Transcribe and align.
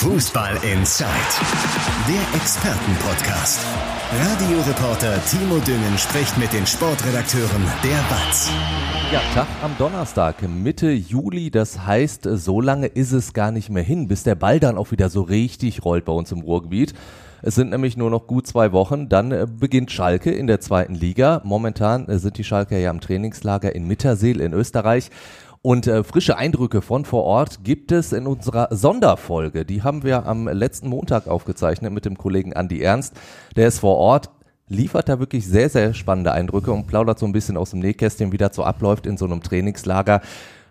Fußball 0.00 0.54
Inside, 0.64 1.10
der 2.08 2.40
Expertenpodcast. 2.40 3.60
Radioreporter 4.10 5.22
Timo 5.26 5.58
Düngen 5.58 5.98
spricht 5.98 6.38
mit 6.38 6.50
den 6.54 6.64
Sportredakteuren 6.64 7.62
der 7.84 7.98
BATS. 8.08 8.50
Ja, 9.12 9.20
Tag 9.34 9.46
am 9.62 9.76
Donnerstag, 9.76 10.36
Mitte 10.48 10.90
Juli. 10.90 11.50
Das 11.50 11.84
heißt, 11.84 12.26
so 12.32 12.62
lange 12.62 12.86
ist 12.86 13.12
es 13.12 13.34
gar 13.34 13.52
nicht 13.52 13.68
mehr 13.68 13.82
hin, 13.82 14.08
bis 14.08 14.22
der 14.22 14.36
Ball 14.36 14.58
dann 14.58 14.78
auch 14.78 14.90
wieder 14.90 15.10
so 15.10 15.20
richtig 15.20 15.84
rollt 15.84 16.06
bei 16.06 16.12
uns 16.12 16.32
im 16.32 16.40
Ruhrgebiet. 16.40 16.94
Es 17.42 17.54
sind 17.54 17.68
nämlich 17.68 17.98
nur 17.98 18.08
noch 18.08 18.26
gut 18.26 18.46
zwei 18.46 18.72
Wochen. 18.72 19.10
Dann 19.10 19.32
äh, 19.32 19.46
beginnt 19.46 19.90
Schalke 19.90 20.30
in 20.30 20.46
der 20.46 20.60
zweiten 20.60 20.94
Liga. 20.94 21.42
Momentan 21.44 22.08
äh, 22.08 22.18
sind 22.18 22.38
die 22.38 22.44
Schalker 22.44 22.78
ja 22.78 22.90
im 22.90 23.00
Trainingslager 23.00 23.74
in 23.74 23.86
Mitterseel 23.86 24.40
in 24.40 24.54
Österreich. 24.54 25.10
Und 25.62 25.86
äh, 25.86 26.02
frische 26.04 26.38
Eindrücke 26.38 26.80
von 26.80 27.04
vor 27.04 27.24
Ort 27.24 27.64
gibt 27.64 27.92
es 27.92 28.14
in 28.14 28.26
unserer 28.26 28.68
Sonderfolge. 28.70 29.66
Die 29.66 29.82
haben 29.82 30.04
wir 30.04 30.24
am 30.24 30.48
letzten 30.48 30.88
Montag 30.88 31.28
aufgezeichnet 31.28 31.92
mit 31.92 32.06
dem 32.06 32.16
Kollegen 32.16 32.54
Andi 32.54 32.80
Ernst. 32.80 33.14
Der 33.56 33.68
ist 33.68 33.80
vor 33.80 33.98
Ort, 33.98 34.30
liefert 34.68 35.10
da 35.10 35.18
wirklich 35.18 35.46
sehr, 35.46 35.68
sehr 35.68 35.92
spannende 35.92 36.32
Eindrücke 36.32 36.72
und 36.72 36.86
plaudert 36.86 37.18
so 37.18 37.26
ein 37.26 37.32
bisschen 37.32 37.58
aus 37.58 37.70
dem 37.70 37.80
Nähkästchen, 37.80 38.32
wie 38.32 38.38
das 38.38 38.56
so 38.56 38.64
abläuft 38.64 39.04
in 39.04 39.18
so 39.18 39.26
einem 39.26 39.42
Trainingslager. 39.42 40.22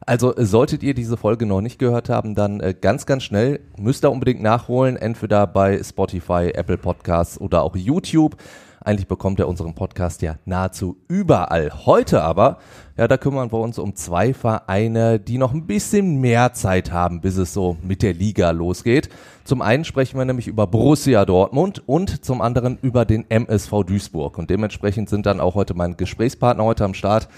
Also 0.07 0.33
solltet 0.37 0.81
ihr 0.81 0.95
diese 0.95 1.17
Folge 1.17 1.45
noch 1.45 1.61
nicht 1.61 1.77
gehört 1.77 2.09
haben, 2.09 2.33
dann 2.33 2.59
äh, 2.59 2.73
ganz, 2.73 3.05
ganz 3.05 3.23
schnell 3.23 3.59
müsst 3.77 4.03
ihr 4.03 4.11
unbedingt 4.11 4.41
nachholen, 4.41 4.95
entweder 4.95 5.45
bei 5.45 5.83
Spotify, 5.83 6.49
Apple 6.55 6.77
Podcasts 6.77 7.39
oder 7.39 7.61
auch 7.61 7.75
YouTube. 7.75 8.37
Eigentlich 8.81 9.07
bekommt 9.07 9.39
er 9.39 9.47
unseren 9.49 9.75
Podcast 9.75 10.21
ja 10.21 10.37
nahezu 10.45 10.97
überall. 11.09 11.85
Heute 11.85 12.23
aber, 12.23 12.57
ja, 12.99 13.07
da 13.07 13.15
kümmern 13.15 13.49
wir 13.49 13.59
uns 13.59 13.79
um 13.79 13.95
zwei 13.95 14.33
Vereine, 14.33 15.21
die 15.21 15.37
noch 15.37 15.53
ein 15.53 15.65
bisschen 15.65 16.19
mehr 16.19 16.51
Zeit 16.51 16.91
haben, 16.91 17.21
bis 17.21 17.37
es 17.37 17.53
so 17.53 17.77
mit 17.81 18.01
der 18.01 18.13
Liga 18.13 18.51
losgeht. 18.51 19.07
Zum 19.45 19.61
einen 19.61 19.85
sprechen 19.85 20.17
wir 20.17 20.25
nämlich 20.25 20.49
über 20.49 20.67
Borussia 20.67 21.23
Dortmund 21.23 21.81
und 21.85 22.25
zum 22.25 22.41
anderen 22.41 22.77
über 22.81 23.05
den 23.05 23.23
MSV 23.29 23.85
Duisburg. 23.87 24.37
Und 24.37 24.49
dementsprechend 24.49 25.07
sind 25.07 25.25
dann 25.25 25.39
auch 25.39 25.55
heute 25.55 25.75
mein 25.75 25.95
Gesprächspartner 25.95 26.65
heute 26.65 26.83
am 26.83 26.93
Start. 26.93 27.29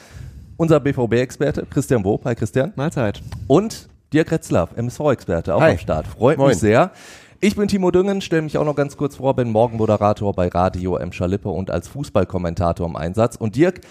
Unser 0.58 0.80
BVB-Experte 0.80 1.68
Christian 1.70 2.04
Wob. 2.06 2.26
Hi 2.26 2.34
Christian. 2.34 2.74
Mahlzeit. 2.76 3.22
Und 3.46 3.88
Dirk 4.14 4.32
Retzlaff, 4.32 4.76
MSV-Experte, 4.76 5.54
auch 5.54 5.62
Hi. 5.62 5.74
am 5.74 5.78
Start. 5.78 6.08
Freut 6.08 6.40
Moin. 6.40 6.50
mich 6.50 6.58
sehr. 6.58 6.90
Ich 7.40 7.56
bin 7.56 7.68
Timo 7.68 7.92
Düngen, 7.92 8.22
stelle 8.22 8.42
mich 8.42 8.58
auch 8.58 8.66
noch 8.66 8.76
ganz 8.76 8.98
kurz 8.98 9.18
vor, 9.18 9.36
bin 9.36 9.52
Morgenmoderator 9.52 10.34
bei 10.34 10.48
Radio 10.48 10.98
M. 10.98 11.12
Schalippe 11.12 11.50
und 11.50 11.70
als 11.70 11.88
Fußballkommentator 11.88 12.88
im 12.88 12.96
Einsatz. 12.96 13.36
Und 13.36 13.56
Dirk, 13.56 13.82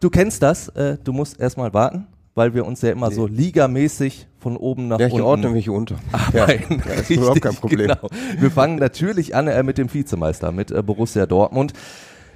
du 0.00 0.10
kennst 0.10 0.42
das, 0.42 0.68
äh, 0.70 0.98
du 1.02 1.12
musst 1.12 1.38
erstmal 1.38 1.72
warten, 1.72 2.06
weil 2.34 2.54
wir 2.54 2.64
uns 2.66 2.82
ja 2.82 2.90
immer 2.90 3.10
so 3.10 3.26
ligamäßig 3.26 4.26
von 4.38 4.56
oben 4.56 4.88
nach 4.88 4.98
Ja, 4.98 5.06
ich 5.06 5.12
unten 5.12 5.26
ordne 5.26 5.50
mich 5.50 5.68
unter. 5.68 5.96
Ja, 6.32 6.42
arbeiten. 6.44 6.82
ja, 6.86 6.94
ist 6.94 7.10
überhaupt 7.10 7.42
kein 7.42 7.54
Problem. 7.54 7.88
Genau. 7.88 8.08
Wir 8.38 8.50
fangen 8.50 8.76
natürlich 8.76 9.34
an 9.34 9.48
äh, 9.48 9.62
mit 9.62 9.78
dem 9.78 9.92
Vizemeister, 9.92 10.52
mit 10.52 10.70
äh, 10.70 10.82
Borussia 10.82 11.26
Dortmund. 11.26 11.72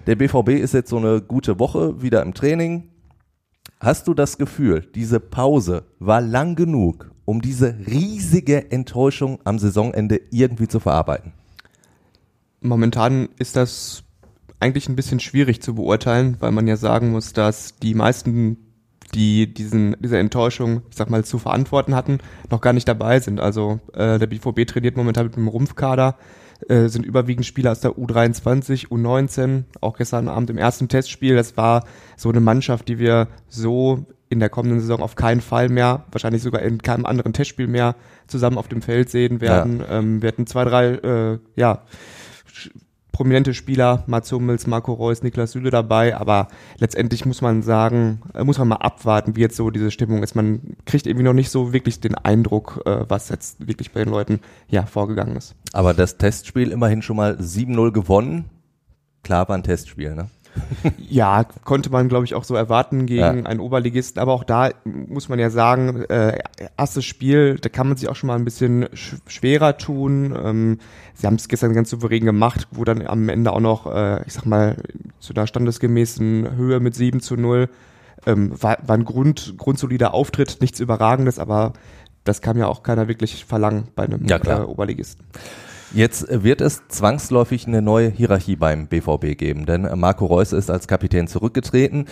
Der 0.07 0.17
BVB 0.17 0.51
ist 0.51 0.75
jetzt 0.75 0.91
so 0.91 0.99
eine 0.99 1.23
gute 1.23 1.59
Woche 1.59 2.03
wieder 2.03 2.23
im 2.23 2.35
Training. 2.35 2.91
Hast 3.81 4.07
du 4.07 4.15
das 4.15 4.39
Gefühl, 4.39 4.87
diese 4.95 5.21
Pause 5.21 5.85
war 5.99 6.21
lang 6.21 6.57
genug, 6.57 7.11
um 7.25 7.41
diese 7.41 7.75
riesige 7.87 8.71
Enttäuschung 8.71 9.39
am 9.45 9.59
Saisonende 9.59 10.21
irgendwie 10.31 10.69
zu 10.69 10.81
verarbeiten? 10.81 11.33
Momentan 12.61 13.29
ist 13.39 13.57
das 13.57 14.04
eigentlich 14.65 14.89
ein 14.89 14.97
bisschen 14.97 15.21
schwierig 15.21 15.61
zu 15.61 15.75
beurteilen, 15.75 16.37
weil 16.41 16.51
man 16.51 16.67
ja 16.67 16.77
sagen 16.77 17.11
muss, 17.11 17.35
dass 17.35 17.77
die 17.77 17.95
meisten, 17.95 18.57
die 19.15 19.53
diesen, 19.53 19.95
diese 20.01 20.19
Enttäuschung, 20.19 20.81
ich 20.89 20.97
sag 20.97 21.11
mal, 21.11 21.23
zu 21.23 21.39
verantworten 21.39 21.95
hatten, 21.95 22.19
noch 22.51 22.63
gar 22.63 22.73
nicht 22.73 22.89
dabei 22.89 23.21
sind. 23.21 23.41
Also 23.41 23.81
äh, 23.93 24.19
der 24.19 24.27
BVB 24.27 24.67
trainiert 24.67 24.97
momentan 24.97 25.27
mit 25.27 25.37
einem 25.37 25.49
Rumpfkader, 25.49 26.17
äh, 26.69 26.89
sind 26.89 27.05
überwiegend 27.05 27.45
Spieler 27.45 27.73
aus 27.73 27.81
der 27.81 27.93
U23, 27.93 28.89
U19, 28.89 29.65
auch 29.83 29.99
gestern 29.99 30.29
Abend 30.29 30.49
im 30.49 30.57
ersten 30.57 30.89
Testspiel. 30.89 31.37
Das 31.37 31.59
war 31.59 31.85
so 32.17 32.31
eine 32.31 32.41
Mannschaft, 32.41 32.89
die 32.89 32.99
wir 32.99 33.29
so 33.49 34.07
in 34.31 34.41
der 34.41 34.49
kommenden 34.49 34.81
Saison 34.81 35.03
auf 35.03 35.15
keinen 35.15 35.43
Fall 35.43 35.69
mehr, 35.69 36.07
wahrscheinlich 36.11 36.43
sogar 36.43 36.63
in 36.63 36.81
keinem 36.81 37.05
anderen 37.05 37.35
Testspiel 37.35 37.67
mehr 37.67 37.97
zusammen 38.27 38.57
auf 38.57 38.69
dem 38.69 38.81
Feld 38.81 39.11
sehen 39.11 39.43
werden. 39.43 39.83
Ähm, 39.89 40.23
wir 40.23 40.29
hatten 40.29 40.47
zwei, 40.47 40.65
drei, 40.65 40.87
äh, 40.87 41.39
ja, 41.55 41.83
prominente 43.15 43.55
Spieler, 43.55 44.03
Mats 44.09 44.33
Hummels, 44.33 44.67
Marco 44.67 44.93
Reus, 44.93 45.23
Niklas 45.23 45.53
Süle 45.53 45.71
dabei, 45.71 46.17
aber 46.17 46.49
letztendlich 46.79 47.25
muss 47.25 47.41
man 47.41 47.63
sagen, 47.63 48.21
äh, 48.35 48.43
muss 48.43 48.59
man 48.59 48.67
mal 48.69 48.77
abwarten, 48.77 49.37
wie 49.37 49.41
jetzt 49.41 49.57
so 49.57 49.71
diese 49.71 49.93
Stimmung 49.93 50.25
ist. 50.25 50.35
Man 50.35 50.77
kriegt 50.85 51.07
irgendwie 51.07 51.25
noch 51.25 51.33
nicht 51.33 51.49
so 51.49 51.73
wirklich 51.73 52.01
den 52.01 52.17
Eindruck, 52.17 52.83
äh, 52.85 53.05
was 53.09 53.29
jetzt 53.29 53.67
wirklich 53.67 53.93
bei 53.93 54.03
den 54.03 54.13
Leuten 54.13 54.41
ja 54.69 54.85
vorgegangen 54.85 55.37
ist. 55.37 55.55
Aber 55.73 55.95
das 55.95 56.19
Testspiel 56.19 56.73
immerhin 56.73 57.03
schon 57.03 57.17
mal 57.17 57.37
7-0 57.41 57.93
gewonnen. 57.93 58.47
Klar 59.23 59.49
war 59.49 59.57
ein 59.57 59.63
Testspiel, 59.63 60.17
ne? 60.17 60.27
Ja, 60.99 61.45
konnte 61.65 61.91
man, 61.91 62.09
glaube 62.09 62.25
ich, 62.25 62.35
auch 62.35 62.45
so 62.45 62.55
erwarten 62.55 63.07
gegen 63.07 63.21
Ja. 63.21 63.31
einen 63.31 63.61
Oberligisten. 63.61 64.21
Aber 64.21 64.33
auch 64.33 64.45
da 64.45 64.71
muss 64.85 65.29
man 65.29 65.39
ja 65.39 65.51
sagen, 65.51 66.03
äh, 66.05 66.39
erstes 66.77 67.05
Spiel, 67.05 67.59
da 67.61 67.69
kann 67.69 67.89
man 67.89 67.97
sich 67.97 68.09
auch 68.09 68.17
schon 68.17 68.29
mal 68.29 68.37
ein 68.37 68.45
bisschen 68.45 68.89
sch 68.95 69.17
schwerer 69.27 69.77
tun. 69.77 70.35
Ähm, 70.43 70.79
sie 71.15 71.27
haben 71.27 71.35
es 71.35 71.49
gestern 71.49 71.75
ganz 71.75 71.91
souverän 71.91 72.25
gemacht, 72.25 72.69
wo 72.71 72.85
dann 72.85 73.07
am 73.07 73.29
Ende 73.29 73.53
auch 73.53 73.61
noch, 73.61 73.93
äh, 73.93 74.23
ich 74.27 74.33
sag 74.33 74.47
mal, 74.47 74.77
zu 75.21 75.33
der 75.33 75.47
standesgemäßen 75.47 76.57
Höhe 76.57 76.81
mit 76.81 76.95
7 76.95 77.21
zu 77.21 77.37
0 77.37 77.69
ähm, 78.27 78.53
war, 78.61 78.79
war 78.87 78.97
ein 78.97 79.05
Grund, 79.05 79.55
grundsolider 79.59 80.15
Auftritt, 80.15 80.59
nichts 80.61 80.81
Überragendes, 80.81 81.39
aber 81.39 81.73
das 82.25 82.41
kann 82.41 82.57
ja 82.57 82.67
auch 82.67 82.83
keiner 82.83 83.07
wirklich 83.07 83.45
verlangen 83.45 83.89
bei 83.95 84.05
einem 84.05 84.25
Ja, 84.27 84.37
äh, 84.39 84.63
Oberligisten. 84.63 85.27
Jetzt 85.95 86.27
wird 86.29 86.61
es 86.61 86.89
zwangsläufig 86.89 87.69
eine 87.69 87.81
neue 87.81 88.09
Hierarchie 88.09 88.57
beim 88.57 88.89
BVB 88.89 89.39
geben, 89.39 89.65
denn 89.65 89.83
Marco 89.95 90.27
Reus 90.27 90.53
ist 90.53 90.69
als 90.69 90.89
Kapitän 90.89 91.29
zurückgetreten. 91.29 92.07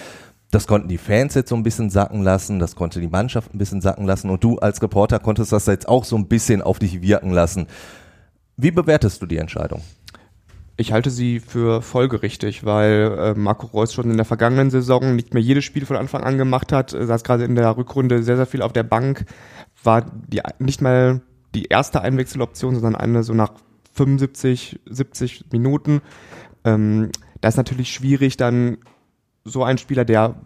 Das 0.53 0.69
konnten 0.69 0.87
die 0.87 0.99
Fans 0.99 1.35
jetzt 1.35 1.49
so 1.49 1.57
ein 1.57 1.65
bisschen 1.65 1.91
sacken 1.91 2.23
lassen, 2.23 2.61
das 2.61 2.77
konnte 2.77 3.01
die 3.01 3.09
Mannschaft 3.09 3.53
ein 3.53 3.59
bisschen 3.59 3.81
sacken 3.81 4.07
lassen 4.07 4.31
und 4.31 4.45
du 4.45 4.59
als 4.59 4.81
Reporter 4.81 5.19
konntest 5.19 5.51
das 5.51 5.67
jetzt 5.67 5.89
auch 5.89 6.05
so 6.05 6.15
ein 6.15 6.29
bisschen 6.29 6.63
auf 6.63 6.79
dich 6.79 7.03
wirken 7.03 7.33
lassen. 7.33 7.67
Wie 8.57 8.71
bewertest 8.71 9.21
du 9.21 9.27
die 9.27 9.39
Entscheidung? 9.39 9.83
Ich 10.77 10.93
halte 10.93 11.11
sie 11.11 11.41
für 11.41 11.83
folgerichtig, 11.83 12.65
weil 12.65 13.17
äh, 13.19 13.35
Marco 13.35 13.67
Reus 13.67 13.93
schon 13.93 14.13
in 14.13 14.17
der 14.17 14.27
vergangenen 14.27 14.71
Saison 14.71 15.17
nicht 15.17 15.35
mehr 15.35 15.43
jedes 15.43 15.65
Spiel 15.65 15.87
von 15.87 15.97
Anfang 15.97 16.23
an 16.23 16.39
gemacht 16.39 16.71
hat, 16.71 16.95
äh, 16.95 17.05
saß 17.05 17.25
gerade 17.25 17.43
in 17.45 17.57
der 17.57 17.77
Rückrunde 17.77 18.23
sehr, 18.23 18.37
sehr 18.37 18.47
viel 18.47 18.63
auf 18.63 18.73
der 18.73 18.85
Bank, 18.85 19.25
war 19.83 20.03
die, 20.29 20.41
nicht 20.61 20.81
mal 20.81 21.21
die 21.57 21.65
erste 21.65 22.01
Einwechseloption, 22.01 22.75
sondern 22.75 22.95
eine 22.95 23.25
so 23.25 23.35
nach 23.35 23.51
75, 23.93 24.81
70 24.87 25.47
Minuten. 25.53 26.01
Ähm, 26.65 27.11
da 27.41 27.49
ist 27.49 27.57
natürlich 27.57 27.93
schwierig, 27.93 28.37
dann 28.37 28.79
so 29.45 29.65
ein 29.65 29.79
Spieler, 29.79 30.05
der 30.05 30.37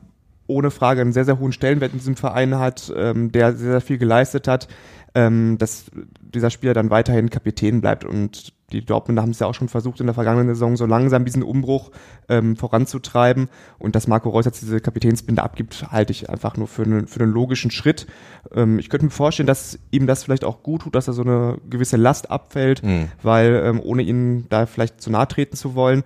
ohne 0.46 0.70
Frage 0.70 1.00
einen 1.00 1.12
sehr, 1.12 1.24
sehr 1.24 1.38
hohen 1.38 1.52
Stellenwert 1.52 1.92
in 1.92 1.98
diesem 1.98 2.16
Verein 2.16 2.58
hat, 2.58 2.92
ähm, 2.96 3.32
der 3.32 3.54
sehr, 3.54 3.72
sehr 3.72 3.80
viel 3.80 3.98
geleistet 3.98 4.48
hat, 4.48 4.68
ähm, 5.14 5.56
dass 5.58 5.86
dieser 6.20 6.50
Spieler 6.50 6.74
dann 6.74 6.90
weiterhin 6.90 7.30
Kapitän 7.30 7.80
bleibt. 7.80 8.04
Und 8.04 8.52
die 8.72 8.84
Dortmunder 8.84 9.22
haben 9.22 9.30
es 9.30 9.38
ja 9.38 9.46
auch 9.46 9.54
schon 9.54 9.68
versucht, 9.68 10.00
in 10.00 10.06
der 10.06 10.14
vergangenen 10.14 10.48
Saison 10.48 10.76
so 10.76 10.86
langsam 10.86 11.24
diesen 11.24 11.42
Umbruch 11.42 11.90
ähm, 12.28 12.56
voranzutreiben. 12.56 13.48
Und 13.78 13.94
dass 13.94 14.08
Marco 14.08 14.28
Reus 14.28 14.44
jetzt 14.44 14.60
diese 14.60 14.80
Kapitänsbinde 14.80 15.42
abgibt, 15.42 15.90
halte 15.90 16.10
ich 16.10 16.28
einfach 16.28 16.56
nur 16.56 16.66
für 16.66 16.82
einen, 16.82 17.06
für 17.06 17.20
einen 17.20 17.32
logischen 17.32 17.70
Schritt. 17.70 18.06
Ähm, 18.54 18.78
ich 18.78 18.90
könnte 18.90 19.06
mir 19.06 19.10
vorstellen, 19.10 19.46
dass 19.46 19.78
ihm 19.90 20.06
das 20.06 20.24
vielleicht 20.24 20.44
auch 20.44 20.62
gut 20.62 20.82
tut, 20.82 20.94
dass 20.94 21.06
er 21.08 21.14
so 21.14 21.22
eine 21.22 21.58
gewisse 21.70 21.96
Last 21.96 22.30
abfällt, 22.30 22.82
Mhm. 22.82 23.08
weil 23.22 23.62
ähm, 23.64 23.80
ohne 23.82 24.02
ihn 24.02 24.46
da 24.48 24.66
vielleicht 24.66 25.00
zu 25.00 25.10
nahe 25.10 25.28
treten 25.28 25.56
zu 25.56 25.74
wollen, 25.74 26.02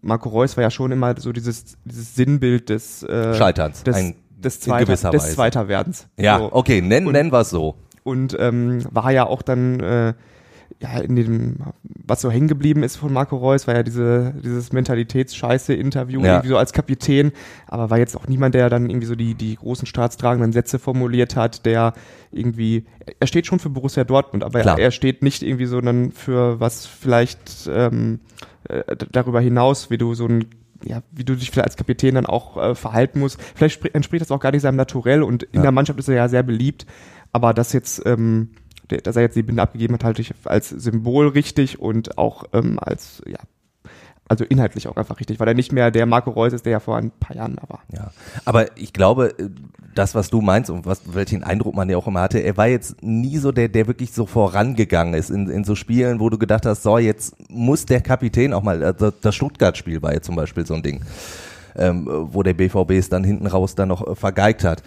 Marco 0.00 0.28
Reus 0.28 0.56
war 0.56 0.62
ja 0.62 0.70
schon 0.70 0.90
immer 0.92 1.14
so 1.18 1.32
dieses, 1.32 1.76
dieses 1.84 2.14
Sinnbild 2.14 2.68
des, 2.68 3.02
äh, 3.02 3.34
Scheiterns, 3.34 3.82
des, 3.84 3.96
ein- 3.96 4.14
des, 4.36 4.60
Zweiter, 4.60 5.10
des. 5.10 5.34
Zweiterwerdens. 5.34 6.08
Ja, 6.18 6.38
So. 6.38 6.48
okay, 6.52 6.80
nennen, 6.80 7.06
Und- 7.06 7.12
nennen 7.12 7.30
wir 7.32 7.40
es 7.40 7.50
so. 7.50 7.76
Und 8.04 8.36
ähm, 8.40 8.80
war 8.90 9.12
ja 9.12 9.24
auch 9.26 9.42
dann, 9.42 9.78
äh, 9.80 10.14
ja, 10.80 10.98
in 10.98 11.14
dem, 11.14 11.56
was 11.84 12.20
so 12.22 12.30
hängen 12.30 12.48
geblieben 12.48 12.82
ist 12.82 12.96
von 12.96 13.12
Marco 13.12 13.36
Reus, 13.36 13.68
war 13.68 13.76
ja 13.76 13.84
diese, 13.84 14.34
dieses 14.42 14.72
Mentalitätsscheiße-Interview 14.72 16.20
Ja. 16.20 16.32
irgendwie 16.34 16.48
so 16.48 16.56
als 16.56 16.72
Kapitän, 16.72 17.30
aber 17.68 17.90
war 17.90 17.98
jetzt 17.98 18.16
auch 18.16 18.26
niemand, 18.26 18.54
der 18.56 18.68
dann 18.70 18.90
irgendwie 18.90 19.06
so 19.06 19.14
die, 19.14 19.34
die 19.34 19.54
großen 19.54 19.86
staatstragenden 19.86 20.52
Sätze 20.52 20.78
formuliert 20.80 21.36
hat, 21.36 21.64
der 21.66 21.92
irgendwie, 22.32 22.84
er 23.20 23.26
steht 23.26 23.46
schon 23.46 23.58
für 23.60 23.70
Borussia 23.70 24.02
Dortmund, 24.04 24.42
aber 24.42 24.60
er, 24.60 24.78
er 24.78 24.90
steht 24.90 25.22
nicht 25.22 25.42
irgendwie 25.42 25.66
so 25.66 25.80
dann 25.80 26.10
für 26.12 26.58
was 26.58 26.86
vielleicht 26.86 27.68
ähm, 27.72 28.18
äh, 28.72 28.96
darüber 29.10 29.40
hinaus, 29.40 29.90
wie 29.90 29.98
du 29.98 30.14
so 30.14 30.26
ein 30.26 30.46
ja, 30.84 31.00
wie 31.12 31.22
du 31.22 31.36
dich 31.36 31.52
vielleicht 31.52 31.66
als 31.68 31.76
Kapitän 31.76 32.16
dann 32.16 32.26
auch 32.26 32.56
äh, 32.56 32.74
verhalten 32.74 33.20
musst. 33.20 33.40
Vielleicht 33.54 33.80
spr- 33.80 33.94
entspricht 33.94 34.20
das 34.20 34.32
auch 34.32 34.40
gar 34.40 34.50
nicht 34.50 34.62
seinem 34.62 34.74
Naturell 34.74 35.22
und 35.22 35.44
in 35.44 35.56
Ja. 35.58 35.62
der 35.62 35.70
Mannschaft 35.70 36.00
ist 36.00 36.08
er 36.08 36.16
ja 36.16 36.28
sehr 36.28 36.42
beliebt, 36.42 36.86
aber 37.32 37.54
das 37.54 37.72
jetzt, 37.72 38.02
ähm, 38.04 38.50
dass 38.88 39.14
er 39.14 39.22
jetzt 39.22 39.36
die 39.36 39.44
Binde 39.44 39.62
abgegeben 39.62 39.94
hat, 39.94 40.02
halte 40.02 40.22
ich 40.22 40.34
als 40.44 40.70
Symbol 40.70 41.28
richtig 41.28 41.78
und 41.78 42.18
auch 42.18 42.44
ähm, 42.52 42.80
als 42.80 43.22
ja, 43.28 43.38
also 44.28 44.44
inhaltlich 44.44 44.88
auch 44.88 44.96
einfach 44.96 45.20
richtig, 45.20 45.40
weil 45.40 45.48
er 45.48 45.54
nicht 45.54 45.72
mehr 45.72 45.90
der 45.90 46.06
Marco 46.06 46.30
Reus 46.30 46.52
ist, 46.52 46.64
der 46.64 46.72
ja 46.72 46.80
vor 46.80 46.96
ein 46.96 47.10
paar 47.10 47.36
Jahren 47.36 47.56
da 47.56 47.68
war. 47.68 47.82
Ja, 47.92 48.10
aber 48.44 48.76
ich 48.76 48.92
glaube, 48.92 49.34
äh, 49.38 49.48
das, 49.94 50.14
was 50.14 50.30
du 50.30 50.40
meinst 50.40 50.70
und 50.70 50.86
was, 50.86 51.02
welchen 51.12 51.44
Eindruck 51.44 51.74
man 51.74 51.90
ja 51.90 51.96
auch 51.96 52.06
immer 52.06 52.22
hatte, 52.22 52.38
er 52.38 52.56
war 52.56 52.66
jetzt 52.66 53.02
nie 53.02 53.36
so 53.36 53.52
der, 53.52 53.68
der 53.68 53.86
wirklich 53.86 54.12
so 54.12 54.24
vorangegangen 54.24 55.14
ist 55.14 55.30
in, 55.30 55.50
in 55.50 55.64
so 55.64 55.74
Spielen, 55.74 56.18
wo 56.18 56.30
du 56.30 56.38
gedacht 56.38 56.64
hast, 56.64 56.82
so, 56.82 56.98
jetzt 56.98 57.34
muss 57.50 57.84
der 57.84 58.00
Kapitän 58.00 58.54
auch 58.54 58.62
mal, 58.62 58.82
also 58.82 59.10
das 59.10 59.34
Stuttgart-Spiel 59.34 60.00
war 60.00 60.14
jetzt 60.14 60.26
zum 60.26 60.36
Beispiel 60.36 60.64
so 60.64 60.74
ein 60.74 60.82
Ding, 60.82 61.02
ähm, 61.76 62.08
wo 62.08 62.42
der 62.42 62.54
BVB 62.54 62.92
es 62.92 63.08
dann 63.10 63.24
hinten 63.24 63.46
raus 63.46 63.74
dann 63.74 63.88
noch 63.88 64.06
äh, 64.06 64.14
vergeigt 64.14 64.64
hat 64.64 64.82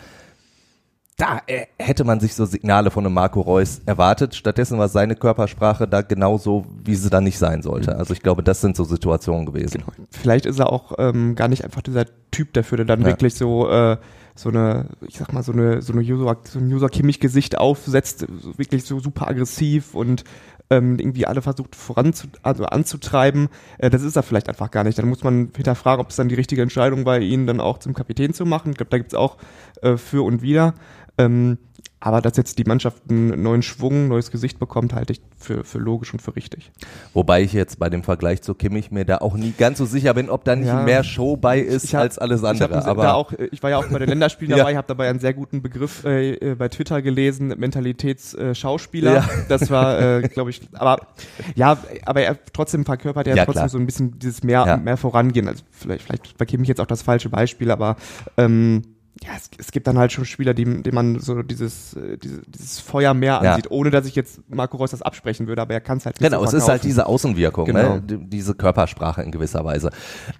da 1.17 1.41
äh, 1.47 1.67
hätte 1.79 2.03
man 2.03 2.19
sich 2.19 2.35
so 2.35 2.45
Signale 2.45 2.91
von 2.91 3.05
einem 3.05 3.13
Marco 3.13 3.39
Reus 3.39 3.81
erwartet. 3.85 4.35
Stattdessen 4.35 4.77
war 4.77 4.89
seine 4.89 5.15
Körpersprache 5.15 5.87
da 5.87 6.01
genauso, 6.01 6.65
wie 6.83 6.95
sie 6.95 7.09
da 7.09 7.21
nicht 7.21 7.37
sein 7.37 7.61
sollte. 7.61 7.93
Mhm. 7.93 7.99
Also 7.99 8.13
ich 8.13 8.21
glaube, 8.21 8.43
das 8.43 8.59
sind 8.61 8.75
so 8.75 8.83
Situationen 8.83 9.45
gewesen. 9.45 9.79
Genau. 9.79 10.07
Vielleicht 10.11 10.45
ist 10.45 10.59
er 10.59 10.71
auch 10.71 10.93
ähm, 10.97 11.35
gar 11.35 11.47
nicht 11.47 11.63
einfach 11.63 11.81
dieser 11.81 12.05
Typ 12.31 12.53
dafür, 12.53 12.77
der 12.77 12.85
dann 12.85 13.01
ja. 13.01 13.07
wirklich 13.07 13.35
so 13.35 13.69
äh, 13.69 13.97
so 14.37 14.49
eine, 14.49 14.87
ich 15.07 15.17
sag 15.17 15.31
mal, 15.31 15.43
so 15.43 15.53
eine, 15.53 15.81
so 15.81 15.93
eine 15.93 16.01
User, 16.01 16.37
so 16.43 16.59
ein 16.59 16.71
User 16.71 16.89
Kimmich-Gesicht 16.89 17.57
aufsetzt, 17.57 18.25
wirklich 18.57 18.83
so 18.83 18.99
super 18.99 19.29
aggressiv 19.29 19.95
und 19.95 20.25
ähm, 20.69 20.99
irgendwie 20.99 21.25
alle 21.25 21.41
versucht 21.41 21.75
voranzu, 21.75 22.27
also 22.41 22.65
anzutreiben. 22.65 23.49
Äh, 23.77 23.89
das 23.89 24.01
ist 24.01 24.15
er 24.15 24.23
vielleicht 24.23 24.49
einfach 24.49 24.71
gar 24.71 24.83
nicht. 24.83 24.97
Dann 24.97 25.07
muss 25.07 25.23
man 25.23 25.51
hinterfragen, 25.55 26.01
ob 26.01 26.09
es 26.09 26.17
dann 26.17 26.27
die 26.27 26.35
richtige 26.35 26.61
Entscheidung 26.61 27.05
war, 27.05 27.19
ihn 27.19 27.47
dann 27.47 27.61
auch 27.61 27.77
zum 27.77 27.93
Kapitän 27.93 28.33
zu 28.33 28.45
machen. 28.45 28.71
Ich 28.71 28.77
glaube, 28.77 28.89
da 28.89 28.97
gibt's 28.97 29.13
auch 29.13 29.37
äh, 29.81 29.95
für 29.95 30.23
und 30.23 30.41
wieder. 30.41 30.73
Ähm, 31.17 31.57
aber 32.05 32.21
dass 32.21 32.37
jetzt 32.37 32.59
die 32.59 32.65
Mannschaft 32.65 33.01
einen 33.09 33.41
neuen 33.41 33.63
Schwung, 33.63 34.09
neues 34.09 34.29
Gesicht 34.29 34.59
bekommt, 34.59 34.93
halte 34.93 35.13
ich 35.13 35.21
für, 35.39 35.63
für 35.63 35.79
logisch 35.79 36.13
und 36.13 36.21
für 36.21 36.35
richtig. 36.35 36.71
Wobei 37.13 37.41
ich 37.41 37.51
jetzt 37.51 37.79
bei 37.79 37.89
dem 37.89 38.03
Vergleich 38.03 38.43
zu 38.43 38.53
Kimmich 38.53 38.91
mir 38.91 39.05
da 39.05 39.17
auch 39.17 39.35
nie 39.35 39.55
ganz 39.57 39.79
so 39.79 39.85
sicher 39.85 40.13
bin, 40.13 40.29
ob 40.29 40.43
da 40.43 40.55
nicht 40.55 40.67
ja, 40.67 40.83
mehr 40.83 41.03
Show 41.03 41.35
bei 41.35 41.59
ist 41.59 41.95
hab, 41.95 42.01
als 42.01 42.19
alles 42.19 42.43
andere. 42.43 42.77
Ich, 42.77 42.85
aber 42.85 43.15
auch, 43.15 43.33
ich 43.51 43.63
war 43.63 43.71
ja 43.71 43.77
auch 43.77 43.87
bei 43.87 43.97
den 43.97 44.09
Länderspielen 44.09 44.55
dabei, 44.55 44.73
ja. 44.73 44.77
habe 44.77 44.87
dabei 44.87 45.09
einen 45.09 45.17
sehr 45.17 45.33
guten 45.33 45.63
Begriff 45.63 46.03
äh, 46.05 46.33
äh 46.33 46.53
bei 46.53 46.69
Twitter 46.69 47.01
gelesen, 47.01 47.47
Mentalitätsschauspieler. 47.47 49.11
Äh, 49.11 49.15
ja. 49.15 49.29
Das 49.49 49.71
war, 49.71 49.99
äh, 49.99 50.21
glaube 50.31 50.51
ich, 50.51 50.61
aber 50.73 51.07
ja, 51.55 51.75
aber 52.05 52.21
er 52.21 52.37
trotzdem 52.53 52.85
verkörpert 52.85 53.25
er 53.25 53.35
ja, 53.35 53.45
trotzdem 53.45 53.61
klar. 53.61 53.69
so 53.69 53.79
ein 53.79 53.85
bisschen 53.87 54.19
dieses 54.19 54.43
mehr, 54.43 54.77
mehr 54.77 54.97
vorangehen. 54.97 55.47
Also 55.47 55.63
vielleicht, 55.71 56.03
vielleicht 56.03 56.37
bei 56.37 56.45
Kimmich 56.45 56.67
jetzt 56.67 56.81
auch 56.81 56.85
das 56.85 57.01
falsche 57.01 57.29
Beispiel, 57.29 57.71
aber 57.71 57.95
ähm, 58.37 58.83
ja, 59.23 59.29
es, 59.35 59.49
es, 59.57 59.71
gibt 59.71 59.87
dann 59.87 59.97
halt 59.97 60.11
schon 60.11 60.25
Spieler, 60.25 60.53
die, 60.53 60.83
die 60.83 60.91
man 60.91 61.19
so 61.19 61.41
dieses, 61.41 61.93
äh, 61.93 62.17
diese, 62.17 62.41
dieses 62.47 62.79
Feuer 62.79 63.13
mehr 63.13 63.39
ansieht, 63.39 63.65
ja. 63.65 63.71
ohne 63.71 63.89
dass 63.89 64.05
ich 64.05 64.15
jetzt 64.15 64.41
Marco 64.49 64.75
Reus 64.77 64.91
das 64.91 65.01
absprechen 65.01 65.47
würde, 65.47 65.61
aber 65.61 65.73
er 65.73 65.81
kann 65.81 65.97
es 65.97 66.05
halt 66.05 66.19
nicht 66.19 66.29
Genau, 66.29 66.41
so 66.41 66.47
es 66.47 66.63
ist 66.63 66.67
halt 66.67 66.83
diese 66.83 67.05
Außenwirkung, 67.05 67.65
genau. 67.65 67.95
ne? 67.95 68.01
diese 68.01 68.55
Körpersprache 68.55 69.21
in 69.21 69.31
gewisser 69.31 69.63
Weise. 69.63 69.91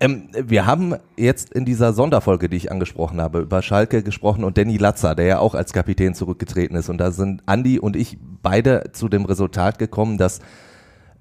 Ähm, 0.02 0.30
wir 0.34 0.66
haben 0.66 0.96
jetzt 1.16 1.54
in 1.54 1.64
dieser 1.64 1.94
Sonderfolge, 1.94 2.50
die 2.50 2.58
ich 2.58 2.72
angesprochen 2.72 3.22
habe, 3.22 3.40
über 3.40 3.62
Schalke 3.62 4.04
gesprochen 4.04 4.44
und 4.44 4.58
Danny 4.58 4.78
Latzer, 4.78 5.16
der 5.16 5.26
ja 5.26 5.40
auch 5.40 5.56
als 5.56 5.72
Kapitän 5.72 6.14
zurückgetreten 6.14 6.76
ist. 6.76 6.90
Und 6.90 6.98
da 6.98 7.12
sind 7.12 7.44
Andi 7.46 7.80
und 7.80 7.96
ich 7.96 8.18
beide 8.42 8.92
zu 8.92 9.08
dem 9.08 9.24
Resultat 9.26 9.80
gekommen, 9.80 10.18
dass 10.18 10.42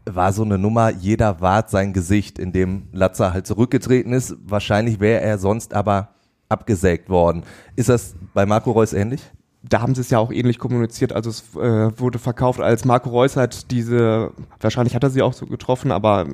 war 0.06 0.34
so 0.34 0.42
eine 0.42 0.58
Nummer, 0.58 0.90
jeder 0.90 1.40
wahrt 1.40 1.70
sein 1.70 1.94
Gesicht, 1.94 2.38
in 2.38 2.52
dem 2.52 2.88
Latzer 2.92 3.32
halt 3.32 3.46
zurückgetreten 3.46 4.12
ist. 4.12 4.36
Wahrscheinlich 4.44 5.00
wäre 5.00 5.22
er 5.22 5.38
sonst 5.38 5.72
aber 5.72 6.10
abgesägt 6.48 7.08
worden. 7.08 7.42
Ist 7.76 7.88
das 7.88 8.14
bei 8.32 8.46
Marco 8.46 8.72
Reus 8.72 8.92
ähnlich? 8.92 9.22
da 9.66 9.80
haben 9.80 9.94
sie 9.94 10.02
es 10.02 10.10
ja 10.10 10.18
auch 10.18 10.30
ähnlich 10.30 10.58
kommuniziert. 10.58 11.12
Also 11.12 11.30
es 11.30 11.56
äh, 11.56 11.98
wurde 11.98 12.18
verkauft 12.18 12.60
als 12.60 12.84
Marco 12.84 13.08
Reus 13.08 13.36
hat 13.36 13.70
diese, 13.70 14.30
wahrscheinlich 14.60 14.94
hat 14.94 15.02
er 15.02 15.10
sie 15.10 15.22
auch 15.22 15.32
so 15.32 15.46
getroffen, 15.46 15.90
aber 15.90 16.26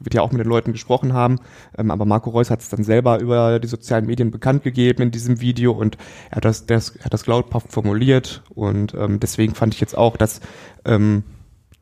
wird 0.00 0.14
ja 0.14 0.22
auch 0.22 0.30
mit 0.30 0.40
den 0.40 0.48
Leuten 0.48 0.72
gesprochen 0.72 1.12
haben. 1.12 1.40
Ähm, 1.76 1.90
aber 1.90 2.04
Marco 2.04 2.30
Reus 2.30 2.50
hat 2.50 2.60
es 2.60 2.68
dann 2.68 2.84
selber 2.84 3.20
über 3.20 3.58
die 3.58 3.68
sozialen 3.68 4.06
Medien 4.06 4.30
bekannt 4.30 4.62
gegeben 4.62 5.02
in 5.02 5.10
diesem 5.10 5.40
Video 5.40 5.72
und 5.72 5.96
er 6.30 6.36
hat 6.36 6.44
das, 6.44 6.66
das, 6.66 6.98
hat 7.02 7.14
das 7.14 7.24
glaubhaft 7.24 7.72
formuliert 7.72 8.42
und 8.54 8.94
ähm, 8.94 9.20
deswegen 9.20 9.54
fand 9.54 9.74
ich 9.74 9.80
jetzt 9.80 9.96
auch, 9.96 10.16
dass, 10.16 10.40
ähm, 10.84 11.24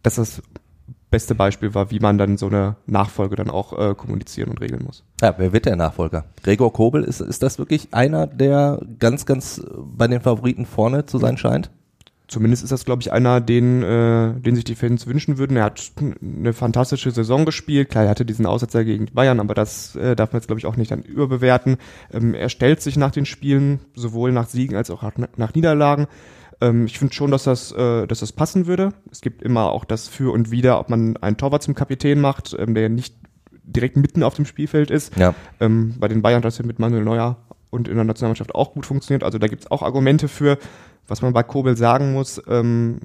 dass 0.03 0.17
das 0.17 0.43
beste 1.13 1.37
Beispiel 1.37 1.75
war, 1.75 1.93
wie 1.93 2.01
man 2.01 2.19
dann 2.19 2.37
so 2.37 2.49
eine 2.49 2.75
Nachfolge 2.87 3.37
dann 3.37 3.51
auch 3.51 3.79
äh, 3.79 3.95
kommunizieren 3.95 4.51
und 4.51 4.61
regeln 4.61 4.83
muss. 4.85 5.05
Ja, 5.21 5.35
wer 5.37 5.53
wird 5.53 5.67
der 5.67 5.77
Nachfolger? 5.77 6.25
Gregor 6.43 6.73
Kobel, 6.73 7.05
ist, 7.05 7.21
ist 7.21 7.45
das 7.45 7.61
wirklich 7.61 7.95
einer, 7.95 8.27
der 8.27 8.81
ganz, 8.99 9.25
ganz 9.27 9.65
bei 9.97 10.09
den 10.09 10.21
Favoriten 10.21 10.67
vorne 10.67 11.07
zu 11.07 11.19
sein 11.19 11.37
scheint? 11.37 11.71
Zumindest 12.33 12.63
ist 12.63 12.73
das, 12.73 12.87
glaube 12.87 13.03
ich, 13.03 13.13
einer, 13.13 13.43
den, 13.43 13.83
äh, 13.83 14.33
den 14.41 14.55
sich 14.55 14.65
die 14.65 14.75
Fans 14.75 15.07
wünschen 15.07 15.37
würden. 15.37 15.59
Er 15.59 15.65
hat 15.65 15.93
eine 16.23 16.55
fantastische 16.55 17.11
Saison 17.11 17.45
gespielt. 17.45 17.91
Klar, 17.91 18.05
er 18.05 18.11
hatte 18.11 18.25
diesen 18.25 18.47
Aussetzer 18.47 18.85
gegen 18.85 19.05
Bayern, 19.13 19.39
aber 19.39 19.53
das 19.53 19.95
äh, 19.97 20.17
darf 20.17 20.33
man 20.33 20.41
jetzt, 20.41 20.47
glaube 20.47 20.59
ich, 20.59 20.65
auch 20.65 20.77
nicht 20.77 20.91
dann 20.91 21.03
überbewerten. 21.03 21.77
Ähm, 22.11 22.33
er 22.33 22.49
stellt 22.49 22.81
sich 22.81 22.97
nach 22.97 23.11
den 23.11 23.27
Spielen, 23.27 23.81
sowohl 23.95 24.33
nach 24.33 24.49
Siegen 24.49 24.77
als 24.77 24.91
auch 24.91 25.05
nach 25.37 25.55
Niederlagen. 25.55 26.07
Ähm, 26.63 26.87
ich 26.87 26.99
finde 26.99 27.13
schon, 27.13 27.31
dass 27.31 27.45
das, 27.45 27.73
äh, 27.73 28.07
dass 28.07 28.21
das 28.21 28.33
passen 28.33 28.67
würde. 28.67 28.95
Es 29.11 29.21
gibt 29.21 29.43
immer 29.43 29.73
auch 29.73 29.85
das 29.85 30.09
Für 30.09 30.33
und 30.33 30.51
Wider, 30.51 30.79
ob 30.79 30.89
man 30.89 31.17
einen 31.17 31.37
Torwart 31.37 31.63
zum 31.63 31.75
Kapitän 31.75 32.21
macht, 32.21 32.57
ähm, 32.59 32.75
der 32.75 32.89
nicht 32.89 33.17
direkt 33.65 33.97
mitten 33.97 34.23
auf 34.23 34.35
dem 34.35 34.47
Spielfeld 34.47 34.91
ist. 34.91 35.17
Ja. 35.17 35.35
Ähm, 35.61 35.97
bei 35.99 36.09
den 36.09 36.23
Bayern 36.23 36.39
hat 36.39 36.45
das 36.45 36.59
ja 36.59 36.65
mit 36.65 36.79
Manuel 36.79 37.03
Neuer 37.03 37.37
und 37.71 37.89
in 37.89 37.97
der 37.97 38.05
Nationalmannschaft 38.05 38.55
auch 38.55 38.75
gut 38.75 38.87
funktioniert. 38.87 39.25
Also 39.25 39.39
da 39.39 39.49
gibt 39.49 39.63
es 39.63 39.71
auch 39.71 39.83
Argumente 39.83 40.29
für. 40.29 40.59
Was 41.09 41.21
man 41.21 41.33
bei 41.33 41.43
Kobel 41.43 41.77
sagen 41.77 42.13
muss, 42.13 42.41
ähm, 42.47 43.01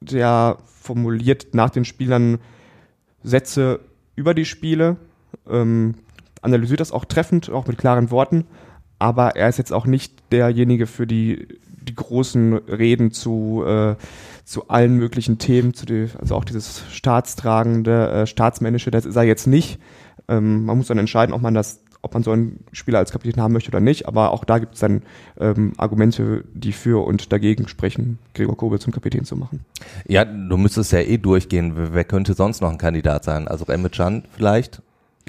der 0.00 0.58
formuliert 0.66 1.54
nach 1.54 1.70
den 1.70 1.84
Spielern 1.84 2.38
Sätze 3.22 3.78
über 4.16 4.34
die 4.34 4.44
Spiele, 4.44 4.96
ähm, 5.48 5.94
analysiert 6.42 6.80
das 6.80 6.90
auch 6.90 7.04
treffend, 7.04 7.48
auch 7.48 7.66
mit 7.68 7.78
klaren 7.78 8.10
Worten, 8.10 8.44
aber 8.98 9.36
er 9.36 9.48
ist 9.48 9.58
jetzt 9.58 9.72
auch 9.72 9.86
nicht 9.86 10.32
derjenige 10.32 10.86
für 10.88 11.06
die 11.06 11.46
die 11.88 11.94
großen 11.94 12.54
Reden 12.54 13.10
zu, 13.10 13.64
äh, 13.66 13.96
zu 14.44 14.68
allen 14.68 14.94
möglichen 14.94 15.38
Themen, 15.38 15.74
zu 15.74 15.86
die, 15.86 16.08
also 16.18 16.34
auch 16.34 16.44
dieses 16.44 16.84
staatstragende, 16.90 18.10
äh, 18.10 18.26
staatsmännische, 18.26 18.90
das 18.90 19.06
ist 19.06 19.16
er 19.16 19.24
jetzt 19.24 19.46
nicht. 19.46 19.78
Ähm, 20.28 20.64
man 20.64 20.76
muss 20.76 20.88
dann 20.88 20.98
entscheiden, 20.98 21.34
ob 21.34 21.42
man 21.42 21.54
das 21.54 21.80
ob 22.00 22.14
man 22.14 22.22
so 22.22 22.30
einen 22.30 22.64
Spieler 22.72 22.98
als 22.98 23.10
Kapitän 23.10 23.42
haben 23.42 23.52
möchte 23.52 23.70
oder 23.70 23.80
nicht, 23.80 24.06
aber 24.06 24.30
auch 24.32 24.44
da 24.44 24.58
gibt 24.58 24.74
es 24.74 24.80
dann 24.80 25.02
ähm, 25.38 25.72
Argumente, 25.78 26.44
die 26.54 26.72
für 26.72 27.04
und 27.04 27.32
dagegen 27.32 27.66
sprechen, 27.68 28.18
Gregor 28.34 28.56
Kobel 28.56 28.78
zum 28.78 28.92
Kapitän 28.92 29.24
zu 29.24 29.36
machen. 29.36 29.64
Ja, 30.06 30.24
du 30.24 30.56
müsstest 30.56 30.92
ja 30.92 31.00
eh 31.00 31.18
durchgehen. 31.18 31.72
Wer 31.74 32.04
könnte 32.04 32.34
sonst 32.34 32.60
noch 32.60 32.70
ein 32.70 32.78
Kandidat 32.78 33.24
sein? 33.24 33.48
Also 33.48 33.64
Emre 33.66 33.90
Can 33.90 34.24
vielleicht? 34.30 34.80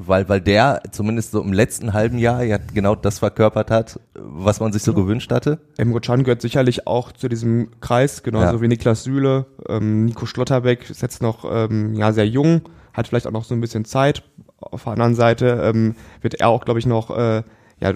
Weil, 0.06 0.28
weil 0.30 0.42
der 0.42 0.82
zumindest 0.92 1.32
so 1.32 1.42
im 1.42 1.54
letzten 1.54 1.94
halben 1.94 2.18
Jahr 2.18 2.44
ja 2.44 2.58
genau 2.74 2.96
das 2.96 3.20
verkörpert 3.20 3.72
hat, 3.72 4.00
was 4.14 4.60
man 4.60 4.72
sich 4.72 4.84
so 4.84 4.92
ja. 4.92 4.98
gewünscht 4.98 5.32
hatte. 5.32 5.60
Emre 5.78 6.02
Can 6.02 6.24
gehört 6.24 6.42
sicherlich 6.42 6.88
auch 6.88 7.12
zu 7.12 7.30
diesem 7.30 7.70
Kreis, 7.82 8.24
genauso 8.24 8.56
ja. 8.56 8.62
wie 8.62 8.68
Niklas 8.68 9.04
Süle. 9.04 9.46
Ähm, 9.68 10.06
Nico 10.06 10.26
Schlotterbeck 10.26 10.90
ist 10.90 11.02
jetzt 11.02 11.22
noch 11.22 11.46
ähm, 11.52 11.94
ja, 11.94 12.12
sehr 12.12 12.28
jung, 12.28 12.62
hat 12.94 13.08
vielleicht 13.08 13.28
auch 13.28 13.32
noch 13.32 13.44
so 13.44 13.54
ein 13.54 13.62
bisschen 13.62 13.86
Zeit. 13.86 14.24
Auf 14.60 14.84
der 14.84 14.94
anderen 14.94 15.16
Seite 15.16 15.62
ähm, 15.64 15.96
wird 16.22 16.36
er 16.36 16.50
auch, 16.50 16.66
glaube 16.66 16.80
ich, 16.80 16.86
noch 16.86 17.16
äh, 17.18 17.44
ja, 17.80 17.94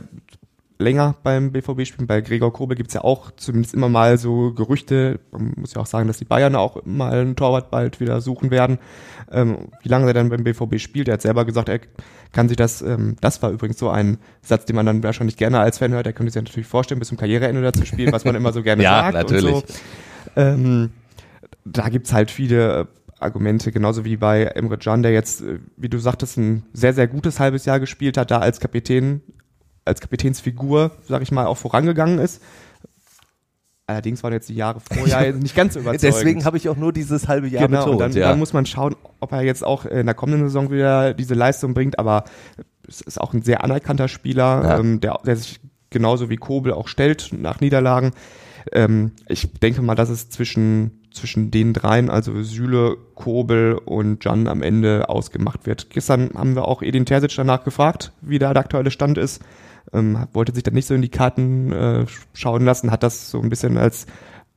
länger 0.84 1.16
beim 1.24 1.52
BVB 1.52 1.86
spielen. 1.86 2.08
Bei 2.08 2.22
Gregor 2.22 2.54
Kobel 2.54 2.78
gibt's 2.78 2.94
ja 2.94 3.04
auch 3.04 3.32
zumindest 3.36 3.74
immer 3.74 3.90
mal 3.90 4.18
so 4.18 4.54
Gerüchte. 4.54 5.20
Man 5.32 5.54
muss 5.56 5.74
ja 5.74 5.82
auch 5.82 5.86
sagen, 5.86 6.08
dass 6.08 6.18
die 6.18 6.26
Bayern 6.26 6.56
auch 6.56 6.86
mal 6.86 7.14
einen 7.14 7.36
Torwart 7.36 7.72
bald 7.72 8.00
wieder 8.00 8.22
suchen 8.22 8.52
werden. 8.52 8.78
Ähm, 9.32 9.70
wie 9.82 9.90
lange 9.90 10.08
er 10.08 10.14
dann 10.14 10.30
beim 10.30 10.44
BVB 10.44 10.80
spielt, 10.80 11.08
er 11.08 11.16
hat 11.16 11.22
selber 11.22 11.46
gesagt, 11.46 11.70
er 11.70 11.80
kann 12.32 12.48
sich 12.48 12.58
das, 12.58 12.82
ähm, 12.82 13.16
das 13.22 13.42
war 13.42 13.52
übrigens 13.52 13.80
so 13.80 13.90
ein 13.90 14.18
Satz, 14.42 14.66
den 14.66 14.76
man 14.76 14.86
dann 14.86 15.04
wahrscheinlich 15.04 15.38
gerne 15.38 15.60
als 15.60 15.78
Fan 15.80 15.92
hört, 15.92 16.06
er 16.06 16.14
könnte 16.14 16.32
sich 16.32 16.42
natürlich 16.42 16.68
vorstellen, 16.68 17.00
bis 17.00 17.08
zum 17.08 17.18
Karriereende 17.18 17.62
da 17.62 17.74
zu 17.74 17.86
spielen, 17.86 18.12
was 18.12 18.26
man 18.26 18.36
immer 18.36 18.54
so 18.54 18.62
gerne 18.62 18.84
ja, 18.84 19.02
sagt. 19.02 19.14
Natürlich. 19.14 19.56
Und 19.56 19.68
so. 19.68 19.76
Ähm, 20.36 20.90
da 21.66 21.90
gibt's 21.90 22.14
halt 22.14 22.30
viele 22.30 22.88
Argumente, 23.20 23.72
genauso 23.72 24.06
wie 24.06 24.18
bei 24.18 24.44
Emre 24.44 24.78
Can, 24.78 25.02
der 25.02 25.14
jetzt, 25.14 25.42
äh, 25.42 25.60
wie 25.78 25.90
du 25.90 25.98
sagtest, 25.98 26.38
ein 26.38 26.64
sehr, 26.74 26.94
sehr 26.94 27.08
gutes 27.08 27.40
halbes 27.40 27.66
Jahr 27.66 27.80
gespielt 27.80 28.18
hat, 28.18 28.32
da 28.32 28.40
als 28.40 28.60
Kapitän 28.60 29.22
als 29.86 30.02
Kapitänsfigur, 30.02 30.92
sag 31.08 31.22
ich 31.22 31.32
mal, 31.32 31.46
auch 31.46 31.58
vorangegangen 31.58 32.20
ist. 32.20 32.42
Allerdings 33.86 34.24
waren 34.24 34.32
jetzt 34.32 34.48
die 34.48 34.56
Jahre 34.56 34.80
vorher 34.80 35.34
nicht 35.34 35.56
ganz 35.56 35.76
überzeugend. 35.76 36.04
Deswegen 36.04 36.46
habe 36.46 36.56
ich 36.58 36.70
auch 36.70 36.78
nur 36.78 36.94
dieses 36.94 37.28
halbe 37.28 37.48
Jahr 37.48 37.68
genau, 37.68 37.84
betont. 37.84 38.02
Dann, 38.02 38.12
ja. 38.14 38.30
dann 38.30 38.40
muss 38.40 38.54
man 38.54 38.66
schauen, 38.66 38.96
ob 39.20 39.34
er 39.34 39.42
jetzt 39.42 39.64
auch 39.64 39.86
in 39.86 40.06
der 40.06 40.16
kommenden 40.16 40.48
Saison 40.48 40.72
wieder 40.72 41.14
diese 41.14 41.34
Leistung 41.34 41.74
bringt. 41.74 42.00
Aber 42.00 42.24
es 42.88 43.02
ist 43.02 43.20
auch 43.20 43.34
ein 43.34 43.42
sehr 43.42 43.64
anerkannter 43.64 44.08
Spieler, 44.08 44.64
ja. 44.64 44.80
ähm, 44.80 45.02
der, 45.02 45.20
der 45.26 45.36
sich 45.36 45.60
genauso 45.90 46.30
wie 46.30 46.38
Kobel 46.38 46.74
auch 46.74 46.88
stellt 46.88 47.32
nach 47.34 47.60
Niederlagen. 47.60 48.12
Ähm, 48.72 49.12
ich 49.28 49.52
denke 49.54 49.82
mal, 49.82 49.96
dass 49.96 50.10
es 50.10 50.30
zwischen 50.30 51.03
zwischen 51.14 51.52
den 51.52 51.74
dreien, 51.74 52.10
also 52.10 52.42
Süle, 52.44 52.98
Kobel 53.16 53.74
und 53.74 54.24
Jan 54.26 54.48
am 54.48 54.62
Ende 54.62 55.10
ausgemacht 55.10 55.66
wird. 55.66 55.90
Gestern 55.90 56.32
haben 56.36 56.56
wir 56.56 56.68
auch 56.68 56.82
Edin 56.82 57.06
Terzic 57.06 57.34
danach 57.36 57.64
gefragt, 57.64 58.12
wie 58.22 58.40
da 58.40 58.54
der 58.54 58.64
aktuelle 58.64 58.92
Stand 58.92 59.18
ist 59.18 59.42
ähm, 59.92 60.28
wollte 60.34 60.54
sich 60.54 60.64
dann 60.64 60.74
nicht 60.74 60.88
so 60.88 60.94
in 60.94 61.02
die 61.02 61.10
Karten 61.10 61.72
äh, 61.72 62.06
schauen 62.34 62.66
lassen, 62.66 62.92
hat 62.92 63.04
das 63.04 63.30
so 63.30 63.42
ein 63.42 63.50
bisschen 63.50 63.78
als 63.78 64.06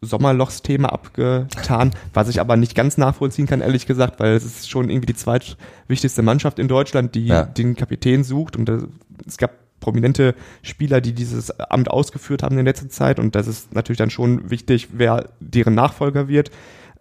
Sommerlochsthema 0.03 0.89
abgetan, 0.89 1.93
was 2.13 2.29
ich 2.29 2.41
aber 2.41 2.57
nicht 2.57 2.75
ganz 2.75 2.99
nachvollziehen 2.99 3.47
kann, 3.47 3.61
ehrlich 3.61 3.87
gesagt, 3.87 4.21
weil 4.21 4.35
es 4.35 4.45
ist 4.45 4.71
schon 4.71 4.91
irgendwie 4.91 5.07
die 5.07 5.15
zweitwichtigste 5.17 6.23
Mannschaft 6.23 6.59
in 6.59 6.69
Deutschland, 6.69 7.15
die 7.15 7.27
Ja. 7.27 7.45
den 7.45 7.77
Kapitän 7.77 8.23
sucht 8.23 8.57
und 8.57 8.69
äh, 8.69 8.79
es 9.27 9.37
gab 9.39 9.53
prominente 9.81 10.35
Spieler, 10.63 11.01
die 11.01 11.13
dieses 11.13 11.51
Amt 11.61 11.91
ausgeführt 11.91 12.43
haben 12.43 12.59
in 12.59 12.65
letzter 12.65 12.89
Zeit 12.89 13.19
und 13.19 13.35
das 13.35 13.47
ist 13.47 13.75
natürlich 13.75 13.99
dann 13.99 14.11
schon 14.11 14.51
wichtig, 14.51 14.89
wer 14.93 15.31
deren 15.41 15.75
Nachfolger 15.75 16.29
wird. 16.29 16.51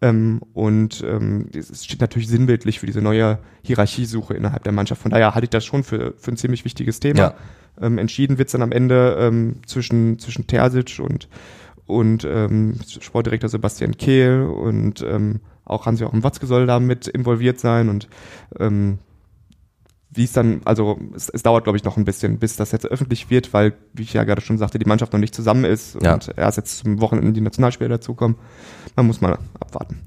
Ähm, 0.01 0.41
und 0.53 1.03
ähm, 1.07 1.47
es 1.53 1.85
steht 1.85 2.01
natürlich 2.01 2.27
sinnbildlich 2.27 2.79
für 2.79 2.85
diese 2.85 3.01
neue 3.01 3.39
Hierarchiesuche 3.63 4.33
innerhalb 4.33 4.63
der 4.63 4.73
Mannschaft. 4.73 5.01
Von 5.01 5.11
daher 5.11 5.33
halte 5.33 5.45
ich 5.45 5.49
das 5.51 5.65
schon 5.65 5.83
für, 5.83 6.13
für 6.17 6.31
ein 6.31 6.37
ziemlich 6.37 6.65
wichtiges 6.65 6.99
Thema. 6.99 7.19
Ja. 7.19 7.35
Ähm, 7.81 7.97
entschieden 7.97 8.37
wird's 8.37 8.51
dann 8.51 8.61
am 8.61 8.71
Ende 8.71 9.17
ähm, 9.19 9.61
zwischen, 9.65 10.19
zwischen 10.19 10.47
Terzic 10.47 10.99
und, 10.99 11.29
und 11.85 12.25
ähm, 12.25 12.75
Sportdirektor 12.99 13.49
Sebastian 13.49 13.97
Kehl 13.97 14.43
und 14.43 15.01
ähm, 15.01 15.39
auch 15.63 15.85
Hans-Joachim 15.85 16.23
Watzke 16.23 16.45
soll 16.45 16.67
da 16.67 16.79
mit 16.79 17.07
involviert 17.07 17.59
sein 17.59 17.89
und 17.89 18.07
ähm, 18.59 18.99
wie 20.15 20.23
es 20.23 20.33
dann, 20.33 20.61
also 20.65 20.97
es, 21.15 21.29
es 21.29 21.43
dauert, 21.43 21.63
glaube 21.65 21.77
ich, 21.77 21.83
noch 21.83 21.97
ein 21.97 22.05
bisschen, 22.05 22.39
bis 22.39 22.55
das 22.55 22.71
jetzt 22.71 22.85
öffentlich 22.85 23.29
wird, 23.29 23.53
weil, 23.53 23.73
wie 23.93 24.03
ich 24.03 24.13
ja 24.13 24.23
gerade 24.23 24.41
schon 24.41 24.57
sagte, 24.57 24.79
die 24.79 24.85
Mannschaft 24.85 25.13
noch 25.13 25.19
nicht 25.19 25.35
zusammen 25.35 25.65
ist 25.65 25.97
Ja. 26.01 26.13
und 26.13 26.31
erst 26.37 26.57
jetzt 26.57 26.77
zum 26.79 27.01
Wochenende 27.01 27.33
die 27.33 27.41
Nationalspieler 27.41 27.89
dazukommen. 27.89 28.37
Man 28.95 29.07
muss 29.07 29.21
mal 29.21 29.37
abwarten. 29.59 30.01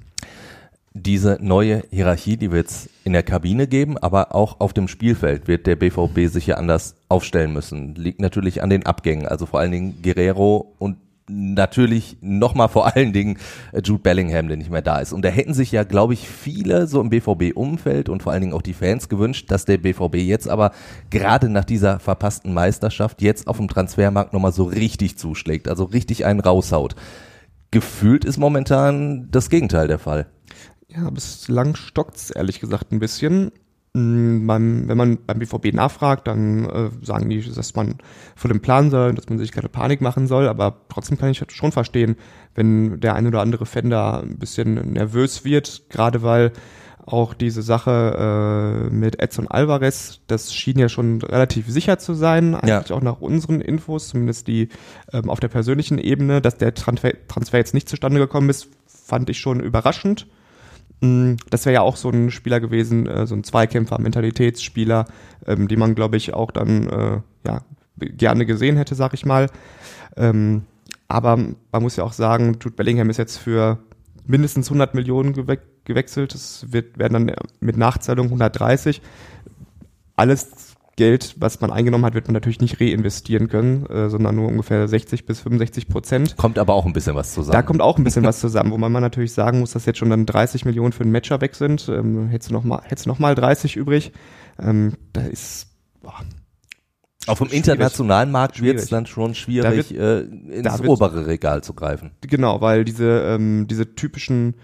diese 0.95 1.39
neue 1.41 1.85
Hierarchie, 1.91 2.37
die 2.37 2.51
wird 2.51 2.69
es 2.69 2.89
in 3.05 3.13
der 3.13 3.23
Kabine 3.23 3.67
geben, 3.69 3.97
aber 3.99 4.35
auch 4.35 4.59
auf 4.61 4.73
dem 4.73 4.89
Spielfeld 4.89 5.47
wird 5.47 5.67
der 5.67 5.77
BVB 5.77 6.27
sich 6.33 6.49
ja 6.49 6.57
anders 6.57 6.97
aufstellen 7.09 7.53
müssen. 7.53 7.95
Liegt 7.95 8.21
natürlich 8.21 8.63
an 8.63 8.71
den 8.71 8.85
Abgängen, 8.87 9.27
also 9.27 9.47
vor 9.47 9.61
allen 9.61 9.71
Dingen 9.71 10.03
Guerrero 10.03 10.75
und 10.79 10.97
natürlich 11.29 12.17
nochmal 12.21 12.69
vor 12.69 12.95
allen 12.95 13.13
Dingen 13.13 13.39
äh, 13.73 13.81
Jude 13.83 14.03
Bellingham, 14.03 14.49
der 14.49 14.57
nicht 14.57 14.71
mehr 14.71 14.83
da 14.83 14.99
ist. 14.99 15.13
Und 15.13 15.25
da 15.25 15.29
hätten 15.29 15.55
sich 15.55 15.73
ja, 15.73 15.85
glaube 15.85 16.15
ich, 16.15 16.29
viele 16.29 16.87
so 16.87 17.01
im 17.01 17.11
BVB-Umfeld 17.11 18.09
und 18.09 18.23
vor 18.23 18.33
allen 18.33 18.43
Dingen 18.43 18.53
auch 18.55 18.63
die 18.63 18.75
Fans 18.75 19.09
gewünscht, 19.09 19.51
dass 19.51 19.65
der 19.65 19.79
BVB 19.79 20.17
jetzt 20.17 20.49
aber 20.49 20.73
gerade 21.11 21.49
nach 21.49 21.65
dieser 21.65 21.99
verpassten 21.99 22.53
Meisterschaft 22.53 23.23
jetzt 23.23 23.47
auf 23.47 23.59
dem 23.59 23.69
Transfermarkt 23.69 24.33
nochmal 24.33 24.53
so 24.53 24.65
richtig 24.65 25.19
zuschlägt, 25.19 25.69
also 25.69 25.85
richtig 25.85 26.25
einen 26.25 26.41
raushaut. 26.41 26.95
Gefühlt 27.71 28.25
ist 28.25 28.39
momentan 28.39 29.29
das 29.31 29.51
Gegenteil 29.51 29.89
der 29.89 29.99
Fall. 29.99 30.27
Ja, 30.89 31.11
bislang 31.11 31.77
stockt's 31.77 32.31
ehrlich 32.31 32.61
gesagt 32.61 32.93
ein 32.93 32.99
bisschen. 32.99 33.53
Mm, 33.95 34.47
Beim, 34.47 34.89
wenn 34.89 34.97
man 34.97 35.19
beim 35.27 35.39
BVB 35.39 35.73
nachfragt, 35.73 36.27
dann 36.27 36.65
äh, 36.67 36.91
sagen 37.03 37.29
die, 37.31 37.41
dass 37.43 37.75
man 37.75 37.97
vor 38.37 38.49
dem 38.49 38.61
Plan 38.61 38.91
soll, 38.91 39.15
dass 39.15 39.29
man 39.29 39.39
sich 39.39 39.53
keine 39.53 39.69
Panik 39.69 40.01
machen 40.01 40.27
soll, 40.27 40.47
aber 40.49 40.83
trotzdem 40.89 41.19
kann 41.19 41.31
ich 41.31 41.39
das 41.39 41.53
schon 41.53 41.73
verstehen, 41.73 42.17
wenn 42.55 43.01
der 43.01 43.15
ein 43.15 43.27
oder 43.27 43.41
andere 43.41 43.67
Fan 43.67 43.91
da 43.91 44.21
ein 44.21 44.39
bisschen 44.39 44.93
nervös 44.93 45.45
wird, 45.45 45.85
gerade 45.89 46.23
weil 46.23 46.53
auch 47.07 47.33
diese 47.33 47.63
Sache 47.63 48.89
äh, 48.91 48.95
mit 48.95 49.19
Edson 49.21 49.49
Alvarez, 49.49 50.21
das 50.27 50.53
schien 50.55 50.79
ja 50.79 50.91
schon 50.91 51.23
relativ 51.23 51.67
sicher 51.71 51.99
zu 51.99 52.13
sein, 52.13 52.55
eigentlich 52.55 52.93
auch 52.93 53.01
nach 53.01 53.21
unseren 53.23 53.63
Infos, 53.63 54.09
zumindest 54.09 54.47
die 54.47 54.69
ähm, 55.15 55.31
auf 55.31 55.41
der 55.41 55.49
persönlichen 55.49 55.97
Ebene, 55.99 56.43
dass 56.43 56.59
der 56.59 56.75
Transfer, 56.75 57.13
Transfer 57.27 57.57
jetzt 57.57 57.73
nicht 57.73 57.89
zustande 57.89 58.21
gekommen 58.21 58.51
ist, 58.51 58.69
fand 58.87 59.31
ich 59.31 59.39
schon 59.39 59.61
überraschend. 59.61 60.27
Mm, 61.01 61.35
Das 61.51 61.65
wäre 61.67 61.75
ja 61.75 61.81
auch 61.83 61.97
so 61.97 62.11
ein 62.11 62.31
Spieler 62.31 62.61
gewesen, 62.61 63.07
äh, 63.07 63.27
so 63.27 63.35
ein 63.35 63.45
Zweikämpfer, 63.45 64.01
Mentalitätsspieler, 64.01 65.07
ähm, 65.47 65.69
den 65.69 65.79
man, 65.79 65.95
glaube 65.95 66.17
ich, 66.17 66.35
auch 66.35 66.51
dann 66.51 66.89
äh, 66.89 67.21
ja, 67.47 67.63
gerne 67.99 68.47
gesehen 68.47 68.77
hätte, 68.77 68.95
sag 68.95 69.15
ich 69.15 69.25
mal. 69.27 69.49
Ähm, 70.17 70.63
aber 71.09 71.37
man 71.37 71.83
muss 71.83 71.97
ja 71.97 72.05
auch 72.05 72.13
sagen, 72.13 72.59
Jude 72.61 72.77
Bellingham 72.77 73.11
ist 73.11 73.17
jetzt 73.17 73.39
für 73.39 73.79
mindestens 74.27 74.69
100 74.69 74.95
Millionen 74.95 75.33
gewe 75.33 75.59
gewechselt. 75.85 76.35
Es 76.35 76.71
wird, 76.71 76.99
werden 76.99 77.27
dann 77.27 77.37
mit 77.61 77.79
Nachzahlung 77.79 78.27
130. 78.27 79.01
Alles 80.17 80.68
Geld, 80.99 81.37
was 81.39 81.61
man 81.61 81.71
eingenommen 81.71 82.05
hat, 82.05 82.13
wird 82.15 82.27
man 82.27 82.35
natürlich 82.35 82.61
nicht 82.61 82.81
reinvestieren 82.81 83.49
können, 83.49 83.87
äh, 83.87 84.11
sondern 84.11 84.35
nur 84.35 84.49
ungefähr 84.49 84.87
60 84.87 85.25
bis 85.25 85.41
65 85.41 85.89
Prozent. 85.89 86.37
Kommt 86.37 86.59
aber 86.59 86.75
auch 86.75 86.85
ein 86.85 86.93
bisschen 86.93 87.15
was 87.15 87.33
zusammen. 87.33 87.53
Da 87.55 87.63
kommt 87.63 87.81
auch 87.81 87.97
ein 87.97 88.05
bisschen 88.05 88.25
was 88.27 88.41
zusammen, 88.41 88.73
wo 88.73 88.77
man 88.79 88.91
mal 88.93 89.01
natürlich 89.01 89.33
sagen 89.33 89.61
muss, 89.61 89.73
dass 89.73 89.87
jetzt 89.87 89.99
schon 89.99 90.11
dann 90.11 90.27
30 90.27 90.65
Millionen 90.65 90.93
für 90.93 91.05
einen 91.05 91.13
Matcher 91.13 91.41
weg 91.41 91.55
sind. 91.55 91.89
Ähm, 91.89 92.27
hättest 92.29 92.51
du 92.51 92.55
noch 92.55 92.65
mal, 92.65 92.83
hättest 92.85 93.07
du 93.07 93.11
noch 93.11 93.19
mal 93.21 93.35
30 93.35 93.77
übrig. 93.77 94.13
Ähm, 94.61 94.95
da 95.13 95.21
ist, 95.23 95.69
boah, 96.03 96.15
Auf 97.29 97.39
dem 97.39 97.49
internationalen 97.49 98.31
Markt 98.33 98.61
wird 98.61 98.79
es 98.79 98.89
dann 98.89 99.07
schon 99.07 99.35
schwierig, 99.37 99.95
Da 99.97 100.19
äh, 100.19 100.21
ins 100.23 100.79
wird- 100.81 100.89
obere 100.89 101.27
Regal 101.27 101.63
zu 101.63 101.75
greifen. 101.75 102.11
genau, 102.21 102.61
weil 102.61 102.85
diese, 102.85 103.21
ähm, 103.23 103.67
diese 103.69 103.95
typischen, 103.95 104.55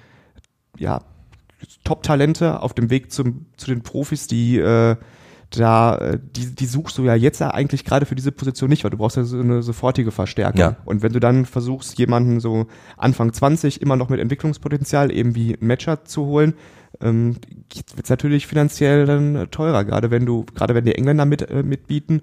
ja, 0.77 1.01
Top-Talente 1.85 2.61
auf 2.61 2.75
dem 2.75 2.91
Weg 2.91 3.11
zum, 3.13 3.47
zu 3.57 3.67
den 3.69 3.83
Profis, 3.83 4.27
die, 4.27 4.59
äh, 4.59 4.97
da, 5.57 5.97
äh, 5.97 6.19
die, 6.23 6.55
die 6.55 6.67
suchst 6.67 6.99
du 6.99 7.05
ja 7.05 7.15
jetzt 7.15 7.41
ja 7.41 7.51
eigentlich 7.51 7.85
gerade 7.85 8.07
für 8.07 8.15
diese 8.15 8.33
Position 8.33 8.71
nicht, 8.71 8.85
weil 8.85 8.91
du 8.91 8.97
brauchst 8.97 9.17
ja 9.17 9.25
so 9.25 9.39
eine 9.39 9.63
sofortige 9.63 10.11
Verstärkung. 10.11 10.61
Ja. 10.61 10.77
Und 10.85 11.03
wenn 11.03 11.13
du 11.13 11.21
dann 11.21 11.47
versuchst, 11.47 11.99
jemanden 11.99 12.41
so 12.41 12.67
Anfang 12.97 13.33
20 13.33 13.83
immer 13.83 13.97
noch 13.97 14.09
mit 14.09 14.21
Entwicklungspotenzial 14.21 15.13
eben 15.13 15.35
wie 15.35 15.57
Matcher 15.61 16.05
zu 16.05 16.27
holen, 16.27 16.55
ähm, 17.01 17.37
wird 17.73 18.05
es 18.05 18.11
natürlich 18.11 18.47
finanziell 18.47 19.07
dann 19.07 19.37
äh, 19.37 19.47
teurer, 19.49 19.85
gerade 19.85 20.11
wenn 20.11 20.27
du, 20.27 20.45
gerade 20.55 20.75
wenn 20.75 20.85
die 20.85 20.95
Engländer 20.95 21.25
mit, 21.25 21.43
äh, 21.51 21.63
mitbieten, 21.63 22.23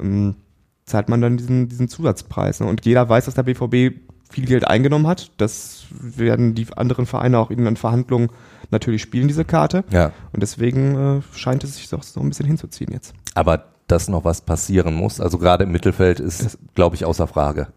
ähm, 0.00 0.36
zahlt 0.84 1.08
man 1.08 1.20
dann 1.20 1.36
diesen, 1.36 1.68
diesen 1.68 1.88
Zusatzpreis. 1.88 2.60
Ne? 2.60 2.66
Und 2.66 2.84
jeder 2.84 3.08
weiß, 3.08 3.24
dass 3.24 3.34
der 3.34 3.44
BVB 3.44 4.11
viel 4.32 4.46
Geld 4.46 4.66
eingenommen 4.66 5.06
hat. 5.06 5.30
Das 5.36 5.84
werden 5.90 6.54
die 6.54 6.66
anderen 6.74 7.06
Vereine 7.06 7.38
auch 7.38 7.50
in 7.50 7.64
den 7.64 7.76
Verhandlungen 7.76 8.30
natürlich 8.70 9.02
spielen, 9.02 9.28
diese 9.28 9.44
Karte. 9.44 9.84
Ja. 9.90 10.12
Und 10.32 10.42
deswegen 10.42 11.18
äh, 11.18 11.36
scheint 11.36 11.62
es 11.62 11.76
sich 11.76 11.88
doch 11.88 12.02
so 12.02 12.20
ein 12.20 12.28
bisschen 12.28 12.46
hinzuziehen 12.46 12.92
jetzt. 12.92 13.14
Aber 13.34 13.66
dass 13.86 14.08
noch 14.08 14.24
was 14.24 14.40
passieren 14.40 14.94
muss, 14.94 15.20
also 15.20 15.38
gerade 15.38 15.64
im 15.64 15.72
Mittelfeld 15.72 16.18
ist, 16.18 16.58
glaube 16.74 16.96
ich, 16.96 17.04
außer 17.04 17.26
Frage. 17.26 17.68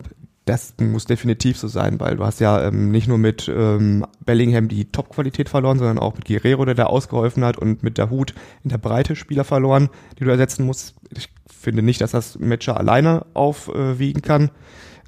Das 0.45 0.75
muss 0.79 1.05
definitiv 1.05 1.57
so 1.57 1.67
sein, 1.67 1.99
weil 1.99 2.17
du 2.17 2.23
hast 2.23 2.39
ja 2.39 2.67
ähm, 2.67 2.91
nicht 2.91 3.07
nur 3.07 3.17
mit 3.17 3.51
ähm, 3.53 4.05
Bellingham 4.23 4.67
die 4.67 4.85
Top-Qualität 4.85 5.49
verloren, 5.49 5.79
sondern 5.79 5.97
auch 5.97 6.13
mit 6.13 6.25
Guerrero, 6.25 6.65
der 6.65 6.75
da 6.75 6.85
ausgeholfen 6.85 7.43
hat 7.43 7.57
und 7.57 7.81
mit 7.81 7.97
der 7.97 8.11
Hut 8.11 8.35
in 8.63 8.69
der 8.69 8.77
Breite 8.77 9.15
Spieler 9.15 9.43
verloren, 9.43 9.89
die 10.19 10.23
du 10.23 10.29
ersetzen 10.29 10.63
musst. 10.65 10.93
Ich 11.09 11.29
finde 11.49 11.81
nicht, 11.81 11.99
dass 11.99 12.11
das 12.11 12.37
Matcher 12.37 12.77
alleine 12.77 13.25
aufwiegen 13.33 14.21
kann. 14.21 14.51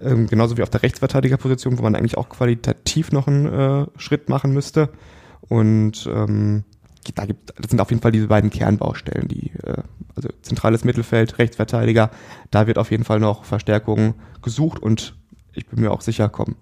Ähm, 0.01 0.27
genauso 0.27 0.57
wie 0.57 0.63
auf 0.63 0.69
der 0.69 0.83
Rechtsverteidigerposition, 0.83 1.77
wo 1.77 1.83
man 1.83 1.95
eigentlich 1.95 2.17
auch 2.17 2.29
qualitativ 2.29 3.11
noch 3.11 3.27
einen 3.27 3.45
äh, 3.47 3.85
Schritt 3.97 4.29
machen 4.29 4.53
müsste. 4.53 4.89
Und 5.49 6.07
ähm, 6.11 6.63
da 7.15 7.25
gibt, 7.25 7.53
das 7.57 7.69
sind 7.69 7.79
auf 7.79 7.89
jeden 7.89 8.01
Fall 8.01 8.11
diese 8.11 8.27
beiden 8.27 8.49
Kernbaustellen, 8.49 9.27
die 9.27 9.51
äh, 9.63 9.81
also 10.15 10.29
zentrales 10.41 10.83
Mittelfeld, 10.83 11.37
Rechtsverteidiger, 11.37 12.09
da 12.51 12.67
wird 12.67 12.77
auf 12.77 12.91
jeden 12.91 13.03
Fall 13.03 13.19
noch 13.19 13.45
Verstärkung 13.45 14.15
gesucht 14.41 14.79
und 14.79 15.15
ich 15.53 15.67
bin 15.67 15.81
mir 15.81 15.91
auch 15.91 16.01
sicher 16.01 16.27
kommen. 16.29 16.55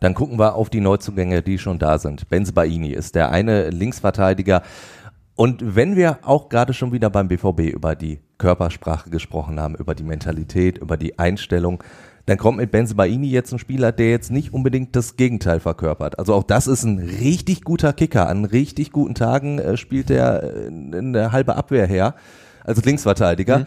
Dann 0.00 0.14
gucken 0.14 0.38
wir 0.38 0.54
auf 0.54 0.70
die 0.70 0.80
Neuzugänge, 0.80 1.42
die 1.42 1.58
schon 1.58 1.78
da 1.78 1.98
sind. 1.98 2.28
Benz 2.28 2.52
Baini 2.52 2.90
ist 2.90 3.14
der 3.14 3.30
eine 3.30 3.70
Linksverteidiger. 3.70 4.62
Und 5.34 5.76
wenn 5.76 5.94
wir 5.94 6.18
auch 6.22 6.48
gerade 6.48 6.72
schon 6.72 6.92
wieder 6.92 7.10
beim 7.10 7.28
BVB 7.28 7.72
über 7.72 7.94
die 7.94 8.20
Körpersprache 8.38 9.10
gesprochen 9.10 9.60
haben, 9.60 9.74
über 9.74 9.94
die 9.94 10.02
Mentalität, 10.02 10.78
über 10.78 10.96
die 10.96 11.18
Einstellung, 11.18 11.82
dann 12.26 12.38
kommt 12.38 12.58
mit 12.58 12.70
Benz 12.70 12.94
Baini 12.94 13.28
jetzt 13.28 13.52
ein 13.52 13.58
Spieler, 13.58 13.92
der 13.92 14.10
jetzt 14.10 14.30
nicht 14.30 14.52
unbedingt 14.52 14.94
das 14.94 15.16
Gegenteil 15.16 15.60
verkörpert. 15.60 16.18
Also 16.18 16.34
auch 16.34 16.44
das 16.44 16.66
ist 16.66 16.84
ein 16.84 16.98
richtig 16.98 17.62
guter 17.62 17.92
Kicker. 17.92 18.28
An 18.28 18.44
richtig 18.44 18.92
guten 18.92 19.14
Tagen 19.14 19.58
äh, 19.58 19.76
spielt 19.76 20.10
er 20.10 20.42
äh, 20.42 20.66
eine 20.68 21.32
halbe 21.32 21.56
Abwehr 21.56 21.86
her, 21.86 22.14
als 22.64 22.84
Linksverteidiger. 22.84 23.66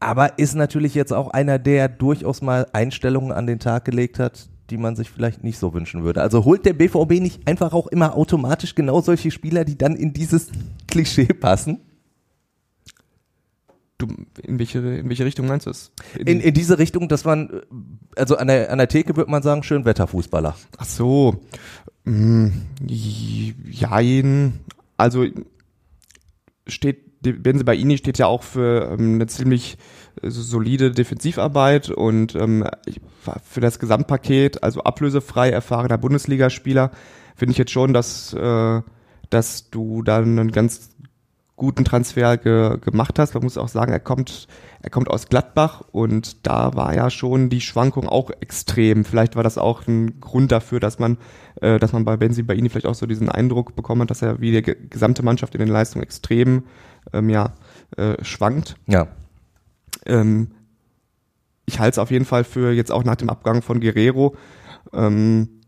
Aber 0.00 0.38
ist 0.38 0.54
natürlich 0.54 0.94
jetzt 0.94 1.12
auch 1.12 1.30
einer, 1.30 1.58
der 1.58 1.88
durchaus 1.88 2.42
mal 2.42 2.66
Einstellungen 2.72 3.32
an 3.32 3.46
den 3.46 3.58
Tag 3.58 3.84
gelegt 3.84 4.18
hat, 4.18 4.48
die 4.70 4.76
man 4.76 4.96
sich 4.96 5.10
vielleicht 5.10 5.44
nicht 5.44 5.58
so 5.58 5.72
wünschen 5.72 6.04
würde. 6.04 6.20
Also 6.22 6.44
holt 6.44 6.66
der 6.66 6.72
BVB 6.72 7.20
nicht 7.20 7.46
einfach 7.46 7.72
auch 7.72 7.86
immer 7.86 8.16
automatisch 8.16 8.74
genau 8.74 9.00
solche 9.00 9.30
Spieler, 9.30 9.64
die 9.64 9.78
dann 9.78 9.96
in 9.96 10.12
dieses 10.12 10.48
Klischee 10.88 11.26
passen? 11.26 11.80
Du, 14.06 14.14
in 14.42 14.58
welche, 14.58 14.78
in 14.78 15.08
welche 15.08 15.24
Richtung 15.24 15.46
meinst 15.46 15.66
du 15.66 15.70
es? 15.70 15.92
In, 16.18 16.40
in 16.40 16.54
diese 16.54 16.78
Richtung, 16.78 17.08
dass 17.08 17.24
man, 17.24 17.62
also 18.16 18.36
an 18.36 18.48
der, 18.48 18.70
an 18.70 18.78
der 18.78 18.88
Theke 18.88 19.16
würde 19.16 19.30
man 19.30 19.42
sagen, 19.42 19.62
schön 19.62 19.84
Wetterfußballer. 19.84 20.56
Ach 20.78 20.84
so. 20.84 21.40
Mm, 22.04 22.48
Jein. 22.86 24.60
Also 24.96 25.26
steht, 26.66 27.20
Benze 27.20 27.64
Baini 27.64 27.96
steht 27.98 28.18
ja 28.18 28.26
auch 28.26 28.42
für 28.42 28.90
ähm, 28.92 29.14
eine 29.14 29.26
ziemlich 29.26 29.78
äh, 30.22 30.30
solide 30.30 30.90
Defensivarbeit 30.90 31.90
und 31.90 32.34
ähm, 32.34 32.66
für 33.42 33.60
das 33.60 33.78
Gesamtpaket, 33.78 34.62
also 34.62 34.82
ablösefrei 34.82 35.50
erfahrener 35.50 35.98
Bundesligaspieler, 35.98 36.90
finde 37.34 37.52
ich 37.52 37.58
jetzt 37.58 37.72
schon, 37.72 37.92
dass, 37.92 38.34
äh, 38.34 38.82
dass 39.30 39.70
du 39.70 40.02
dann 40.02 40.38
einen 40.38 40.52
ganz 40.52 40.90
guten 41.56 41.84
Transfer 41.84 42.36
ge 42.36 42.78
gemacht 42.80 43.18
hast. 43.18 43.34
Man 43.34 43.44
muss 43.44 43.58
auch 43.58 43.68
sagen, 43.68 43.92
er 43.92 44.00
kommt, 44.00 44.48
er 44.82 44.90
kommt 44.90 45.08
aus 45.08 45.28
Gladbach 45.28 45.82
und 45.92 46.46
da 46.46 46.74
war 46.74 46.94
ja 46.94 47.10
schon 47.10 47.48
die 47.48 47.60
Schwankung 47.60 48.08
auch 48.08 48.30
extrem. 48.40 49.04
Vielleicht 49.04 49.36
war 49.36 49.42
das 49.42 49.58
auch 49.58 49.86
ein 49.86 50.20
Grund 50.20 50.50
dafür, 50.50 50.80
dass 50.80 50.98
man, 50.98 51.18
äh, 51.60 51.78
dass 51.78 51.92
man 51.92 52.04
bei 52.04 52.16
Benzi 52.16 52.42
Baini 52.42 52.68
vielleicht 52.68 52.86
auch 52.86 52.94
so 52.94 53.06
diesen 53.06 53.28
Eindruck 53.28 53.76
bekommen 53.76 54.02
hat, 54.02 54.10
dass 54.10 54.22
er 54.22 54.40
wie 54.40 54.50
die 54.50 54.76
gesamte 54.90 55.22
Mannschaft 55.22 55.54
in 55.54 55.60
den 55.60 55.68
Leistungen 55.68 56.02
extrem 56.02 56.64
ähm, 57.12 57.30
ja, 57.30 57.52
äh, 57.96 58.22
schwankt. 58.24 58.76
Ja. 58.86 59.08
Ähm, 60.06 60.50
ich 61.66 61.78
halte 61.78 61.92
es 61.92 61.98
auf 61.98 62.10
jeden 62.10 62.24
Fall 62.24 62.44
für 62.44 62.72
jetzt 62.72 62.92
auch 62.92 63.04
nach 63.04 63.16
dem 63.16 63.30
Abgang 63.30 63.62
von 63.62 63.80
Guerrero 63.80 64.36
ähm, 64.92 65.60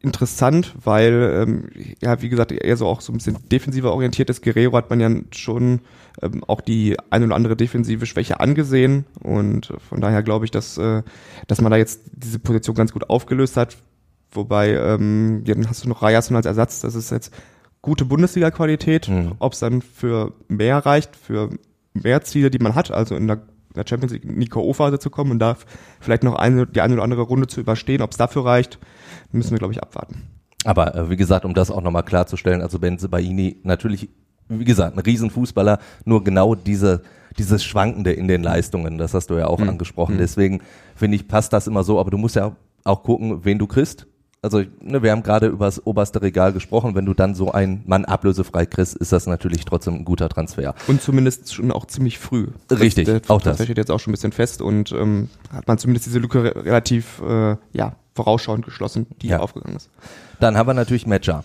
interessant, 0.00 0.74
weil, 0.82 1.46
ähm, 1.46 1.70
ja, 2.00 2.20
wie 2.20 2.28
gesagt, 2.28 2.52
eher 2.52 2.76
so 2.76 2.86
auch 2.86 3.00
so 3.00 3.12
ein 3.12 3.16
bisschen 3.16 3.36
defensiver 3.50 3.92
orientiert 3.92 4.30
ist. 4.30 4.42
Guerrero 4.42 4.76
hat 4.76 4.90
man 4.90 5.00
ja 5.00 5.10
schon 5.30 5.80
ähm, 6.20 6.44
auch 6.44 6.60
die 6.60 6.96
eine 7.10 7.26
oder 7.26 7.36
andere 7.36 7.56
defensive 7.56 8.06
Schwäche 8.06 8.40
angesehen 8.40 9.06
und 9.20 9.72
von 9.88 10.00
daher 10.00 10.22
glaube 10.22 10.44
ich, 10.44 10.50
dass, 10.50 10.78
äh, 10.78 11.02
dass 11.46 11.60
man 11.60 11.70
da 11.70 11.78
jetzt 11.78 12.02
diese 12.12 12.38
Position 12.38 12.76
ganz 12.76 12.92
gut 12.92 13.08
aufgelöst 13.08 13.56
hat. 13.56 13.76
Wobei, 14.32 14.74
ähm, 14.74 15.42
ja, 15.46 15.54
dann 15.54 15.68
hast 15.68 15.84
du 15.84 15.88
noch 15.88 16.02
Rayason 16.02 16.36
als 16.36 16.46
Ersatz, 16.46 16.80
das 16.80 16.94
ist 16.94 17.10
jetzt 17.10 17.32
gute 17.82 18.04
Bundesliga-Qualität. 18.04 19.08
Mhm. 19.08 19.32
Ob 19.38 19.52
es 19.52 19.60
dann 19.60 19.82
für 19.82 20.32
mehr 20.48 20.78
reicht, 20.78 21.16
für 21.16 21.50
mehr 21.92 22.22
Ziele, 22.22 22.50
die 22.50 22.58
man 22.58 22.74
hat, 22.74 22.90
also 22.90 23.14
in 23.14 23.28
der 23.28 23.42
der 23.74 23.84
Champions 23.88 24.12
League 24.12 24.24
in 24.24 24.38
die 24.38 24.48
K.O.-Phase 24.48 24.98
zu 24.98 25.10
kommen 25.10 25.30
und 25.30 25.38
da 25.38 25.56
vielleicht 26.00 26.24
noch 26.24 26.34
eine, 26.34 26.66
die 26.66 26.80
eine 26.80 26.94
oder 26.94 27.02
andere 27.02 27.22
Runde 27.22 27.46
zu 27.46 27.60
überstehen. 27.60 28.02
Ob 28.02 28.10
es 28.10 28.16
dafür 28.16 28.44
reicht, 28.44 28.78
müssen 29.32 29.50
wir, 29.50 29.58
glaube 29.58 29.72
ich, 29.72 29.82
abwarten. 29.82 30.22
Aber 30.64 30.94
äh, 30.94 31.10
wie 31.10 31.16
gesagt, 31.16 31.44
um 31.44 31.54
das 31.54 31.70
auch 31.70 31.82
nochmal 31.82 32.04
klarzustellen, 32.04 32.62
also 32.62 32.78
Benze 32.78 33.08
Baini 33.08 33.58
natürlich, 33.64 34.08
wie 34.48 34.64
gesagt, 34.64 34.96
ein 34.96 35.00
Riesenfußballer, 35.00 35.78
nur 36.04 36.22
genau 36.22 36.54
diese, 36.54 37.02
dieses 37.38 37.64
Schwankende 37.64 38.12
in 38.12 38.28
den 38.28 38.42
Leistungen, 38.42 38.98
das 38.98 39.14
hast 39.14 39.30
du 39.30 39.34
ja 39.34 39.46
auch 39.46 39.58
mhm. 39.58 39.70
angesprochen. 39.70 40.14
Mhm. 40.14 40.18
Deswegen 40.18 40.60
finde 40.94 41.16
ich, 41.16 41.26
passt 41.26 41.52
das 41.52 41.66
immer 41.66 41.82
so, 41.84 41.98
aber 41.98 42.10
du 42.10 42.18
musst 42.18 42.36
ja 42.36 42.54
auch 42.84 43.02
gucken, 43.02 43.44
wen 43.44 43.58
du 43.58 43.66
kriegst 43.66 44.06
also 44.42 44.62
ne, 44.80 45.02
wir 45.02 45.12
haben 45.12 45.22
gerade 45.22 45.46
über 45.46 45.66
das 45.66 45.86
oberste 45.86 46.20
Regal 46.20 46.52
gesprochen, 46.52 46.96
wenn 46.96 47.06
du 47.06 47.14
dann 47.14 47.36
so 47.36 47.52
einen 47.52 47.82
Mann 47.86 48.04
ablösefrei 48.04 48.66
kriegst, 48.66 48.96
ist 48.96 49.12
das 49.12 49.26
natürlich 49.26 49.64
trotzdem 49.64 49.94
ein 49.94 50.04
guter 50.04 50.28
Transfer. 50.28 50.74
Und 50.88 51.00
zumindest 51.00 51.54
schon 51.54 51.70
auch 51.70 51.86
ziemlich 51.86 52.18
früh. 52.18 52.48
Richtig, 52.70 53.06
das, 53.06 53.30
auch 53.30 53.40
das. 53.40 53.58
Das 53.58 53.66
steht 53.66 53.78
jetzt 53.78 53.92
auch 53.92 54.00
schon 54.00 54.10
ein 54.10 54.14
bisschen 54.14 54.32
fest 54.32 54.60
und 54.60 54.90
ähm, 54.92 55.28
hat 55.52 55.68
man 55.68 55.78
zumindest 55.78 56.06
diese 56.06 56.18
Lücke 56.18 56.42
re 56.42 56.64
relativ 56.64 57.22
äh, 57.24 57.56
ja, 57.72 57.94
vorausschauend 58.14 58.64
geschlossen, 58.64 59.06
die 59.20 59.28
ja. 59.28 59.40
aufgegangen 59.40 59.76
ist. 59.76 59.90
Dann 60.40 60.56
haben 60.56 60.68
wir 60.68 60.74
natürlich 60.74 61.06
Matcher. 61.06 61.44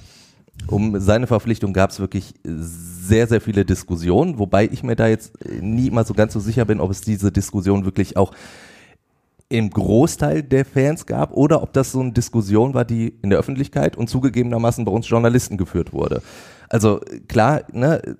Um 0.66 1.00
seine 1.00 1.28
Verpflichtung 1.28 1.72
gab 1.72 1.92
es 1.92 2.00
wirklich 2.00 2.34
sehr, 2.44 3.28
sehr 3.28 3.42
viele 3.42 3.64
Diskussionen, 3.64 4.40
wobei 4.40 4.66
ich 4.66 4.82
mir 4.84 4.96
da 4.96 5.08
jetzt 5.08 5.34
nie 5.62 5.92
mal 5.92 6.06
so 6.06 6.14
ganz 6.14 6.34
so 6.34 6.40
sicher 6.40 6.66
bin, 6.66 6.80
ob 6.80 6.90
es 6.90 7.02
diese 7.02 7.32
Diskussion 7.32 7.86
wirklich 7.86 8.18
auch 8.18 8.34
im 9.50 9.70
Großteil 9.70 10.44
der 10.44 10.66
Fans 10.66 11.06
gab 11.06 11.32
oder 11.32 11.62
ob 11.62 11.72
das 11.74 11.92
so 11.92 12.02
eine 12.02 12.12
Diskussion 12.12 12.74
war, 12.74 12.84
die 12.84 13.14
in 13.22 13.30
der 13.30 13.40
Öffentlichkeit 13.40 13.96
und 13.96 14.10
zugegebenermaßen 14.10 14.84
bei 14.84 14.92
uns 14.92 15.08
Journalisten 15.08 15.58
geführt 15.58 15.94
wurde. 15.94 16.22
Also 16.70 17.00
klar, 17.28 17.62
ne, 17.72 18.18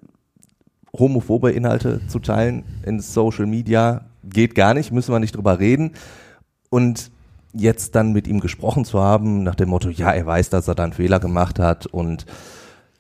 homophobe 0.98 1.52
Inhalte 1.52 2.02
zu 2.08 2.20
teilen 2.20 2.64
in 2.86 3.02
Social 3.02 3.46
Media 3.46 4.06
geht 4.24 4.56
gar 4.56 4.74
nicht, 4.74 4.92
müssen 4.92 5.14
wir 5.14 5.20
nicht 5.20 5.36
drüber 5.36 5.60
reden. 5.60 5.92
Und 6.70 7.12
jetzt 7.58 7.96
dann 7.96 8.14
mit 8.14 8.28
ihm 8.28 8.40
gesprochen 8.40 8.86
zu 8.86 9.02
haben, 9.02 9.44
nach 9.44 9.56
dem 9.56 9.70
Motto, 9.70 9.90
ja, 9.90 10.12
er 10.12 10.26
weiß, 10.26 10.50
dass 10.50 10.68
er 10.68 10.76
da 10.76 10.84
einen 10.84 10.94
Fehler 10.94 11.20
gemacht 11.20 11.60
hat 11.60 11.86
und 11.86 12.26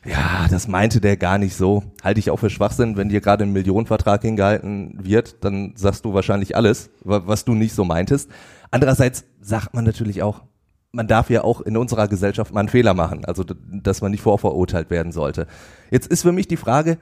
ja, 0.06 0.48
das 0.50 0.68
meinte 0.68 1.02
der 1.02 1.18
gar 1.18 1.38
nicht 1.38 1.56
so. 1.56 1.84
Halte 2.02 2.20
ich 2.20 2.32
auch 2.32 2.40
für 2.40 2.50
Schwachsinn, 2.50 2.96
wenn 2.96 3.10
dir 3.10 3.20
gerade 3.20 3.44
ein 3.44 3.52
Millionenvertrag 3.52 4.22
hingehalten 4.22 4.98
wird, 5.02 5.44
dann 5.44 5.74
sagst 5.76 6.06
du 6.06 6.14
wahrscheinlich 6.14 6.56
alles, 6.56 6.90
was 7.04 7.46
du 7.46 7.54
nicht 7.54 7.74
so 7.74 7.84
meintest. 7.84 8.30
Andererseits 8.72 9.26
sagt 9.42 9.74
man 9.74 9.84
natürlich 9.84 10.24
auch, 10.24 10.44
man 10.92 11.08
darf 11.08 11.30
ja 11.30 11.44
auch 11.44 11.62
in 11.62 11.76
unserer 11.76 12.08
Gesellschaft 12.08 12.54
mal 12.54 12.62
einen 12.62 12.70
Fehler 12.70 12.94
machen, 12.94 13.26
also 13.26 13.44
dass 13.44 14.02
man 14.02 14.12
nicht 14.12 14.22
vorverurteilt 14.22 14.90
werden 14.90 15.12
sollte. 15.12 15.46
Jetzt 15.92 16.08
ist 16.08 16.22
für 16.22 16.32
mich 16.32 16.48
die 16.48 16.58
Frage, 16.58 16.98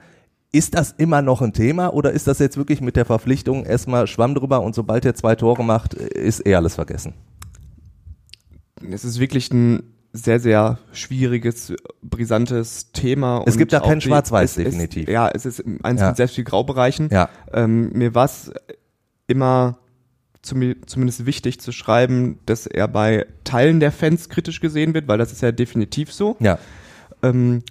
ist 0.52 0.74
das 0.74 0.92
immer 0.92 1.22
noch 1.22 1.42
ein 1.42 1.52
Thema 1.52 1.92
oder 1.92 2.12
ist 2.12 2.26
das 2.26 2.38
jetzt 2.38 2.56
wirklich 2.56 2.80
mit 2.80 2.96
der 2.96 3.04
Verpflichtung 3.04 3.64
erstmal 3.64 4.06
Schwamm 4.06 4.34
drüber 4.34 4.62
und 4.62 4.74
sobald 4.74 5.04
er 5.04 5.14
zwei 5.14 5.34
Tore 5.34 5.64
macht, 5.64 5.94
ist 5.94 6.46
eh 6.46 6.54
alles 6.54 6.74
vergessen? 6.74 7.14
Es 8.90 9.04
ist 9.04 9.18
wirklich 9.18 9.50
ein 9.52 9.82
sehr, 10.12 10.40
sehr 10.40 10.78
schwieriges, 10.92 11.74
brisantes 12.02 12.92
Thema. 12.92 13.42
Es 13.46 13.58
gibt 13.58 13.72
da 13.72 13.80
kein 13.80 14.00
Schwarz-Weiß, 14.00 14.54
definitiv. 14.54 15.08
Ja, 15.08 15.28
es 15.28 15.44
ist 15.46 15.62
eins 15.82 16.00
ja. 16.00 16.08
mit 16.08 16.16
sehr 16.16 16.28
viel 16.28 16.44
Graubereichen. 16.44 17.08
Ja. 17.10 17.28
Ähm, 17.52 17.92
mir 17.92 18.14
war 18.14 18.24
es 18.24 18.50
immer 19.26 19.78
zumindest 20.42 21.26
wichtig 21.26 21.60
zu 21.60 21.72
schreiben, 21.72 22.38
dass 22.46 22.66
er 22.66 22.88
bei 22.88 23.26
Teilen 23.44 23.80
der 23.80 23.90
Fans 23.90 24.28
kritisch 24.28 24.60
gesehen 24.60 24.94
wird, 24.94 25.08
weil 25.08 25.18
das 25.18 25.32
ist 25.32 25.42
ja 25.42 25.52
definitiv 25.52 26.12
so. 26.12 26.36
Ja. 26.38 26.58
Ähm, 27.22 27.62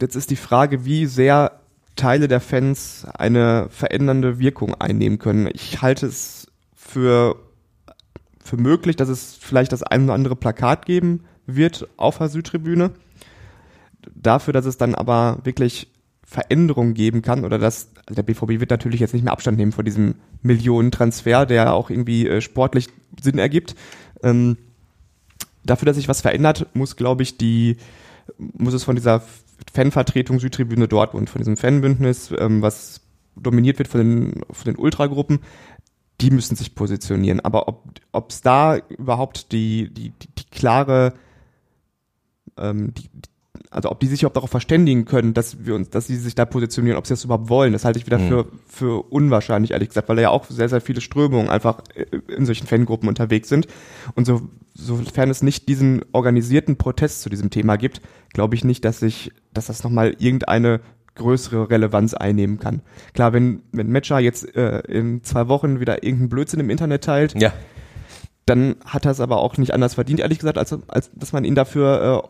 jetzt 0.00 0.14
ist 0.14 0.30
die 0.30 0.36
Frage, 0.36 0.84
wie 0.84 1.06
sehr 1.06 1.60
Teile 1.96 2.28
der 2.28 2.40
Fans 2.40 3.06
eine 3.14 3.68
verändernde 3.70 4.38
Wirkung 4.38 4.74
einnehmen 4.74 5.18
können. 5.18 5.48
Ich 5.52 5.82
halte 5.82 6.06
es 6.06 6.46
für, 6.74 7.36
für 8.44 8.56
möglich, 8.56 8.94
dass 8.96 9.08
es 9.08 9.34
vielleicht 9.34 9.72
das 9.72 9.82
ein 9.82 10.04
oder 10.04 10.14
andere 10.14 10.36
Plakat 10.36 10.86
geben 10.86 11.24
wird 11.46 11.88
auf 11.96 12.18
der 12.18 12.28
Südtribüne. 12.28 12.90
Dafür, 14.14 14.52
dass 14.52 14.66
es 14.66 14.76
dann 14.76 14.94
aber 14.94 15.40
wirklich 15.44 15.90
Veränderungen 16.22 16.94
geben 16.94 17.22
kann 17.22 17.44
oder 17.44 17.58
dass 17.58 17.90
also 18.06 18.14
der 18.14 18.22
BVB 18.22 18.60
wird 18.60 18.70
natürlich 18.70 19.00
jetzt 19.00 19.14
nicht 19.14 19.24
mehr 19.24 19.32
Abstand 19.32 19.56
nehmen 19.56 19.72
vor 19.72 19.84
diesem 19.84 20.16
Millionentransfer, 20.42 21.46
der 21.46 21.74
auch 21.74 21.90
irgendwie 21.90 22.28
äh, 22.28 22.40
sportlich 22.40 22.88
Sinn 23.20 23.38
ergibt. 23.38 23.74
Ähm, 24.22 24.56
dafür, 25.64 25.86
dass 25.86 25.96
sich 25.96 26.08
was 26.08 26.20
verändert, 26.20 26.66
muss, 26.74 26.96
glaube 26.96 27.22
ich, 27.22 27.38
die 27.38 27.76
muss 28.38 28.74
es 28.74 28.84
von 28.84 28.96
dieser 28.96 29.22
Fanvertretung 29.72 30.38
Südtribüne 30.38 30.88
Dortmund, 30.88 31.30
von 31.30 31.40
diesem 31.40 31.56
Fanbündnis, 31.56 32.32
ähm, 32.36 32.62
was 32.62 33.00
dominiert 33.36 33.78
wird 33.78 33.88
von 33.88 34.00
den, 34.00 34.42
von 34.50 34.72
den 34.72 34.76
Ultragruppen, 34.76 35.40
die 36.20 36.30
müssen 36.30 36.56
sich 36.56 36.74
positionieren. 36.74 37.40
Aber 37.40 37.66
ob 38.12 38.30
es 38.30 38.40
da 38.40 38.76
überhaupt 38.76 39.52
die, 39.52 39.92
die, 39.92 40.10
die, 40.10 40.28
die 40.38 40.44
klare 40.50 41.14
ähm, 42.56 42.92
die, 42.94 43.08
also 43.70 43.90
ob 43.90 43.98
die 43.98 44.06
sich 44.06 44.22
überhaupt 44.22 44.36
darauf 44.36 44.50
verständigen 44.50 45.04
können, 45.04 45.34
dass 45.34 45.64
wir 45.66 45.74
uns, 45.74 45.90
dass 45.90 46.06
sie 46.06 46.16
sich 46.16 46.36
da 46.36 46.44
positionieren, 46.44 46.96
ob 46.96 47.06
sie 47.06 47.12
das 47.12 47.24
überhaupt 47.24 47.48
wollen, 47.48 47.72
das 47.72 47.84
halte 47.84 47.98
ich 47.98 48.06
wieder 48.06 48.18
mhm. 48.18 48.28
für, 48.28 48.46
für 48.66 49.02
unwahrscheinlich, 49.10 49.72
ehrlich 49.72 49.88
gesagt, 49.88 50.08
weil 50.08 50.16
da 50.16 50.22
ja 50.22 50.30
auch 50.30 50.44
sehr, 50.46 50.68
sehr 50.68 50.80
viele 50.80 51.00
Strömungen 51.00 51.48
einfach 51.48 51.82
äh, 51.94 52.04
in 52.32 52.46
solchen 52.46 52.66
Fangruppen 52.66 53.08
unterwegs 53.08 53.48
sind. 53.48 53.66
Und 54.14 54.26
so, 54.26 54.42
sofern 54.74 55.28
es 55.28 55.42
nicht 55.42 55.68
diesen 55.68 56.04
organisierten 56.12 56.76
Protest 56.76 57.22
zu 57.22 57.30
diesem 57.30 57.50
Thema 57.50 57.76
gibt, 57.76 58.00
glaube 58.32 58.54
ich 58.54 58.64
nicht, 58.64 58.84
dass 58.84 59.00
sich, 59.00 59.32
dass 59.52 59.66
das 59.66 59.82
nochmal 59.82 60.14
irgendeine 60.18 60.80
größere 61.14 61.70
Relevanz 61.70 62.14
einnehmen 62.14 62.58
kann. 62.58 62.82
Klar, 63.12 63.32
wenn, 63.32 63.62
wenn 63.72 63.90
Matcher 63.90 64.18
jetzt 64.18 64.56
äh, 64.56 64.80
in 64.80 65.22
zwei 65.22 65.48
Wochen 65.48 65.80
wieder 65.80 66.02
irgendeinen 66.02 66.28
Blödsinn 66.28 66.60
im 66.60 66.70
Internet 66.70 67.04
teilt, 67.04 67.40
ja. 67.40 67.52
dann 68.46 68.76
hat 68.84 69.04
er 69.04 69.12
es 69.12 69.20
aber 69.20 69.38
auch 69.38 69.56
nicht 69.56 69.72
anders 69.72 69.94
verdient, 69.94 70.20
ehrlich 70.20 70.38
gesagt, 70.38 70.58
als, 70.58 70.76
als 70.88 71.10
dass 71.14 71.32
man 71.32 71.44
ihn 71.44 71.54
dafür 71.54 72.24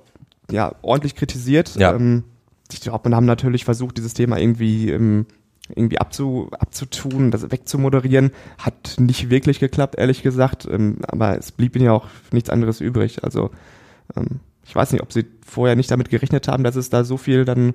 äh, 0.50 0.54
ja, 0.54 0.74
ordentlich 0.82 1.14
kritisiert. 1.14 1.76
Ja. 1.76 1.94
Ähm, 1.94 2.24
ich 2.72 2.80
glaube, 2.80 3.08
man 3.08 3.16
haben 3.16 3.26
natürlich 3.26 3.64
versucht, 3.64 3.96
dieses 3.96 4.14
Thema 4.14 4.38
irgendwie, 4.38 4.90
ähm, 4.90 5.26
irgendwie 5.74 5.98
abzu, 5.98 6.50
abzutun, 6.58 7.30
das 7.30 7.50
wegzumoderieren. 7.50 8.32
Hat 8.58 8.96
nicht 8.98 9.30
wirklich 9.30 9.60
geklappt, 9.60 9.96
ehrlich 9.96 10.22
gesagt. 10.22 10.66
Ähm, 10.70 10.98
aber 11.06 11.38
es 11.38 11.52
blieb 11.52 11.76
ihnen 11.76 11.86
ja 11.86 11.92
auch 11.92 12.06
nichts 12.32 12.50
anderes 12.50 12.80
übrig. 12.80 13.24
Also 13.24 13.50
ähm, 14.16 14.40
ich 14.66 14.74
weiß 14.74 14.92
nicht, 14.92 15.02
ob 15.02 15.12
sie 15.12 15.26
vorher 15.44 15.76
nicht 15.76 15.90
damit 15.90 16.10
gerechnet 16.10 16.48
haben, 16.48 16.64
dass 16.64 16.76
es 16.76 16.90
da 16.90 17.04
so 17.04 17.16
viel 17.16 17.44
dann 17.44 17.74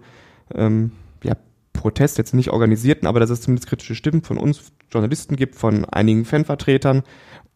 ähm, 0.55 0.91
ja, 1.23 1.35
Protest, 1.73 2.17
jetzt 2.17 2.33
nicht 2.33 2.49
organisierten, 2.49 3.07
aber 3.07 3.19
dass 3.19 3.29
es 3.29 3.41
zumindest 3.41 3.69
kritische 3.69 3.95
Stimmen 3.95 4.23
von 4.23 4.37
uns 4.37 4.71
Journalisten 4.91 5.35
gibt, 5.35 5.55
von 5.55 5.85
einigen 5.85 6.25
Fanvertretern. 6.25 7.03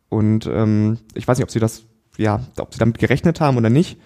Und 0.10 0.48
ähm, 0.48 1.00
ich 1.16 1.28
weiß 1.28 1.38
nicht, 1.38 1.46
ob 1.46 1.52
sie 1.52 1.60
das, 1.60 1.84
ja, 2.18 2.42
ob 2.58 2.74
sie 2.74 2.80
damit 2.80 3.00
gerechnet 3.00 3.42
haben 3.42 3.58
oder 3.58 3.70
nicht 3.70 3.98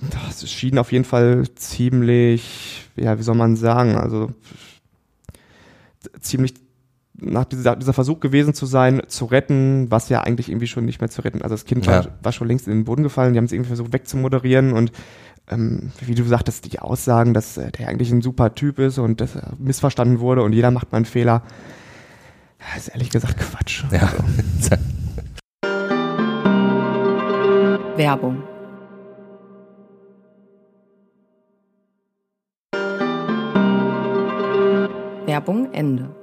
das 0.00 0.48
schien 0.50 0.78
auf 0.78 0.92
jeden 0.92 1.04
Fall 1.04 1.44
ziemlich, 1.54 2.88
ja, 2.96 3.18
wie 3.18 3.22
soll 3.22 3.34
man 3.34 3.56
sagen, 3.56 3.96
also 3.96 4.32
ziemlich 6.20 6.54
nach 7.20 7.44
dieser, 7.44 7.74
dieser 7.74 7.92
Versuch 7.92 8.20
gewesen 8.20 8.54
zu 8.54 8.64
sein, 8.64 9.02
zu 9.08 9.24
retten, 9.24 9.90
was 9.90 10.08
ja 10.08 10.20
eigentlich 10.20 10.48
irgendwie 10.48 10.68
schon 10.68 10.84
nicht 10.84 11.00
mehr 11.00 11.10
zu 11.10 11.22
retten. 11.22 11.42
Also 11.42 11.54
das 11.54 11.64
Kind 11.64 11.84
ja. 11.86 12.04
war, 12.04 12.18
war, 12.22 12.32
schon 12.32 12.46
längst 12.46 12.68
in 12.68 12.74
den 12.74 12.84
Boden 12.84 13.02
gefallen, 13.02 13.32
die 13.32 13.38
haben 13.38 13.46
es 13.46 13.52
irgendwie 13.52 13.68
versucht 13.68 13.92
wegzumoderieren 13.92 14.72
und 14.72 14.92
ähm, 15.50 15.92
wie 16.00 16.14
du 16.14 16.24
sagtest, 16.24 16.72
die 16.72 16.78
Aussagen, 16.78 17.34
dass 17.34 17.56
äh, 17.56 17.70
der 17.72 17.88
eigentlich 17.88 18.10
ein 18.10 18.22
super 18.22 18.54
Typ 18.54 18.78
ist 18.78 18.98
und 18.98 19.20
dass 19.20 19.36
er 19.36 19.52
missverstanden 19.58 20.20
wurde 20.20 20.42
und 20.42 20.52
jeder 20.52 20.70
macht 20.70 20.92
mal 20.92 20.96
einen 20.96 21.04
Fehler, 21.04 21.42
das 22.58 22.88
ist 22.88 22.88
ehrlich 22.88 23.10
gesagt 23.10 23.38
Quatsch. 23.38 23.84
Ja. 23.90 24.00
Also. 24.00 24.76
Werbung 35.26 35.72
Ende. 35.72 36.14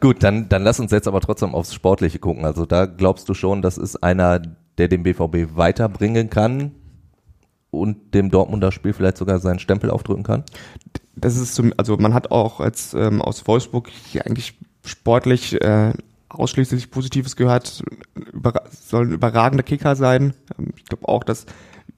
Gut, 0.00 0.22
dann, 0.22 0.48
dann 0.48 0.62
lass 0.62 0.78
uns 0.78 0.90
jetzt 0.90 1.08
aber 1.08 1.20
trotzdem 1.20 1.54
aufs 1.54 1.72
Sportliche 1.72 2.18
gucken. 2.18 2.44
Also 2.44 2.66
da 2.66 2.86
glaubst 2.86 3.28
du 3.28 3.34
schon, 3.34 3.62
das 3.62 3.78
ist 3.78 4.02
einer, 4.02 4.42
der 4.76 4.88
den 4.88 5.02
BVB 5.02 5.56
weiterbringen 5.56 6.28
kann 6.28 6.72
und 7.80 8.14
dem 8.14 8.30
Dortmunder 8.30 8.72
Spiel 8.72 8.92
vielleicht 8.92 9.16
sogar 9.16 9.38
seinen 9.38 9.58
Stempel 9.58 9.90
aufdrücken 9.90 10.24
kann? 10.24 10.44
Das 11.16 11.36
ist 11.36 11.54
zum, 11.54 11.72
also 11.76 11.96
man 11.96 12.14
hat 12.14 12.30
auch 12.30 12.60
als 12.60 12.94
ähm, 12.94 13.22
aus 13.22 13.46
Wolfsburg 13.46 13.88
hier 13.88 14.26
eigentlich 14.26 14.58
sportlich 14.84 15.60
äh, 15.60 15.92
ausschließlich 16.28 16.90
Positives 16.90 17.36
gehört, 17.36 17.82
über, 18.32 18.64
soll 18.70 19.06
ein 19.06 19.12
überragender 19.12 19.62
Kicker 19.62 19.96
sein. 19.96 20.34
Ähm, 20.58 20.72
ich 20.76 20.84
glaube 20.84 21.08
auch, 21.08 21.24
dass 21.24 21.46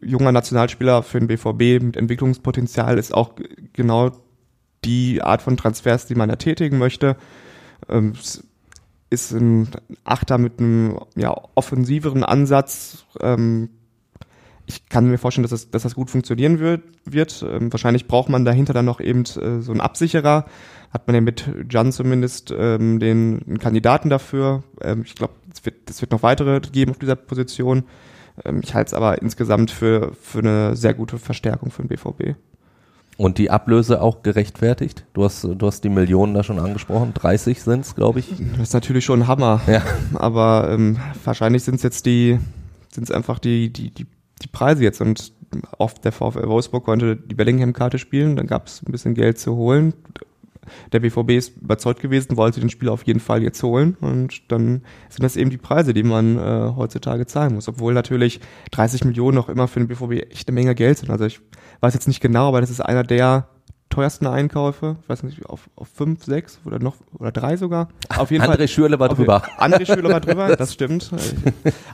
junger 0.00 0.32
Nationalspieler 0.32 1.02
für 1.02 1.18
den 1.18 1.28
BVB 1.28 1.82
mit 1.82 1.96
Entwicklungspotenzial 1.96 2.98
ist 2.98 3.14
auch 3.14 3.32
genau 3.72 4.12
die 4.84 5.22
Art 5.22 5.42
von 5.42 5.56
Transfers, 5.56 6.06
die 6.06 6.14
man 6.14 6.28
da 6.28 6.36
tätigen 6.36 6.78
möchte. 6.78 7.16
Ähm, 7.88 8.12
ist 9.08 9.32
ein 9.32 9.68
Achter 10.04 10.38
mit 10.38 10.58
einem 10.58 10.98
ja, 11.14 11.34
offensiveren 11.54 12.24
Ansatz. 12.24 13.04
Ähm, 13.20 13.70
ich 14.66 14.88
kann 14.88 15.08
mir 15.08 15.18
vorstellen, 15.18 15.44
dass 15.44 15.50
das, 15.50 15.70
dass 15.70 15.84
das 15.84 15.94
gut 15.94 16.10
funktionieren 16.10 16.58
wird. 16.58 16.82
wird. 17.04 17.44
Ähm, 17.48 17.72
wahrscheinlich 17.72 18.08
braucht 18.08 18.28
man 18.28 18.44
dahinter 18.44 18.72
dann 18.72 18.84
noch 18.84 19.00
eben 19.00 19.20
äh, 19.20 19.60
so 19.60 19.72
einen 19.72 19.80
Absicherer. 19.80 20.46
Hat 20.90 21.06
man 21.06 21.14
ja 21.14 21.20
mit 21.20 21.48
Jan 21.70 21.92
zumindest 21.92 22.52
ähm, 22.56 22.98
den 22.98 23.42
einen 23.46 23.58
Kandidaten 23.58 24.10
dafür. 24.10 24.64
Ähm, 24.80 25.02
ich 25.04 25.14
glaube, 25.14 25.34
es 25.52 25.64
wird, 25.64 25.88
es 25.88 26.00
wird 26.00 26.12
noch 26.12 26.22
weitere 26.22 26.60
geben 26.60 26.90
auf 26.90 26.98
dieser 26.98 27.16
Position. 27.16 27.84
Ähm, 28.44 28.60
ich 28.62 28.74
halte 28.74 28.88
es 28.88 28.94
aber 28.94 29.22
insgesamt 29.22 29.70
für, 29.70 30.12
für 30.20 30.40
eine 30.40 30.76
sehr 30.76 30.94
gute 30.94 31.18
Verstärkung 31.18 31.70
für 31.70 31.82
den 31.82 31.88
BVB. 31.88 32.36
Und 33.16 33.38
die 33.38 33.50
Ablöse 33.50 34.02
auch 34.02 34.22
gerechtfertigt? 34.22 35.06
Du 35.14 35.24
hast, 35.24 35.42
du 35.44 35.66
hast 35.66 35.82
die 35.84 35.88
Millionen 35.88 36.34
da 36.34 36.42
schon 36.42 36.58
angesprochen. 36.58 37.14
30 37.14 37.62
sind 37.62 37.80
es, 37.80 37.94
glaube 37.94 38.18
ich. 38.18 38.28
Das 38.52 38.68
ist 38.68 38.74
natürlich 38.74 39.06
schon 39.06 39.22
ein 39.22 39.28
Hammer. 39.28 39.62
Ja. 39.66 39.82
Aber 40.14 40.68
ähm, 40.70 40.98
wahrscheinlich 41.24 41.62
sind 41.62 41.76
es 41.76 41.82
jetzt 41.82 42.04
die, 42.04 42.38
sind 42.92 43.04
es 43.04 43.10
einfach 43.10 43.38
die, 43.38 43.72
die, 43.72 43.90
die, 43.90 44.06
die 44.42 44.48
Preise 44.48 44.82
jetzt. 44.82 45.00
Und 45.00 45.32
oft 45.78 46.04
der 46.04 46.12
VfL 46.12 46.48
Wolfsburg 46.48 46.84
konnte 46.84 47.16
die 47.16 47.34
Bellingham-Karte 47.34 47.98
spielen, 47.98 48.36
dann 48.36 48.46
gab 48.46 48.66
es 48.66 48.82
ein 48.82 48.92
bisschen 48.92 49.14
Geld 49.14 49.38
zu 49.38 49.56
holen. 49.56 49.94
Der 50.92 50.98
BVB 50.98 51.30
ist 51.30 51.56
überzeugt 51.58 52.00
gewesen, 52.00 52.36
wollte 52.36 52.58
den 52.58 52.70
Spieler 52.70 52.92
auf 52.92 53.04
jeden 53.04 53.20
Fall 53.20 53.42
jetzt 53.42 53.62
holen. 53.62 53.96
Und 54.00 54.50
dann 54.50 54.82
sind 55.08 55.22
das 55.22 55.36
eben 55.36 55.50
die 55.50 55.58
Preise, 55.58 55.94
die 55.94 56.02
man 56.02 56.38
äh, 56.38 56.72
heutzutage 56.74 57.26
zahlen 57.26 57.54
muss. 57.54 57.68
Obwohl 57.68 57.94
natürlich 57.94 58.40
30 58.72 59.04
Millionen 59.04 59.36
noch 59.36 59.48
immer 59.48 59.68
für 59.68 59.78
den 59.78 59.88
BVB 59.88 60.30
echt 60.32 60.48
eine 60.48 60.54
Menge 60.56 60.74
Geld 60.74 60.98
sind. 60.98 61.10
Also 61.10 61.24
ich 61.24 61.40
weiß 61.80 61.94
jetzt 61.94 62.08
nicht 62.08 62.20
genau, 62.20 62.48
aber 62.48 62.60
das 62.60 62.70
ist 62.70 62.80
einer 62.80 63.04
der 63.04 63.48
teuersten 63.88 64.26
Einkäufe, 64.26 64.96
ich 65.02 65.08
weiß 65.08 65.22
nicht, 65.22 65.46
auf, 65.46 65.68
auf 65.76 65.88
fünf, 65.88 66.24
sechs 66.24 66.58
oder 66.64 66.78
noch 66.78 66.96
oder 67.18 67.32
drei 67.32 67.56
sogar. 67.56 67.88
Auf 68.14 68.30
jeden 68.30 68.44
André 68.44 68.56
Fall. 68.58 68.68
Schürle 68.68 68.98
war 68.98 69.08
drüber. 69.08 69.42
André 69.58 69.86
Schürle 69.86 70.08
war 70.10 70.20
drüber, 70.20 70.54
das 70.56 70.72
stimmt. 70.74 71.10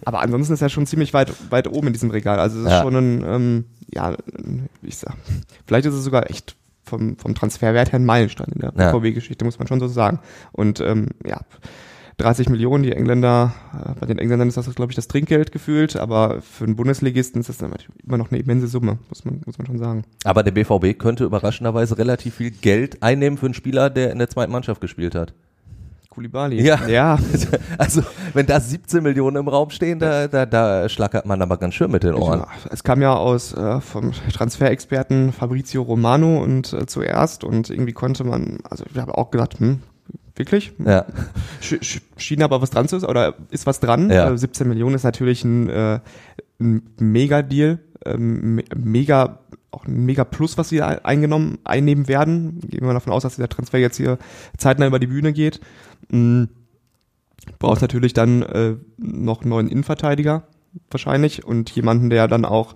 Aber 0.05 0.21
ansonsten 0.21 0.55
ist 0.55 0.63
er 0.63 0.69
schon 0.69 0.87
ziemlich 0.87 1.13
weit, 1.15 1.33
weit 1.51 1.69
oben 1.69 1.89
in 1.89 1.93
diesem 1.93 2.11
Regal. 2.11 2.39
Also 2.39 2.59
es 2.61 2.65
ist 2.67 2.71
Ja. 2.73 2.83
schon 2.83 2.97
ein, 2.97 3.25
ähm, 3.27 3.65
ja, 3.93 4.15
ich 4.83 4.97
sag, 4.97 5.15
vielleicht 5.67 5.87
ist 5.87 5.95
es 5.95 6.03
sogar 6.05 6.31
echt 6.31 6.57
vom, 6.85 7.17
vom 7.19 7.35
Transferwert 7.35 7.93
her 7.93 8.01
ein 8.01 8.05
Meilenstein 8.07 8.49
in 8.55 8.61
der 8.61 8.73
Ja. 8.77 8.91
VW-Geschichte, 8.91 9.45
muss 9.45 9.59
man 9.59 9.69
schon 9.69 9.81
so 9.81 9.87
sagen. 9.89 10.19
Und 10.53 10.81
ähm, 10.81 11.09
ja, 11.27 11.41
30 12.19 12.49
Millionen, 12.49 12.83
die 12.83 12.93
Engländer, 12.93 13.55
äh, 13.73 13.95
bei 13.99 14.07
den 14.07 14.19
Engländern 14.19 14.49
ist 14.49 14.57
das, 14.57 14.73
glaube 14.75 14.93
ich, 14.93 14.97
das 14.97 15.09
Trinkgeld 15.09 15.53
gefühlt, 15.53 15.97
aber 15.97 16.41
für 16.41 16.65
einen 16.65 16.77
Bundesligisten 16.77 17.41
ist 17.41 17.49
das 17.49 17.59
dann 17.59 17.73
immer 18.05 18.19
noch 18.19 18.31
eine 18.31 18.41
immense 18.41 18.67
Summe, 18.67 18.99
muss 19.09 19.25
man, 19.25 19.41
muss 19.47 19.59
man 19.59 19.67
schon 19.67 19.79
sagen. 19.79 20.05
Aber 20.25 20.43
der 20.43 20.53
BVB 20.53 20.99
könnte 20.99 21.25
überraschenderweise 21.25 21.99
relativ 21.99 22.37
viel 22.37 22.51
Geld 22.51 23.03
einnehmen 23.03 23.39
für 23.39 23.47
einen 23.47 23.55
Spieler, 23.55 23.91
der 23.91 24.13
in 24.13 24.19
der 24.19 24.29
zweiten 24.29 24.53
Mannschaft 24.53 24.81
gespielt 24.81 25.15
hat. 25.15 25.35
Koulibaly. 26.13 26.63
Ja. 26.63 26.87
ja. 26.87 27.19
Also, 27.79 28.03
wenn 28.35 28.47
da 28.47 28.61
17 28.61 29.03
Millionen 29.03 29.37
im 29.39 29.49
Raum 29.49 29.71
stehen, 29.71 29.99
da, 29.99 30.29
da, 30.29 30.45
da 30.45 30.89
schlackert 30.89 31.25
man 31.25 31.41
aber 31.41 31.57
ganz 31.57 31.75
schön 31.75 31.91
mit 31.91 32.03
den 32.03 32.15
Ohren. 32.15 32.41
Ja, 32.41 32.49
Es 32.71 32.85
kam 32.85 33.01
ja 33.01 33.15
aus 33.15 33.55
äh, 33.55 33.81
vom 33.81 34.13
Transferexperten 34.33 35.33
Fabrizio 35.33 35.83
Romano 35.83 36.43
und 36.43 36.73
äh, 36.75 36.87
zuerst 36.87 37.45
und 37.45 37.71
irgendwie 37.71 37.95
konnte 37.95 38.25
man, 38.25 38.59
also 38.69 38.85
ich 38.93 38.99
habe 38.99 39.17
auch 39.17 39.31
gedacht, 39.31 39.59
hm, 39.59 39.81
wirklich? 40.37 40.73
Ja. 40.85 41.07
Sch 41.61 41.77
sch 41.83 42.01
schien 42.17 42.43
aber 42.43 42.61
was 42.63 42.71
dran 42.71 42.89
zu 42.89 42.99
sein, 42.99 43.11
oder 43.11 43.35
ist 43.51 43.67
was 43.67 43.81
dran? 43.81 44.11
Ja. 44.11 44.31
Äh, 44.31 44.39
17 44.39 44.69
Millionen 44.69 44.95
ist 44.95 45.05
natürlich 45.05 45.45
ein, 45.45 45.69
äh, 45.69 46.01
ein 46.61 46.83
Mega-Deal, 46.99 47.79
ähm, 48.05 48.57
me- 48.57 48.65
mega, 48.77 49.41
auch 49.71 49.85
ein 49.87 50.05
mega 50.05 50.25
Plus, 50.25 50.59
was 50.59 50.69
sie 50.69 50.83
ein- 50.83 51.05
eingenommen, 51.05 51.59
einnehmen 51.65 52.09
werden. 52.09 52.61
Gehen 52.61 52.85
wir 52.87 52.93
davon 52.93 53.13
aus, 53.13 53.23
dass 53.23 53.37
dieser 53.37 53.49
Transfer 53.49 53.79
jetzt 53.79 53.97
hier 53.97 54.19
zeitnah 54.59 54.87
über 54.87 54.99
die 54.99 55.07
Bühne 55.07 55.33
geht. 55.33 55.61
Mm, 56.11 56.45
brauchst 57.59 57.83
natürlich 57.83 58.13
dann 58.13 58.43
äh, 58.43 58.77
noch 58.99 59.41
einen 59.43 59.51
neuen 59.51 59.69
Innenverteidiger 59.69 60.45
wahrscheinlich 60.91 61.45
und 61.45 61.71
jemanden, 61.71 62.09
der 62.11 62.29
dann 62.29 62.45
auch, 62.45 62.75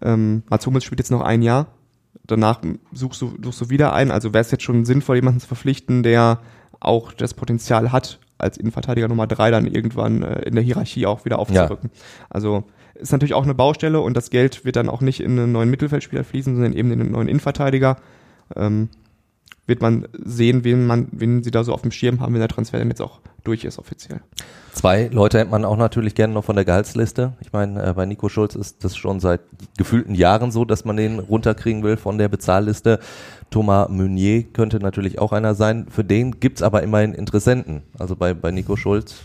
ähm, 0.00 0.42
Mats 0.48 0.66
Hummels 0.66 0.84
spielt 0.84 1.00
jetzt 1.00 1.10
noch 1.10 1.22
ein 1.22 1.42
Jahr, 1.42 1.66
danach 2.24 2.60
suchst 2.92 3.20
du, 3.22 3.34
suchst 3.42 3.60
du 3.62 3.70
wieder 3.70 3.92
einen, 3.94 4.10
also 4.10 4.32
wäre 4.32 4.42
es 4.42 4.50
jetzt 4.50 4.62
schon 4.62 4.84
sinnvoll, 4.84 5.16
jemanden 5.16 5.40
zu 5.40 5.48
verpflichten, 5.48 6.02
der 6.02 6.40
auch 6.84 7.12
das 7.12 7.34
Potenzial 7.34 7.92
hat, 7.92 8.18
als 8.38 8.56
Innenverteidiger 8.56 9.08
Nummer 9.08 9.26
drei 9.26 9.50
dann 9.50 9.66
irgendwann 9.66 10.22
äh, 10.22 10.42
in 10.42 10.54
der 10.54 10.64
Hierarchie 10.64 11.06
auch 11.06 11.24
wieder 11.24 11.38
aufzurücken. 11.38 11.90
Also 12.28 12.64
ist 12.94 13.12
natürlich 13.12 13.34
auch 13.34 13.44
eine 13.44 13.54
Baustelle 13.54 14.00
und 14.00 14.16
das 14.16 14.30
Geld 14.30 14.64
wird 14.64 14.76
dann 14.76 14.88
auch 14.88 15.00
nicht 15.00 15.20
in 15.20 15.38
einen 15.38 15.52
neuen 15.52 15.70
Mittelfeldspieler 15.70 16.24
fließen, 16.24 16.54
sondern 16.54 16.72
eben 16.72 16.92
in 16.92 17.00
einen 17.00 17.12
neuen 17.12 17.28
Innenverteidiger. 17.28 17.96
Ähm, 18.54 18.88
wird 19.66 19.80
man 19.80 20.08
sehen, 20.12 20.64
wen 20.64 20.86
man, 20.86 21.08
wen 21.12 21.44
sie 21.44 21.52
da 21.52 21.62
so 21.62 21.72
auf 21.72 21.82
dem 21.82 21.92
Schirm 21.92 22.20
haben, 22.20 22.34
wenn 22.34 22.40
der 22.40 22.48
Transfer 22.48 22.78
dann 22.78 22.88
jetzt 22.88 23.00
auch 23.00 23.20
durch 23.44 23.64
ist 23.64 23.78
offiziell. 23.78 24.20
Zwei 24.72 25.08
Leute 25.12 25.38
hätte 25.38 25.50
man 25.50 25.64
auch 25.64 25.76
natürlich 25.76 26.14
gerne 26.14 26.34
noch 26.34 26.44
von 26.44 26.56
der 26.56 26.64
Gehaltsliste. 26.64 27.34
Ich 27.40 27.52
meine, 27.52 27.82
äh, 27.82 27.92
bei 27.92 28.04
Nico 28.04 28.28
Schulz 28.28 28.54
ist 28.54 28.84
das 28.84 28.96
schon 28.96 29.20
seit 29.20 29.40
gefühlten 29.78 30.14
Jahren 30.14 30.50
so, 30.50 30.64
dass 30.64 30.84
man 30.84 30.96
den 30.96 31.20
runterkriegen 31.20 31.82
will 31.82 31.96
von 31.96 32.18
der 32.18 32.28
Bezahlliste. 32.28 32.98
Thomas 33.52 33.88
Meunier 33.88 34.42
könnte 34.42 34.78
natürlich 34.80 35.18
auch 35.20 35.30
einer 35.32 35.54
sein. 35.54 35.86
Für 35.88 36.02
den 36.02 36.40
gibt's 36.40 36.62
aber 36.62 36.82
immerhin 36.82 37.14
Interessenten. 37.14 37.82
Also 37.98 38.16
bei, 38.16 38.34
bei 38.34 38.50
Nico 38.50 38.74
Schulz 38.76 39.16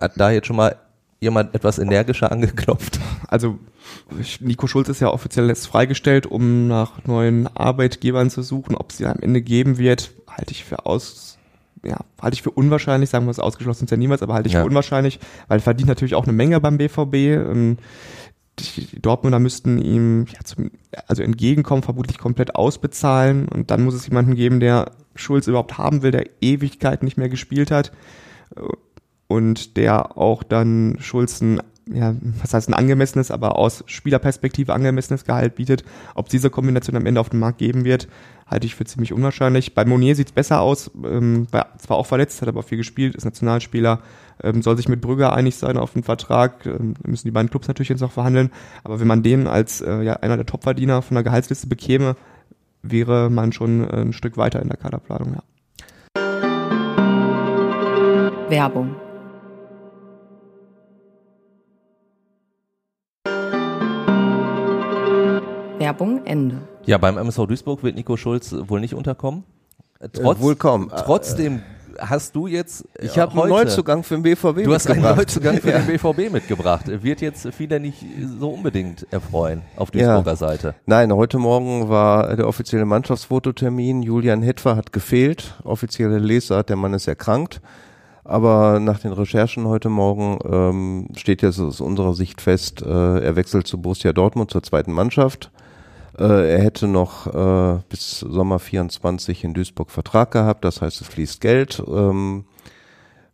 hat 0.00 0.12
da 0.16 0.30
jetzt 0.30 0.46
schon 0.46 0.56
mal 0.56 0.76
jemand 1.20 1.54
etwas 1.54 1.78
energischer 1.78 2.30
angeklopft. 2.30 3.00
Also 3.26 3.58
Nico 4.40 4.66
Schulz 4.66 4.88
ist 4.88 5.00
ja 5.00 5.08
offiziell 5.08 5.48
jetzt 5.48 5.66
freigestellt, 5.66 6.26
um 6.26 6.68
nach 6.68 7.04
neuen 7.06 7.48
Arbeitgebern 7.56 8.30
zu 8.30 8.42
suchen. 8.42 8.76
Ob 8.76 8.90
es 8.90 8.98
sie 8.98 9.06
am 9.06 9.18
Ende 9.20 9.40
geben 9.42 9.78
wird, 9.78 10.12
halte 10.28 10.52
ich 10.52 10.64
für 10.64 10.84
aus, 10.86 11.38
ja, 11.84 11.98
halte 12.20 12.34
ich 12.34 12.42
für 12.42 12.50
unwahrscheinlich, 12.50 13.10
sagen 13.10 13.26
wir 13.26 13.30
es 13.30 13.40
ausgeschlossen 13.40 13.84
ist 13.84 13.90
ja 13.90 13.96
niemals, 13.96 14.22
aber 14.22 14.34
halte 14.34 14.48
ich 14.48 14.52
Ja. 14.54 14.60
für 14.60 14.66
unwahrscheinlich, 14.66 15.18
weil 15.48 15.58
er 15.58 15.62
verdient 15.62 15.88
natürlich 15.88 16.14
auch 16.14 16.24
eine 16.24 16.32
Menge 16.34 16.60
beim 16.60 16.76
BVB. 16.78 17.86
Die 18.58 19.00
Dortmunder 19.00 19.38
müssten 19.38 19.78
ihm 19.78 20.26
ja, 20.32 20.40
zum, 20.44 20.70
also 21.06 21.22
entgegenkommen, 21.22 21.82
vermutlich 21.82 22.18
komplett 22.18 22.54
ausbezahlen. 22.54 23.48
Und 23.48 23.70
dann 23.70 23.84
muss 23.84 23.94
es 23.94 24.06
jemanden 24.06 24.34
geben, 24.34 24.60
der 24.60 24.92
Schulz 25.14 25.46
überhaupt 25.46 25.78
haben 25.78 26.02
will, 26.02 26.10
der 26.10 26.26
Ewigkeit 26.40 27.02
nicht 27.02 27.18
mehr 27.18 27.28
gespielt 27.28 27.70
hat. 27.70 27.92
Und 29.28 29.76
der 29.76 30.16
auch 30.16 30.42
dann 30.42 30.96
Schulz 31.00 31.40
ein, 31.40 31.60
ja, 31.92 32.14
was 32.40 32.52
heißt 32.52 32.68
ein 32.68 32.74
angemessenes, 32.74 33.30
aber 33.30 33.56
aus 33.56 33.84
Spielerperspektive 33.86 34.74
angemessenes 34.74 35.24
Gehalt 35.24 35.54
bietet. 35.54 35.84
Ob 36.14 36.26
es 36.26 36.30
diese 36.32 36.50
Kombination 36.50 36.96
am 36.96 37.06
Ende 37.06 37.20
auf 37.20 37.28
den 37.28 37.38
Markt 37.38 37.58
geben 37.58 37.84
wird, 37.84 38.08
halte 38.46 38.66
ich 38.66 38.74
für 38.74 38.84
ziemlich 38.84 39.12
unwahrscheinlich. 39.12 39.74
Bei 39.74 39.84
Monier 39.84 40.16
sieht 40.16 40.28
es 40.28 40.32
besser 40.32 40.60
aus, 40.60 40.90
ähm, 41.04 41.46
war 41.52 41.78
zwar 41.78 41.96
auch 41.96 42.06
verletzt, 42.06 42.42
hat 42.42 42.48
aber 42.48 42.62
viel 42.62 42.78
gespielt, 42.78 43.14
ist 43.14 43.24
Nationalspieler, 43.24 44.00
ähm, 44.42 44.62
soll 44.62 44.76
sich 44.76 44.88
mit 44.88 45.00
Brügger 45.00 45.32
einig 45.32 45.56
sein 45.56 45.76
auf 45.76 45.92
den 45.92 46.02
Vertrag, 46.02 46.66
ähm, 46.66 46.94
müssen 47.04 47.28
die 47.28 47.32
beiden 47.32 47.50
Clubs 47.50 47.68
natürlich 47.68 47.88
jetzt 47.88 48.00
noch 48.00 48.12
verhandeln, 48.12 48.50
aber 48.82 48.98
wenn 49.00 49.06
man 49.06 49.22
den 49.22 49.46
als 49.46 49.80
äh, 49.80 50.02
ja, 50.02 50.14
einer 50.14 50.36
der 50.36 50.46
Topverdiener 50.46 51.02
von 51.02 51.14
der 51.14 51.24
Gehaltsliste 51.24 51.68
bekäme, 51.68 52.16
wäre 52.82 53.30
man 53.30 53.52
schon 53.52 53.88
äh, 53.88 54.00
ein 54.00 54.12
Stück 54.12 54.36
weiter 54.36 54.60
in 54.60 54.68
der 54.68 54.76
Kaderplanung, 54.76 55.34
ja. 55.34 55.42
Werbung. 58.48 58.94
Werbung 65.86 66.26
Ende. 66.26 66.56
Ja, 66.84 66.98
beim 66.98 67.16
MSV 67.16 67.46
Duisburg 67.46 67.84
wird 67.84 67.94
Nico 67.94 68.16
Schulz 68.16 68.52
wohl 68.66 68.80
nicht 68.80 68.92
unterkommen. 68.94 69.44
Äh, 70.00 70.08
Trotz, 70.08 70.38
Äh, 70.40 70.42
wohl 70.42 70.56
kaum. 70.56 70.90
Trotzdem 70.90 71.62
hast 71.96 72.34
du 72.34 72.48
jetzt 72.48 72.84
äh, 72.98 73.06
Ich 73.06 73.16
habe 73.20 73.30
einen 73.40 73.52
heute- 73.52 73.66
Neuzugang 73.68 74.02
für 74.02 74.16
den 74.16 74.24
BVB 74.24 74.64
Du 74.64 74.74
hast 74.74 74.88
einen 74.88 74.96
mitgebracht. 75.00 75.16
Neuzugang 75.16 75.58
für 75.60 75.70
den 75.70 75.86
BVB 76.26 76.32
mitgebracht. 76.32 76.86
Wird 77.04 77.20
jetzt 77.20 77.46
viele 77.54 77.78
nicht 77.78 78.04
so 78.40 78.48
unbedingt 78.50 79.06
erfreuen 79.12 79.62
auf 79.76 79.92
Duisburger 79.92 80.32
Ja. 80.32 80.36
Seite. 80.36 80.74
Nein, 80.86 81.12
heute 81.14 81.38
Morgen 81.38 81.88
war 81.88 82.34
der 82.34 82.48
offizielle 82.48 82.84
Mannschaftsfototermin. 82.84 84.02
Julian 84.02 84.42
Hetfer 84.42 84.74
hat 84.74 84.92
gefehlt. 84.92 85.54
Offizielle 85.62 86.18
Lesart, 86.18 86.68
der 86.68 86.74
Mann 86.76 86.94
ist 86.94 87.06
erkrankt. 87.06 87.60
Aber 88.24 88.80
nach 88.80 88.98
den 88.98 89.12
Recherchen 89.12 89.68
heute 89.68 89.88
Morgen 89.88 90.40
ähm, 90.50 91.08
steht 91.16 91.42
jetzt 91.42 91.60
aus 91.60 91.80
unserer 91.80 92.12
Sicht 92.14 92.40
fest, 92.40 92.82
äh, 92.82 93.20
er 93.20 93.36
wechselt 93.36 93.68
zu 93.68 93.80
Borussia 93.80 94.12
Dortmund 94.12 94.50
zur 94.50 94.64
zweiten 94.64 94.90
Mannschaft. 94.90 95.52
Äh, 96.18 96.56
er 96.56 96.62
hätte 96.62 96.86
noch 96.86 97.26
äh, 97.26 97.80
bis 97.88 98.20
Sommer 98.20 98.58
24 98.58 99.44
in 99.44 99.54
Duisburg 99.54 99.90
Vertrag 99.90 100.30
gehabt, 100.30 100.64
das 100.64 100.80
heißt, 100.80 101.00
es 101.00 101.06
fließt 101.08 101.40
Geld. 101.40 101.82
Ähm, 101.86 102.44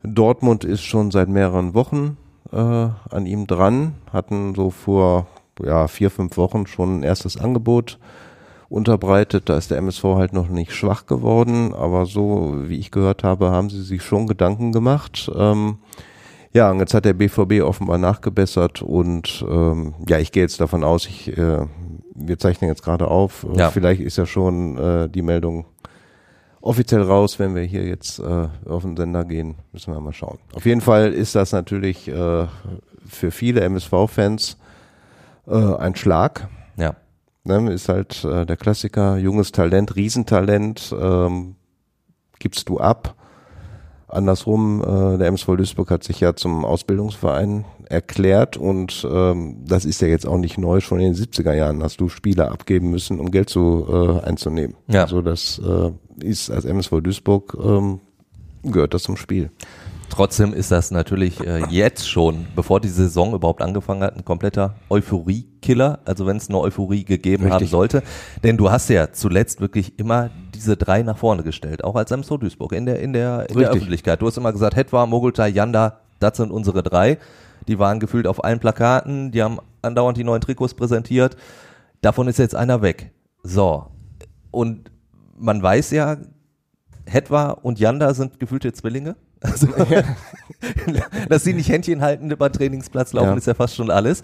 Dortmund 0.03 0.65
ist 0.65 0.83
schon 0.83 1.11
seit 1.11 1.29
mehreren 1.29 1.75
Wochen 1.75 2.17
äh, 2.51 2.57
an 2.57 3.27
ihm 3.27 3.47
dran, 3.47 3.95
hatten 4.13 4.55
so 4.55 4.71
vor 4.71 5.27
ja, 5.63 5.87
vier, 5.87 6.11
fünf 6.11 6.37
Wochen 6.37 6.67
schon 6.67 7.01
ein 7.01 7.03
erstes 7.03 7.37
Angebot 7.37 7.99
unterbreitet. 8.69 9.49
Da 9.49 9.57
ist 9.57 9.71
der 9.71 9.79
MSV 9.79 10.03
halt 10.05 10.33
noch 10.33 10.49
nicht 10.49 10.73
schwach 10.73 11.07
geworden, 11.07 11.75
aber 11.75 12.07
so 12.07 12.55
wie 12.65 12.79
ich 12.79 12.91
gehört 12.91 13.23
habe, 13.23 13.51
haben 13.51 13.71
sie 13.71 13.83
sich 13.83 14.03
schon 14.03 14.27
Gedanken 14.27 14.73
gemacht. 14.73 15.31
Ähm, 15.37 15.79
ja, 16.55 16.71
und 16.71 16.81
jetzt 16.81 16.93
hat 16.95 17.05
der 17.05 17.15
BVB 17.15 17.63
offenbar 17.63 17.97
nachgebessert 17.97 18.83
und 18.83 19.45
ähm, 19.49 19.95
ja, 20.07 20.19
ich 20.19 20.33
gehe 20.33 20.43
jetzt 20.43 20.61
davon 20.61 20.85
aus, 20.85 21.07
ich, 21.07 21.37
äh, 21.37 21.67
wir 22.27 22.39
zeichnen 22.39 22.69
jetzt 22.71 22.83
gerade 22.83 23.09
auf, 23.09 23.47
Ja. 23.55 23.71
vielleicht 23.71 24.01
ist 24.01 24.17
ja 24.19 24.27
schon 24.27 24.79
äh, 24.79 25.09
die 25.09 25.23
Meldung 25.23 25.67
offiziell 26.61 27.03
raus, 27.03 27.39
wenn 27.39 27.55
wir 27.55 27.63
hier 27.63 27.85
jetzt 27.85 28.19
äh, 28.21 28.49
auf 28.69 28.83
den 28.83 28.97
Sender 28.97 29.25
gehen, 29.25 29.57
müssen 29.73 29.93
wir 29.93 30.01
mal 30.01 30.13
schauen. 30.13 30.39
Auf 30.55 30.65
jeden 30.65 30.81
Fall 30.81 31.13
ist 31.13 31.35
das 31.35 31.53
natürlich 31.53 32.09
äh, 32.09 32.47
für 33.07 33.31
viele 33.31 33.63
MSV-Fans 33.63 34.57
äh, 35.49 35.75
ein 35.77 35.97
Schlag. 35.97 36.49
Ja. 36.77 36.95
Ne, 37.45 37.73
ist 37.73 37.89
halt 37.89 38.23
äh, 38.25 38.47
der 38.47 38.57
Klassiker, 38.57 39.17
junges 39.17 39.51
Talent, 39.51 39.97
Riesentalent, 39.97 40.95
ähm, 40.99 41.57
gibst 42.39 42.69
du 42.69 42.79
ab. 42.79 43.17
Andersrum, 44.07 44.83
äh, 44.83 45.19
der 45.19 45.27
MSV 45.29 45.47
Duisburg 45.57 45.91
hat 45.91 46.05
sich 46.05 46.21
ja 46.21 46.37
zum 46.37 46.65
Ausbildungsverein 46.65 47.65
erklärt 47.93 48.57
und 48.57 49.07
ähm, 49.09 49.59
das 49.67 49.85
ist 49.85 50.01
ja 50.01 50.09
jetzt 50.09 50.27
auch 50.27 50.39
nicht 50.39 50.59
neu. 50.59 50.81
Schon 50.81 51.01
in 51.01 51.13
den 51.13 51.23
70er 51.23 51.53
Jahren 51.53 51.83
hast 51.83 52.01
du 52.01 52.09
Spieler 52.09 52.51
abgeben 52.51 52.91
müssen, 52.91 53.21
um 53.21 53.31
Geld 53.31 53.51
zu 53.51 53.87
äh, 53.89 54.27
einzunehmen. 54.27 54.77
Ja. 54.89 55.03
Also 55.03 55.21
das 55.23 55.61
äh, 55.65 55.91
ist 56.25 56.51
als 56.51 56.65
MSV 56.65 57.01
Duisburg 57.03 57.57
ähm, 57.63 58.01
gehört 58.63 58.95
das 58.95 59.03
zum 59.03 59.17
Spiel. 59.17 59.51
Trotzdem 60.13 60.53
ist 60.53 60.71
das 60.71 60.91
natürlich 60.91 61.41
äh, 61.41 61.65
jetzt 61.71 62.07
schon, 62.07 62.47
bevor 62.55 62.81
die 62.81 62.89
Saison 62.89 63.33
überhaupt 63.33 63.63
angefangen 63.63 64.03
hat, 64.03 64.15
ein 64.15 64.27
kompletter 64.27 64.75
Euphorie-Killer. 64.91 66.01
Also 66.05 66.27
wenn 66.27 66.37
es 66.37 66.51
eine 66.51 66.61
Euphorie 66.61 67.05
gegeben 67.05 67.45
haben 67.45 67.53
Richtig. 67.53 67.71
sollte. 67.71 68.03
Denn 68.43 68.59
du 68.59 68.71
hast 68.71 68.91
ja 68.91 69.13
zuletzt 69.13 69.63
wirklich 69.63 69.99
immer 69.99 70.29
diese 70.55 70.77
drei 70.77 71.03
nach 71.03 71.17
vorne 71.17 71.43
gestellt, 71.43 71.83
auch 71.83 71.95
als 71.95 72.11
MSV 72.11 72.37
Duisburg 72.39 72.73
in 72.73 72.85
der, 72.85 73.01
in 73.01 73.15
der, 73.15 73.49
in 73.49 73.59
der. 73.59 73.71
Öffentlichkeit. 73.71 74.21
Du 74.21 74.27
hast 74.27 74.37
immer 74.37 74.53
gesagt, 74.53 74.77
Hetwa, 74.77 75.07
Mogultai, 75.07 75.49
Janda, 75.49 76.01
das 76.19 76.37
sind 76.37 76.51
unsere 76.51 76.83
drei. 76.83 77.17
Die 77.69 77.79
waren 77.79 78.01
gefühlt 78.01 78.27
auf 78.27 78.43
allen 78.45 78.59
Plakaten, 78.59 79.31
die 79.33 79.43
haben 79.43 79.59
andauernd 79.83 80.17
die 80.17 80.25
neuen 80.25 80.41
Trikots 80.41 80.75
präsentiert. 80.75 81.37
Davon 82.01 82.29
ist 82.29 82.39
jetzt 82.39 82.55
einer 82.55 82.83
weg. 82.83 83.13
So. 83.43 83.87
Und 84.51 84.91
man 85.37 85.63
weiß 85.63 85.91
ja, 85.93 86.17
Hetwa 87.07 87.51
und 87.51 87.79
Janda 87.81 88.15
sind 88.15 88.39
gefühlte 88.41 88.73
Zwillinge. 88.73 89.17
Also, 89.45 89.67
dass 91.29 91.43
sie 91.43 91.53
nicht 91.53 91.69
Händchen 91.69 92.01
halten 92.01 92.31
über 92.31 92.51
Trainingsplatz 92.53 93.13
laufen, 93.13 93.31
Ja. 93.31 93.35
ist 93.37 93.47
ja 93.49 93.55
fast 93.55 93.75
schon 93.75 93.91
alles. 93.91 94.23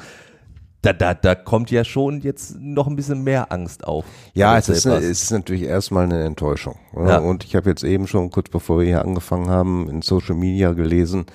Da, 0.82 0.92
da, 0.92 1.12
da 1.12 1.34
kommt 1.34 1.72
ja 1.72 1.82
schon 1.84 2.20
jetzt 2.20 2.54
noch 2.60 2.86
ein 2.86 2.94
bisschen 2.94 3.24
mehr 3.24 3.50
Angst 3.50 3.84
auf. 3.84 4.04
Ja, 4.34 4.56
es 4.56 4.68
ist, 4.68 4.86
etwas. 4.86 5.02
es 5.02 5.22
ist 5.24 5.30
natürlich 5.32 5.62
erstmal 5.64 6.04
eine 6.04 6.22
Enttäuschung. 6.22 6.76
oder? 6.92 7.10
Ja. 7.10 7.18
Und 7.18 7.42
ich 7.44 7.56
habe 7.56 7.68
jetzt 7.68 7.82
eben 7.82 8.06
schon 8.06 8.30
kurz 8.30 8.48
bevor 8.48 8.78
wir 8.78 8.86
hier 8.86 9.02
angefangen 9.04 9.50
haben, 9.50 9.88
in 9.90 10.02
Social 10.02 10.36
Media 10.36 10.72
gelesen, 10.72 11.26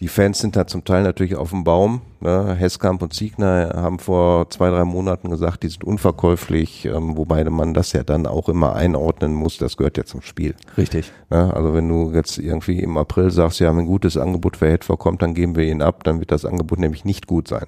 die 0.00 0.08
Fans 0.08 0.38
sind 0.38 0.54
da 0.54 0.66
zum 0.68 0.84
Teil 0.84 1.02
natürlich 1.02 1.34
auf 1.34 1.50
dem 1.50 1.64
Baum. 1.64 2.02
Ne? 2.20 2.54
Hesskamp 2.54 3.02
und 3.02 3.12
Ziegner 3.14 3.72
haben 3.74 3.98
vor 3.98 4.48
zwei, 4.50 4.70
drei 4.70 4.84
Monaten 4.84 5.28
gesagt, 5.28 5.64
die 5.64 5.68
sind 5.68 5.82
unverkäuflich, 5.82 6.84
ähm, 6.84 7.16
wobei 7.16 7.42
man 7.44 7.74
das 7.74 7.92
ja 7.92 8.04
dann 8.04 8.26
auch 8.26 8.48
immer 8.48 8.76
einordnen 8.76 9.34
muss, 9.34 9.58
das 9.58 9.76
gehört 9.76 9.96
ja 9.96 10.04
zum 10.04 10.22
Spiel. 10.22 10.54
Richtig. 10.76 11.10
Ne? 11.30 11.52
Also 11.52 11.74
wenn 11.74 11.88
du 11.88 12.12
jetzt 12.12 12.38
irgendwie 12.38 12.78
im 12.80 12.96
April 12.96 13.30
sagst, 13.32 13.58
wir 13.58 13.66
haben 13.66 13.78
ein 13.78 13.86
gutes 13.86 14.16
Angebot 14.16 14.56
für 14.58 14.70
Hetfer 14.70 14.96
kommt, 14.96 15.20
dann 15.22 15.34
geben 15.34 15.56
wir 15.56 15.64
ihn 15.64 15.82
ab, 15.82 16.04
dann 16.04 16.20
wird 16.20 16.30
das 16.30 16.44
Angebot 16.44 16.78
nämlich 16.78 17.04
nicht 17.04 17.26
gut 17.26 17.48
sein. 17.48 17.66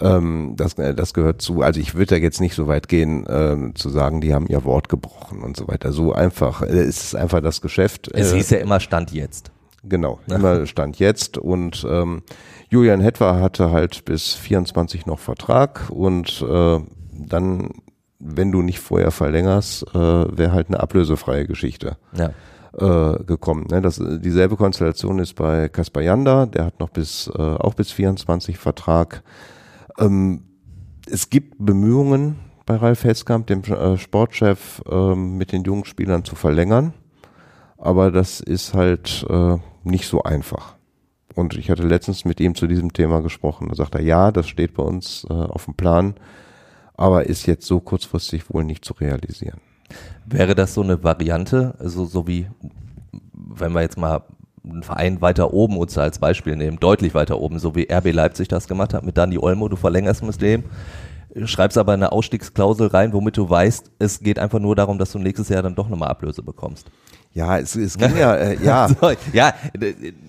Ähm, 0.00 0.54
das, 0.56 0.74
äh, 0.74 0.94
das 0.94 1.12
gehört 1.12 1.42
zu. 1.42 1.62
Also 1.62 1.80
ich 1.80 1.94
würde 1.94 2.14
da 2.14 2.16
jetzt 2.22 2.40
nicht 2.40 2.54
so 2.54 2.68
weit 2.68 2.86
gehen, 2.88 3.26
ähm, 3.28 3.74
zu 3.74 3.88
sagen, 3.88 4.20
die 4.20 4.32
haben 4.32 4.46
ihr 4.46 4.62
Wort 4.64 4.88
gebrochen 4.88 5.40
und 5.42 5.56
so 5.56 5.66
weiter. 5.66 5.92
So 5.92 6.12
einfach. 6.12 6.62
Äh, 6.62 6.66
es 6.66 7.02
ist 7.02 7.16
einfach 7.16 7.40
das 7.40 7.60
Geschäft. 7.60 8.08
Es 8.14 8.32
Äh, 8.32 8.36
hieß 8.36 8.50
ja 8.50 8.58
immer 8.58 8.78
Stand 8.78 9.10
jetzt. 9.10 9.50
Genau, 9.88 10.20
immer 10.28 10.66
Stand 10.66 10.98
jetzt 10.98 11.38
und 11.38 11.86
ähm, 11.88 12.22
Julian 12.70 13.00
Hetwer 13.00 13.40
hatte 13.40 13.70
halt 13.70 14.04
bis 14.04 14.34
24 14.34 15.06
noch 15.06 15.18
Vertrag 15.18 15.88
und 15.90 16.44
äh, 16.48 16.80
dann, 17.12 17.70
wenn 18.18 18.52
du 18.52 18.62
nicht 18.62 18.80
vorher 18.80 19.10
verlängerst, 19.10 19.86
äh, 19.94 19.98
wäre 19.98 20.52
halt 20.52 20.68
eine 20.68 20.80
ablösefreie 20.80 21.46
Geschichte 21.46 21.96
Ja. 22.16 22.30
äh, 22.78 23.24
gekommen. 23.24 23.66
Ne? 23.70 23.80
Das, 23.80 24.00
dieselbe 24.02 24.56
Konstellation 24.56 25.18
ist 25.18 25.34
bei 25.34 25.68
Kaspar 25.68 26.02
Janda, 26.02 26.46
der 26.46 26.66
hat 26.66 26.80
noch 26.80 26.90
bis 26.90 27.30
äh, 27.34 27.40
auch 27.40 27.74
bis 27.74 27.90
24 27.90 28.58
Vertrag. 28.58 29.22
Ähm, 29.98 30.42
es 31.10 31.30
gibt 31.30 31.54
Bemühungen 31.58 32.36
bei 32.66 32.76
Ralf 32.76 33.04
Heskamp, 33.04 33.46
dem 33.46 33.62
äh, 33.64 33.96
Sportchef, 33.96 34.82
ähm, 34.90 35.38
mit 35.38 35.52
den 35.52 35.62
jungen 35.64 35.86
Spielern 35.86 36.22
zu 36.24 36.34
verlängern, 36.36 36.92
aber 37.78 38.10
das 38.10 38.40
ist 38.40 38.74
halt 38.74 39.24
äh, 39.30 39.56
nicht 39.84 40.06
so 40.06 40.22
einfach. 40.22 40.74
Und 41.34 41.56
ich 41.56 41.70
hatte 41.70 41.84
letztens 41.84 42.24
mit 42.24 42.40
ihm 42.40 42.56
zu 42.56 42.66
diesem 42.66 42.92
Thema 42.92 43.20
gesprochen. 43.20 43.68
Da 43.68 43.76
sagt 43.76 43.94
er, 43.94 44.02
ja, 44.02 44.32
das 44.32 44.48
steht 44.48 44.74
bei 44.74 44.82
uns 44.82 45.24
äh, 45.30 45.32
auf 45.32 45.66
dem 45.66 45.74
Plan, 45.74 46.14
aber 46.96 47.26
ist 47.26 47.46
jetzt 47.46 47.64
so 47.64 47.78
kurzfristig 47.78 48.52
wohl 48.52 48.64
nicht 48.64 48.84
zu 48.84 48.92
realisieren. 48.94 49.60
Wäre 50.26 50.56
das 50.56 50.74
so 50.74 50.82
eine 50.82 51.02
Variante, 51.04 51.74
also 51.78 52.04
so 52.04 52.26
wie, 52.26 52.48
wenn 53.32 53.72
wir 53.72 53.82
jetzt 53.82 53.96
mal 53.96 54.24
einen 54.68 54.82
Verein 54.82 55.20
weiter 55.20 55.54
oben 55.54 55.78
uns 55.78 55.96
als 55.96 56.18
Beispiel 56.18 56.56
nehmen, 56.56 56.80
deutlich 56.80 57.14
weiter 57.14 57.38
oben, 57.38 57.58
so 57.60 57.74
wie 57.76 57.88
RB 57.90 58.12
Leipzig 58.12 58.48
das 58.48 58.66
gemacht 58.66 58.92
hat 58.92 59.04
mit 59.04 59.16
Dani 59.16 59.38
Olmo, 59.38 59.68
du 59.68 59.76
verlängerst 59.76 60.24
mit 60.24 60.42
dem, 60.42 60.64
schreibst 61.44 61.78
aber 61.78 61.92
eine 61.92 62.12
Ausstiegsklausel 62.12 62.88
rein, 62.88 63.12
womit 63.12 63.36
du 63.36 63.48
weißt, 63.48 63.92
es 63.98 64.20
geht 64.20 64.38
einfach 64.38 64.58
nur 64.58 64.74
darum, 64.74 64.98
dass 64.98 65.12
du 65.12 65.18
nächstes 65.18 65.48
Jahr 65.48 65.62
dann 65.62 65.76
doch 65.76 65.88
nochmal 65.88 66.08
Ablöse 66.08 66.42
bekommst. 66.42 66.90
Ja, 67.38 67.56
es, 67.56 67.76
es 67.76 67.96
ging 67.96 68.16
ja, 68.16 68.34
äh, 68.34 68.58
ja, 68.64 68.88
So, 69.00 69.12
ja, 69.32 69.54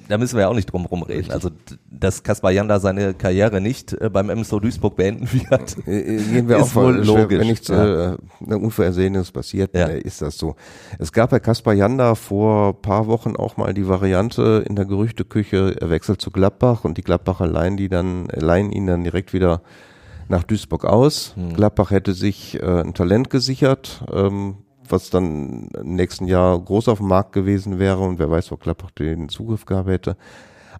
da 0.07 0.17
müssen 0.19 0.35
wir 0.35 0.41
ja 0.41 0.47
auch 0.47 0.53
nicht 0.53 0.71
drum 0.71 0.85
rumreden. 0.85 1.31
Also, 1.31 1.49
dass 1.89 2.21
Kaspar 2.21 2.51
Janda 2.51 2.79
seine 2.79 3.15
Karriere 3.15 3.59
nicht 3.61 3.93
äh, 3.93 4.11
beim 4.11 4.27
MSO 4.27 4.59
Duisburg 4.59 4.95
beenden 4.95 5.27
wird. 5.49 5.75
Äh, 5.87 6.17
Gehen 6.17 6.47
wir 6.47 6.57
Ist 6.57 6.63
auch 6.71 6.75
wohl 6.75 6.97
logisch, 7.03 7.39
Wenn 7.39 7.47
nichts 7.47 7.67
ja. 7.67 8.11
äh, 8.13 8.17
ne, 8.41 8.57
Unvorhersehenes 8.59 9.31
passiert, 9.31 9.75
Ja. 9.75 9.87
äh, 9.87 10.01
ist 10.01 10.21
das 10.21 10.37
so. 10.37 10.55
Es 10.99 11.11
gab 11.11 11.31
bei 11.31 11.39
Kaspar 11.39 11.73
Janda 11.73 12.13
vor 12.13 12.79
paar 12.79 13.07
Wochen 13.07 13.35
auch 13.35 13.57
mal 13.57 13.73
die 13.73 13.87
Variante 13.87 14.63
in 14.69 14.75
der 14.75 14.85
Gerüchteküche, 14.85 15.77
er 15.81 15.89
wechselt 15.89 16.21
zu 16.21 16.29
Gladbach 16.29 16.85
und 16.85 16.99
die 16.99 17.03
Gladbacher 17.03 17.47
leihen, 17.47 17.75
die 17.75 17.89
dann, 17.89 18.29
äh, 18.29 18.39
leihen 18.39 18.71
ihn 18.71 18.85
dann 18.85 19.03
direkt 19.03 19.33
wieder 19.33 19.63
nach 20.27 20.43
Duisburg 20.43 20.85
aus. 20.85 21.33
Hm. 21.35 21.53
Gladbach 21.55 21.89
hätte 21.89 22.13
sich 22.13 22.61
äh, 22.61 22.81
ein 22.81 22.93
Talent 22.93 23.31
gesichert, 23.31 24.03
ähm, 24.13 24.57
was 24.91 25.09
dann 25.09 25.69
im 25.79 25.95
nächsten 25.95 26.25
Jahr 26.27 26.59
groß 26.59 26.87
auf 26.89 26.99
dem 26.99 27.07
Markt 27.07 27.33
gewesen 27.33 27.79
wäre 27.79 27.99
und 27.99 28.19
wer 28.19 28.29
weiß, 28.29 28.51
ob 28.51 28.61
Gladbach 28.63 28.91
den 28.91 29.29
Zugriff 29.29 29.65
gehabt 29.65 29.89
hätte. 29.89 30.17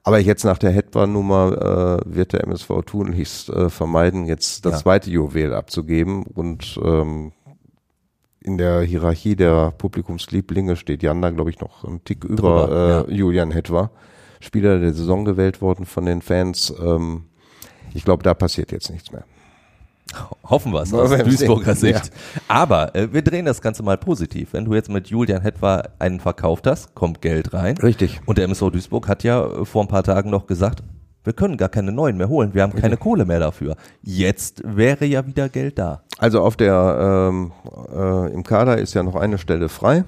Aber 0.04 0.20
jetzt 0.20 0.46
nach 0.46 0.58
der 0.58 0.72
Hetwa-Nummer 0.72 2.02
äh, 2.06 2.16
wird 2.16 2.34
der 2.34 2.44
MSV 2.46 2.70
tunlichst 2.86 3.50
äh, 3.50 3.70
vermeiden, 3.70 4.26
jetzt 4.26 4.66
das 4.66 4.74
Ja. 4.74 4.80
zweite 4.80 5.12
Juwel 5.12 5.54
abzugeben. 5.54 6.24
Und 6.24 6.80
ähm, 6.84 7.34
in 8.42 8.58
der 8.58 8.82
Hierarchie 8.82 9.36
der 9.36 9.72
Publikumslieblinge 9.72 10.78
steht 10.78 11.04
Janda, 11.04 11.30
glaube 11.32 11.50
ich, 11.50 11.60
noch 11.60 11.84
einen 11.84 12.04
Tick 12.06 12.24
über 12.24 12.36
Drüber, 12.68 13.06
äh, 13.10 13.14
Julian 13.14 13.52
Hetwa. 13.52 13.92
Spieler 14.40 14.80
der 14.80 14.94
Saison 14.94 15.26
gewählt 15.26 15.62
worden 15.62 15.86
von 15.86 16.06
den 16.06 16.22
Fans. 16.22 16.74
Ähm, 16.82 17.26
ich 17.94 18.06
glaube, 18.06 18.24
da 18.24 18.34
passiert 18.34 18.72
jetzt 18.72 18.90
nichts 18.90 19.12
mehr. 19.12 19.26
Hoffen 20.44 20.74
wir 20.74 20.82
es 20.82 20.94
aus 20.94 21.12
wir 21.12 21.18
sehen. 21.18 21.26
Duisburger 21.26 21.76
Sicht. 21.76 22.06
Ja. 22.08 22.42
Aber 22.48 22.96
äh, 22.96 23.14
wir 23.14 23.22
drehen 23.22 23.46
das 23.46 23.62
Ganze 23.62 23.84
mal 23.84 23.98
positiv. 23.98 24.54
Wenn 24.54 24.66
du 24.66 24.74
jetzt 24.74 24.90
mit 24.90 25.08
Julian 25.08 25.42
Hetwa 25.42 25.84
einen 26.00 26.20
verkauft 26.20 26.66
hast, 26.68 26.96
kommt 26.96 27.22
Geld 27.22 27.54
rein. 27.54 27.78
Richtig. 27.78 28.20
Und 28.26 28.38
der 28.38 28.48
MSO 28.48 28.70
Duisburg 28.70 29.08
hat 29.08 29.24
ja 29.24 29.46
äh, 29.46 29.66
vor 29.66 29.84
ein 29.84 29.88
paar 29.88 30.04
Tagen 30.04 30.30
noch 30.30 30.48
gesagt, 30.48 30.84
wir 31.24 31.34
können 31.34 31.58
gar 31.58 31.70
keine 31.70 31.92
neuen 31.92 32.18
mehr 32.18 32.30
holen, 32.30 32.54
wir 32.54 32.64
haben 32.64 32.74
keine 32.74 32.98
Kohle 32.98 33.26
mehr 33.26 33.40
dafür. 33.40 33.76
Jetzt 34.02 34.64
wäre 34.66 35.06
ja 35.06 35.28
wieder 35.28 35.50
Geld 35.50 35.78
da. 35.78 36.02
Also 36.18 36.42
auf 36.42 36.56
der 36.56 37.30
ähm, 37.30 37.52
äh, 37.94 38.34
im 38.34 38.44
Kader 38.44 38.78
ist 38.78 38.94
ja 38.94 39.04
noch 39.04 39.16
eine 39.16 39.38
Stelle 39.38 39.70
frei. 39.70 40.06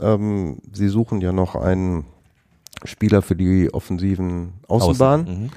Ähm, 0.00 0.58
sie 0.72 0.88
suchen 0.88 1.20
ja 1.20 1.32
noch 1.32 1.54
einen 1.54 2.04
Spieler 2.84 3.22
für 3.22 3.36
die 3.36 3.72
offensiven 3.72 4.54
Außenbahn. 4.68 5.22
Außen. 5.22 5.42
Mhm. 5.44 5.50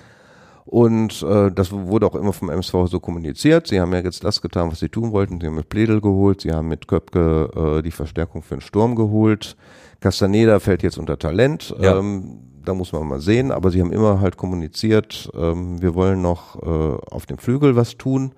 Und 0.66 1.22
äh, 1.24 1.52
das 1.52 1.72
wurde 1.72 2.06
auch 2.06 2.16
immer 2.16 2.32
vom 2.32 2.50
MSV 2.50 2.88
so 2.88 3.00
kommuniziert. 3.00 3.68
Sie 3.68 3.82
haben 3.82 3.92
ja 3.94 4.00
jetzt 4.00 4.24
das 4.24 4.42
getan, 4.42 4.72
was 4.72 4.80
sie 4.80 4.90
tun 4.90 5.12
wollten. 5.12 5.40
Sie 5.42 5.48
haben 5.48 5.56
mit 5.56 5.70
Pledel 5.70 6.00
geholt, 6.00 6.42
sie 6.42 6.52
haben 6.52 6.70
mit 6.70 6.88
Köpke 6.88 7.50
äh, 7.56 7.82
die 7.82 7.92
Verstärkung 7.92 8.44
für 8.44 8.56
den 8.56 8.62
Sturm 8.62 8.96
geholt. 8.96 9.58
Castaneda 10.00 10.60
fällt 10.60 10.84
jetzt 10.84 10.98
unter 10.98 11.20
Talent. 11.20 11.76
Ja. 11.80 11.98
Ähm, 11.98 12.40
da 12.64 12.74
muss 12.74 12.94
man 12.94 13.08
mal 13.08 13.20
sehen. 13.20 13.52
Aber 13.52 13.72
sie 13.72 13.82
haben 13.82 13.92
immer 13.92 14.22
halt 14.22 14.38
kommuniziert, 14.38 15.30
ähm, 15.36 15.82
wir 15.82 15.96
wollen 15.96 16.22
noch 16.22 16.62
äh, 16.62 16.98
auf 17.12 17.26
dem 17.26 17.38
Flügel 17.38 17.76
was 17.76 17.98
tun. 17.98 18.34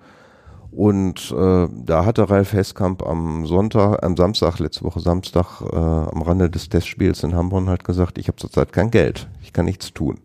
Und 0.72 1.32
äh, 1.32 1.68
da 1.84 2.04
hatte 2.04 2.28
Ralf 2.28 2.52
Heskamp 2.52 3.06
am 3.06 3.46
Sonntag, 3.46 4.04
am 4.04 4.16
Samstag, 4.16 4.58
letzte 4.58 4.84
Woche 4.84 5.00
Samstag, 5.00 5.62
äh, 5.62 5.76
am 5.76 6.20
Rande 6.22 6.50
des 6.50 6.68
Testspiels 6.68 7.22
in 7.22 7.34
Hamburg 7.34 7.66
halt 7.66 7.84
gesagt, 7.84 8.18
ich 8.18 8.28
habe 8.28 8.36
zurzeit 8.36 8.72
kein 8.72 8.90
Geld, 8.90 9.28
ich 9.42 9.54
kann 9.54 9.64
nichts 9.64 9.94
tun. 9.94 10.18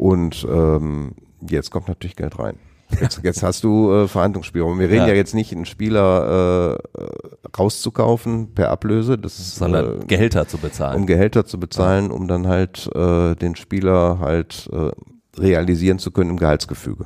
Und 0.00 0.46
ähm, 0.50 1.12
jetzt 1.46 1.70
kommt 1.70 1.88
natürlich 1.88 2.16
Geld 2.16 2.38
rein. 2.38 2.56
Jetzt, 3.02 3.20
jetzt 3.22 3.42
hast 3.42 3.62
du 3.64 3.92
äh, 3.92 4.08
Verhandlungsspielraum. 4.08 4.78
Wir 4.78 4.88
reden 4.88 5.02
ja. 5.02 5.08
Ja. 5.08 5.14
jetzt 5.14 5.34
nicht, 5.34 5.52
einen 5.52 5.66
Spieler 5.66 6.78
äh, 6.94 7.48
rauszukaufen 7.54 8.54
per 8.54 8.70
Ablöse, 8.70 9.18
das 9.18 9.38
ist, 9.38 9.56
sondern 9.56 10.00
äh, 10.00 10.04
Gehälter 10.06 10.48
zu 10.48 10.56
bezahlen. 10.56 11.02
um 11.02 11.06
Gehälter 11.06 11.44
zu 11.44 11.60
bezahlen, 11.60 12.10
um 12.10 12.28
dann 12.28 12.46
halt 12.46 12.88
äh, 12.94 13.34
den 13.34 13.56
Spieler 13.56 14.20
halt 14.20 14.70
äh, 14.72 14.90
realisieren 15.38 15.98
zu 15.98 16.12
können 16.12 16.30
im 16.30 16.38
Gehaltsgefüge. 16.38 17.04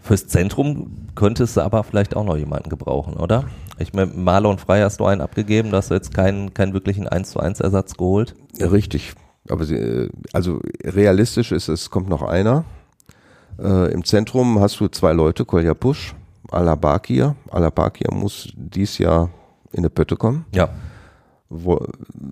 Fürs 0.00 0.26
Zentrum 0.26 1.10
könntest 1.14 1.56
du 1.56 1.60
aber 1.60 1.84
vielleicht 1.84 2.16
auch 2.16 2.24
noch 2.24 2.36
jemanden 2.36 2.70
gebrauchen, 2.70 3.14
oder? 3.14 3.44
Ich 3.78 3.92
meine, 3.92 4.10
Marlon 4.12 4.58
Frey 4.58 4.80
hast 4.80 4.98
du 4.98 5.04
einen 5.04 5.20
abgegeben, 5.20 5.70
da 5.70 5.76
hast 5.76 5.90
du 5.90 5.94
jetzt 5.94 6.12
keinen, 6.12 6.54
keinen 6.54 6.72
wirklichen 6.72 7.06
1 7.06 7.30
zu 7.30 7.38
1 7.38 7.60
Ersatz 7.60 7.94
geholt. 7.94 8.34
Ja, 8.58 8.66
richtig. 8.66 9.14
Aber 9.52 9.64
sie, 9.64 9.76
äh, 9.76 10.08
also 10.32 10.60
realistisch 10.82 11.52
ist, 11.52 11.68
es 11.68 11.90
kommt 11.90 12.08
noch 12.08 12.22
einer. 12.22 12.64
Äh, 13.58 13.92
Im 13.92 14.04
Zentrum 14.04 14.58
hast 14.60 14.80
du 14.80 14.88
zwei 14.88 15.12
Leute, 15.12 15.44
Kolja 15.44 15.74
Pusch, 15.74 16.14
Alabakir. 16.50 17.36
Alabakir 17.50 18.12
muss 18.12 18.48
dies 18.56 18.98
Jahr 18.98 19.30
in 19.72 19.82
die 19.82 19.88
Pötte 19.88 20.16
kommen. 20.16 20.46
Ja. 20.54 20.70
Wo, 21.48 21.78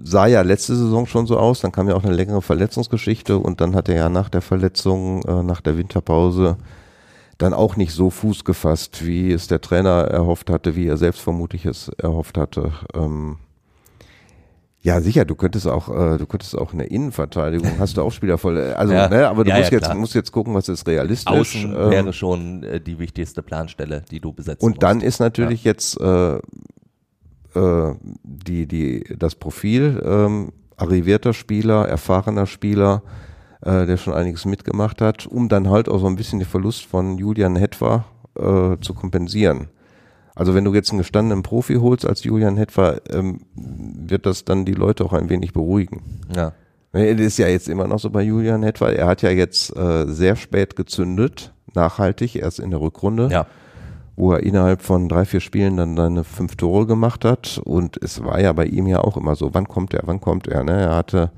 sah 0.02 0.26
ja 0.26 0.40
letzte 0.40 0.74
Saison 0.74 1.06
schon 1.06 1.26
so 1.26 1.38
aus, 1.38 1.60
dann 1.60 1.72
kam 1.72 1.88
ja 1.88 1.94
auch 1.94 2.04
eine 2.04 2.14
längere 2.14 2.40
Verletzungsgeschichte 2.40 3.36
und 3.36 3.60
dann 3.60 3.74
hat 3.74 3.90
er 3.90 3.96
ja 3.96 4.08
nach 4.08 4.30
der 4.30 4.40
Verletzung, 4.40 5.22
äh, 5.24 5.42
nach 5.42 5.60
der 5.60 5.76
Winterpause 5.76 6.56
dann 7.36 7.54
auch 7.54 7.76
nicht 7.76 7.92
so 7.92 8.10
Fuß 8.10 8.44
gefasst, 8.44 9.04
wie 9.04 9.30
es 9.32 9.46
der 9.46 9.60
Trainer 9.60 10.04
erhofft 10.04 10.50
hatte, 10.50 10.76
wie 10.76 10.86
er 10.86 10.96
selbst 10.96 11.20
vermutlich 11.20 11.64
es 11.64 11.88
erhofft 11.98 12.36
hatte. 12.36 12.72
Ähm, 12.94 13.38
ja, 14.82 15.00
sicher, 15.00 15.24
du 15.26 15.34
könntest 15.34 15.66
auch, 15.68 15.88
äh, 15.88 16.16
du 16.18 16.26
könntest 16.26 16.56
auch 16.56 16.72
in 16.72 16.78
der 16.78 16.90
Innenverteidigung, 16.90 17.78
hast 17.78 17.96
du 17.96 18.02
auch 18.02 18.10
Spieler 18.12 18.38
voll, 18.38 18.56
äh, 18.58 18.72
also, 18.72 18.92
Ja. 19.00 19.08
ne, 19.08 19.28
aber 19.28 19.44
du 19.44 19.50
Ja, 19.50 19.58
musst 19.58 19.70
ja, 19.70 19.76
jetzt, 19.76 19.84
klar. 19.86 19.96
musst 19.98 20.14
jetzt 20.14 20.32
gucken, 20.32 20.54
was 20.54 20.68
ist 20.68 20.86
realistisch. 20.86 21.30
Außen 21.32 21.72
ähm, 21.74 21.90
wäre 21.90 22.12
schon 22.12 22.62
äh, 22.62 22.80
die 22.80 22.98
wichtigste 22.98 23.42
Planstelle, 23.42 24.02
die 24.10 24.20
du 24.20 24.32
besetzen 24.32 24.64
und 24.64 24.82
dann 24.82 24.98
musst. 24.98 25.06
ist 25.06 25.18
natürlich 25.20 25.64
jetzt 25.64 26.00
äh, 26.00 26.36
äh, 27.54 27.94
die, 28.22 28.66
die, 28.66 29.04
das 29.18 29.34
Profil 29.34 30.00
ähm, 30.04 30.52
arrivierter 30.76 31.34
Spieler, 31.34 31.86
erfahrener 31.86 32.46
Spieler, 32.46 33.02
äh, 33.62 33.84
der 33.86 33.96
schon 33.98 34.14
einiges 34.14 34.46
mitgemacht 34.46 35.02
hat, 35.02 35.26
um 35.26 35.48
dann 35.48 35.68
halt 35.68 35.88
auch 35.88 35.98
so 36.00 36.06
ein 36.06 36.16
bisschen 36.16 36.38
den 36.38 36.48
Verlust 36.48 36.86
von 36.86 37.18
Julian 37.18 37.56
Hetwa 37.56 38.06
äh, 38.38 38.76
zu 38.80 38.94
kompensieren. 38.94 39.68
Also 40.34 40.54
wenn 40.54 40.64
du 40.64 40.72
jetzt 40.74 40.90
einen 40.90 40.98
gestandenen 40.98 41.42
Profi 41.42 41.74
holst 41.74 42.06
als 42.06 42.24
Julian 42.24 42.56
Hetwa, 42.56 42.96
ähm, 43.10 43.40
wird 43.54 44.26
das 44.26 44.44
dann 44.44 44.64
die 44.64 44.74
Leute 44.74 45.04
auch 45.04 45.12
ein 45.12 45.28
wenig 45.28 45.52
beruhigen. 45.52 46.02
Ja. 46.34 46.52
Es 46.92 47.20
ist 47.20 47.38
ja 47.38 47.46
jetzt 47.46 47.68
immer 47.68 47.86
noch 47.86 47.98
so 48.00 48.10
bei 48.10 48.22
Julian 48.22 48.62
Hetwa. 48.62 48.88
Er 48.90 49.06
hat 49.06 49.22
ja 49.22 49.30
jetzt 49.30 49.76
äh, 49.76 50.06
sehr 50.06 50.34
spät 50.36 50.74
gezündet, 50.76 51.52
nachhaltig, 51.74 52.36
erst 52.36 52.58
in 52.58 52.70
der 52.70 52.80
Rückrunde 52.80 53.28
Ja. 53.30 53.46
wo 54.16 54.32
er 54.32 54.40
innerhalb 54.40 54.82
von 54.82 55.08
drei, 55.08 55.24
vier 55.24 55.40
Spielen 55.40 55.76
dann 55.76 55.96
seine 55.96 56.24
fünf 56.24 56.56
Tore 56.56 56.86
gemacht 56.86 57.24
hat. 57.24 57.60
Und 57.64 57.96
es 58.02 58.22
war 58.24 58.40
ja 58.40 58.52
bei 58.52 58.66
ihm 58.66 58.86
ja 58.86 59.00
auch 59.02 59.16
immer 59.16 59.36
so, 59.36 59.54
wann 59.54 59.68
kommt 59.68 59.94
er, 59.94 60.02
wann 60.06 60.20
kommt 60.20 60.48
er. 60.48 60.64
Ne? 60.64 60.72
Er 60.72 60.96
hatte 60.96 61.30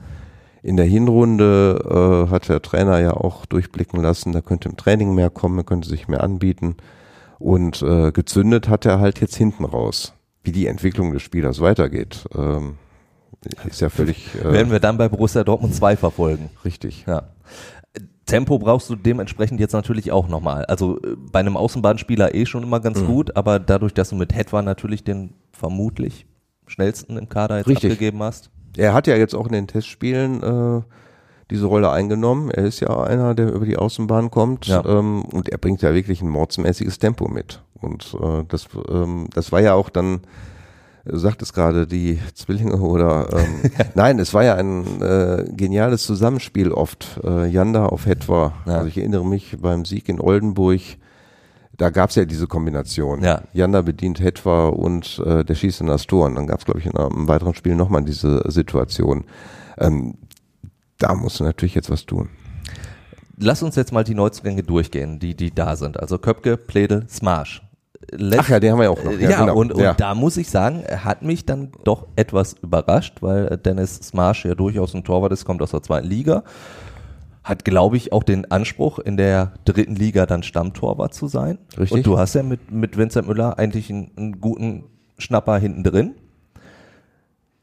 in 0.63 0.77
der 0.77 0.87
Hinrunde, 0.87 2.27
äh, 2.29 2.31
hat 2.31 2.49
der 2.49 2.63
Trainer 2.63 3.01
ja 3.01 3.13
auch 3.15 3.45
durchblicken 3.47 4.01
lassen, 4.01 4.33
da 4.33 4.41
könnte 4.41 4.69
im 4.69 4.77
Training 4.77 5.15
mehr 5.15 5.29
kommen, 5.29 5.59
er 5.59 5.65
könnte 5.65 5.89
sich 5.89 6.09
mehr 6.09 6.23
anbieten. 6.23 6.77
Und 7.43 7.83
äh, 7.83 8.13
gezündet 8.13 8.69
hat 8.69 8.87
er 8.87 9.01
halt 9.01 9.21
jetzt 9.21 9.35
hinten 9.37 9.65
raus. 9.65 10.15
Wie 10.45 10.53
die 10.53 10.67
Entwicklung 10.67 11.13
des 11.13 11.23
Spielers 11.23 11.61
weitergeht, 11.61 12.25
ähm, 12.35 12.75
ist 13.69 13.81
ja 13.81 13.89
völlig 13.91 14.35
äh, 14.37 14.53
Werden 14.53 14.71
wir 14.73 14.81
dann 14.81 14.97
bei 14.99 15.09
Borussia 15.09 15.43
Dortmund 15.45 15.75
2 15.75 15.97
verfolgen. 15.97 16.51
richtig. 16.65 17.05
Ja. 17.07 17.25
Tempo 18.27 18.59
brauchst 18.59 18.89
du 18.89 18.95
dementsprechend 18.97 19.59
jetzt 19.61 19.73
natürlich 19.73 20.13
auch 20.13 20.29
nochmal. 20.29 20.65
Also 20.67 20.99
äh, 21.03 21.17
bei 21.33 21.41
einem 21.41 21.57
Außenbahnspieler 21.57 22.35
eh 22.35 22.47
schon 22.47 22.63
immer 22.63 22.81
ganz 22.81 23.01
Mhm. 23.01 23.07
gut, 23.07 23.37
aber 23.37 23.59
dadurch, 23.59 23.95
dass 23.95 24.11
du 24.11 24.17
mit 24.17 24.35
Hetwa 24.35 24.63
natürlich 24.63 25.03
den 25.05 25.35
vermutlich 25.53 26.27
schnellsten 26.67 27.17
im 27.17 27.29
Kader 27.29 27.59
jetzt 27.59 27.67
Richtig. 27.69 27.93
abgegeben 27.93 28.23
hast. 28.23 28.51
Er 28.77 28.95
hat 28.95 29.07
ja 29.07 29.17
jetzt 29.17 29.35
auch 29.35 29.47
in 29.47 29.53
den 29.53 29.67
Testspielen 29.67 30.43
äh, 30.43 30.83
diese 31.51 31.67
Rolle 31.67 31.91
eingenommen. 31.91 32.51
Er 32.51 32.65
ist 32.65 32.81
ja 32.81 32.89
einer, 33.03 33.35
der 33.35 33.53
über 33.53 33.67
die 33.67 33.77
Außenbahn 33.77 34.31
kommt 34.31 34.67
Ja. 34.67 34.85
ähm, 34.85 35.23
und 35.23 35.49
er 35.49 35.59
bringt 35.59 35.83
ja 35.83 35.93
wirklich 35.95 36.23
ein 36.23 36.29
mordsmäßiges 36.29 36.99
Tempo 36.99 37.29
mit. 37.29 37.63
Und 37.81 38.17
äh, 38.23 38.45
das, 38.49 38.69
ähm, 38.91 39.27
das 39.35 39.53
war 39.53 39.61
ja 39.61 39.75
auch 39.75 39.91
dann, 39.91 40.21
du 41.05 41.19
sagtest 41.19 41.53
gerade, 41.53 41.87
die 41.87 42.21
Zwillinge 42.35 42.77
oder 42.77 43.29
ähm, 43.33 43.71
nein, 43.95 44.19
es 44.19 44.33
war 44.35 44.45
ja 44.45 44.55
ein 44.55 45.03
äh, 45.03 45.45
geniales 45.55 46.05
Zusammenspiel 46.05 46.71
oft. 46.73 47.21
Äh, 47.25 47.47
Janda 47.49 47.87
auf 47.87 48.07
Hetwa. 48.07 48.53
Ja. 48.67 48.75
Also 48.77 48.87
ich 48.89 48.99
erinnere 48.99 49.27
mich 49.27 49.57
beim 49.61 49.85
Sieg 49.85 50.09
in 50.09 50.21
Oldenburg, 50.21 50.81
da 51.77 51.91
gab's 51.91 52.15
ja 52.15 52.25
diese 52.25 52.47
Kombination. 52.47 53.23
Ja. 53.25 53.43
Janda 53.53 53.83
bedient 53.83 54.21
Hetwa 54.21 54.69
und 54.69 55.21
äh, 55.27 55.43
der 55.45 55.55
schießt 55.55 55.81
in 55.81 55.87
das 55.89 56.07
Tor. 56.07 56.27
Und 56.27 56.37
dann 56.37 56.47
gab's 56.47 56.65
glaube 56.67 56.81
ich, 56.81 56.87
in 56.87 56.97
einem 56.97 57.27
weiteren 57.29 57.55
Spiel 57.55 57.75
nochmal 57.75 58.03
diese 58.05 58.43
Situation. 58.51 59.25
Ähm, 59.79 60.15
da 61.03 61.15
musst 61.15 61.41
du 61.41 61.45
natürlich 61.45 61.75
jetzt 61.75 61.91
was 61.91 62.07
tun. 62.07 62.29
Lass 63.39 63.63
uns 63.63 63.77
jetzt 63.77 63.93
mal 63.93 64.05
die 64.05 64.15
Neuzugänge 64.15 64.63
durchgehen, 64.63 65.19
die, 65.19 65.35
die 65.35 65.53
da 65.55 65.77
sind. 65.77 65.99
Also 65.99 66.19
Köpke, 66.19 66.57
Pledel. 66.57 67.07
Letzt- 68.11 68.41
Ach 68.41 68.49
ja, 68.49 68.61
den 68.61 68.73
haben 68.73 68.79
wir 68.79 68.85
ja 68.85 68.91
auch 68.91 69.03
noch. 69.03 69.13
Ja, 69.13 69.41
genau. 69.41 69.57
und, 69.57 69.73
und 69.73 69.81
ja. 69.83 69.95
da 69.95 70.15
muss 70.15 70.37
ich 70.37 70.51
sagen, 70.51 70.83
er 70.85 71.05
hat 71.05 71.23
mich 71.23 71.47
dann 71.47 71.73
doch 71.85 72.07
etwas 72.17 72.55
überrascht, 72.55 73.23
weil 73.23 73.57
Dennis 73.59 73.97
Smash 73.97 74.45
ja 74.45 74.55
durchaus 74.55 74.95
ein 74.95 75.05
Torwart 75.05 75.33
ist, 75.33 75.45
kommt 75.45 75.63
aus 75.63 75.71
der 75.71 75.83
zweiten 75.83 76.09
Liga. 76.09 76.43
Hat, 77.45 77.65
glaube 77.65 77.97
ich, 77.97 78.13
auch 78.13 78.23
den 78.23 78.51
Anspruch, 78.51 78.99
in 78.99 79.17
der 79.17 79.53
dritten 79.65 79.97
Liga 79.97 80.27
dann 80.27 80.43
Stammtorwart 80.43 81.15
zu 81.15 81.27
sein. 81.27 81.59
Richtig. 81.77 81.93
Und 81.93 82.07
du 82.07 82.19
hast 82.19 82.35
ja 82.35 82.43
mit, 82.43 82.71
mit 82.71 82.97
Vincent 82.97 83.27
Müller 83.27 83.59
eigentlich 83.59 83.91
einen, 83.91 84.11
einen 84.17 84.41
guten 84.41 84.85
Schnapper 85.19 85.59
hinten 85.59 85.83
drin. 85.83 86.15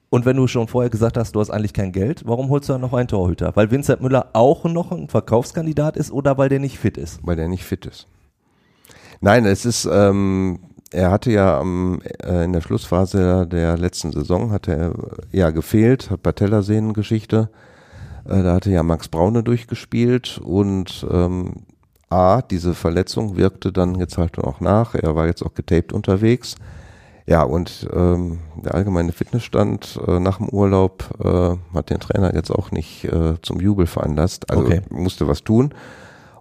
Und 0.10 0.26
wenn 0.26 0.38
du 0.38 0.48
schon 0.48 0.68
vorher 0.68 0.90
gesagt 0.90 1.18
hast, 1.18 1.36
du 1.36 1.40
hast 1.40 1.52
eigentlich 1.52 1.74
kein 1.74 1.92
Geld, 1.92 2.24
warum 2.26 2.50
holst 2.50 2.68
du 2.68 2.74
dann 2.74 2.82
noch 2.82 2.94
einen 2.94 3.08
Torhüter? 3.08 3.52
Weil 3.56 3.70
Vincent 3.70 4.02
Müller 4.02 4.30
auch 4.34 4.64
noch 4.64 4.92
ein 4.92 5.08
Verkaufskandidat 5.08 5.98
ist 5.98 6.12
oder 6.12 6.38
weil 6.38 6.50
der 6.50 6.60
nicht 6.60 6.80
fit 6.80 6.98
ist? 6.98 7.20
weil 7.24 7.36
der 7.36 7.48
nicht 7.48 7.64
fit 7.64 7.86
ist. 7.86 8.08
Nein, 9.22 9.46
es 9.46 9.66
ist, 9.66 9.88
ähm, 9.92 10.60
er 10.92 11.12
hatte 11.12 11.32
ja 11.32 11.60
am, 11.60 12.02
äh, 12.24 12.46
in 12.46 12.54
der 12.54 12.62
Schlussphase 12.62 13.46
der 13.46 13.78
letzten 13.78 14.12
Saison 14.12 14.52
hatte 14.52 14.76
er 14.76 14.94
ja 15.32 15.52
gefehlt, 15.52 16.10
hat 16.10 16.24
Patellasehnengeschichte. 16.24 17.50
Äh, 18.26 18.44
da 18.44 18.56
hatte 18.56 18.72
ja 18.72 18.82
Max 18.82 19.10
Braune 19.10 19.44
durchgespielt 19.44 20.40
und 20.44 21.06
ähm, 21.12 21.66
A, 22.10 22.42
diese 22.42 22.74
Verletzung 22.74 23.38
wirkte 23.38 23.72
dann 23.72 23.96
jetzt 23.96 24.18
halt 24.18 24.40
auch 24.40 24.62
nach. 24.62 24.96
Er 24.96 25.16
war 25.16 25.28
jetzt 25.28 25.44
auch 25.44 25.54
getaped 25.54 25.94
unterwegs. 25.94 26.56
Ja, 27.30 27.44
und 27.44 27.88
ähm, 27.94 28.40
der 28.56 28.74
allgemeine 28.74 29.12
Fitnessstand 29.12 30.00
äh, 30.08 30.20
nach 30.20 30.38
dem 30.38 30.50
Urlaub 30.50 31.04
äh, 31.24 31.76
hat 31.76 31.92
den 31.92 32.00
Trainer 32.00 32.34
jetzt 32.34 32.50
auch 32.50 32.72
nicht 32.72 33.04
äh, 33.04 33.36
zum 33.44 33.60
Jubel 33.60 33.86
veranlasst. 33.86 34.50
Also 34.50 34.64
Okay. 34.64 34.82
musste 34.90 35.28
was 35.28 35.44
tun. 35.44 35.72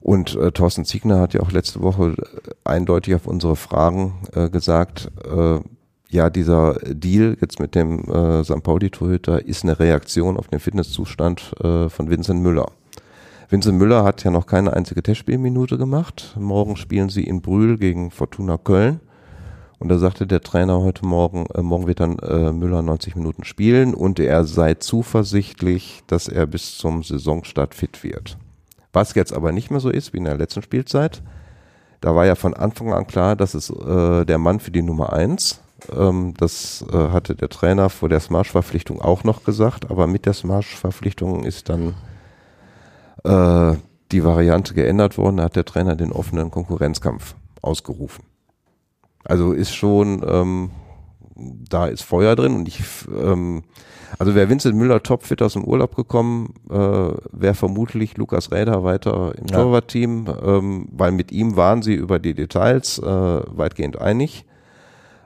Und 0.01 0.35
äh, 0.37 0.51
Thorsten 0.51 0.87
Ziegner 0.87 1.21
hat 1.21 1.35
ja 1.35 1.41
auch 1.43 1.53
letzte 1.53 1.83
Woche 1.83 2.15
äh, 2.17 2.51
eindeutig 2.65 3.15
auf 3.15 3.27
unsere 3.27 3.55
Fragen 3.55 4.15
äh, 4.33 4.49
gesagt, 4.49 5.11
äh, 5.31 5.61
ja, 6.09 6.31
dieser 6.31 6.79
Deal 6.87 7.37
jetzt 7.39 7.61
mit 7.61 7.75
dem 7.75 8.05
äh, 8.11 8.43
St. 8.43 8.63
Pauli-Torhüter 8.63 9.45
ist 9.45 9.65
eine 9.65 9.79
Reaktion 9.79 10.39
auf 10.39 10.49
den 10.49 10.59
Fitnesszustand 10.59 11.53
äh, 11.63 11.91
von 11.91 12.09
Vincent 12.09 12.43
Müller. 12.43 12.71
Vincent 13.51 13.77
Müller 13.77 14.05
hat 14.05 14.25
ja 14.25 14.31
noch 14.31 14.47
keine 14.47 14.73
einzige 14.73 15.03
Testspielminute 15.03 15.77
gemacht. 15.77 16.35
Morgen 16.39 16.77
spielen 16.77 17.11
sie 17.11 17.25
in 17.25 17.43
Brühl 17.43 17.77
gegen 17.77 18.11
Fortuna 18.11 18.57
Köln. 18.57 19.01
Und 19.79 19.89
da 19.89 19.99
sagte 19.99 20.27
der 20.27 20.41
Trainer 20.41 20.81
heute 20.81 21.07
Morgen, 21.07 21.47
äh, 21.55 21.63
morgen 21.63 21.87
wird 21.87 22.01
dann 22.01 22.19
äh, 22.19 22.53
Müller 22.53 22.83
90 22.83 23.15
Minuten 23.17 23.45
spielen 23.45 23.95
und 23.95 24.19
er 24.19 24.45
sei 24.45 24.75
zuversichtlich, 24.75 26.03
dass 26.09 26.27
er 26.29 26.47
bis 26.47 26.79
zum 26.79 27.03
Saisonstart 27.03 27.75
fit 27.75 28.03
wird. 28.03 28.39
Was 28.93 29.15
jetzt 29.15 29.33
aber 29.33 29.53
nicht 29.53 29.71
mehr 29.71 29.81
so 29.81 29.91
ist 29.91 30.13
wie 30.13 30.19
in 30.19 30.25
der 30.25 30.37
letzten 30.37 30.63
Spielzeit. 30.63 31.23
Da 32.01 32.15
war 32.15 32.27
ja 32.27 32.35
von 32.35 32.55
Anfang 32.55 32.93
an 32.93 33.07
klar, 33.07 33.37
dass 33.37 33.55
es 33.55 33.71
äh, 33.71 34.25
der 34.25 34.39
Mann 34.39 34.61
für 34.61 34.71
die 34.71 34.83
Nummer 34.83 35.13
eins. 35.13 35.61
Ähm, 35.97 36.35
das 36.37 36.85
äh, 36.93 36.97
hatte 36.97 37.37
der 37.37 37.49
Trainer 37.49 37.89
vor 37.89 38.09
der 38.09 38.21
Smash-Verpflichtung 38.21 39.01
auch 39.01 39.25
noch 39.25 39.45
gesagt, 39.45 39.91
aber 39.91 40.07
mit 40.07 40.27
der 40.27 40.33
Smash-Verpflichtung 40.33 41.45
ist 41.45 41.69
dann 41.69 41.95
äh, 43.25 43.77
die 44.11 44.25
Variante 44.25 44.75
geändert 44.75 45.19
worden. 45.19 45.37
Da 45.37 45.45
hat 45.45 45.57
der 45.57 45.65
Trainer 45.65 45.95
den 45.95 46.13
offenen 46.13 46.51
Konkurrenzkampf 46.51 47.35
ausgerufen. 47.63 48.25
Also 49.25 49.53
ist 49.53 49.75
schon, 49.75 50.23
ähm, 50.27 50.71
da 51.69 51.87
ist 51.87 52.03
Feuer 52.03 52.35
drin 52.35 52.55
und 52.57 52.67
ich, 52.69 52.81
ähm, 53.17 53.63
also 54.19 54.35
wäre 54.35 54.49
Vincent 54.49 54.75
Müller 54.77 55.03
topfit 55.03 55.43
aus 55.43 55.53
dem 55.53 55.65
Urlaub 55.65 55.95
gekommen, 55.97 56.55
äh, 56.71 56.75
wäre 56.75 57.55
vermutlich 57.55 58.17
Lukas 58.17 58.51
Räder 58.51 58.83
weiter 58.85 59.35
im 59.39 59.47
Ja. 59.47 59.59
Torwartteam, 59.63 60.27
ähm, 60.45 60.89
weil 60.93 61.13
mit 61.13 61.31
ihm 61.31 61.57
waren 61.57 61.83
sie 61.83 61.95
über 61.95 62.19
die 62.19 62.35
Details 62.35 62.99
äh, 62.99 63.05
weitgehend 63.05 64.01
einig, 64.01 64.47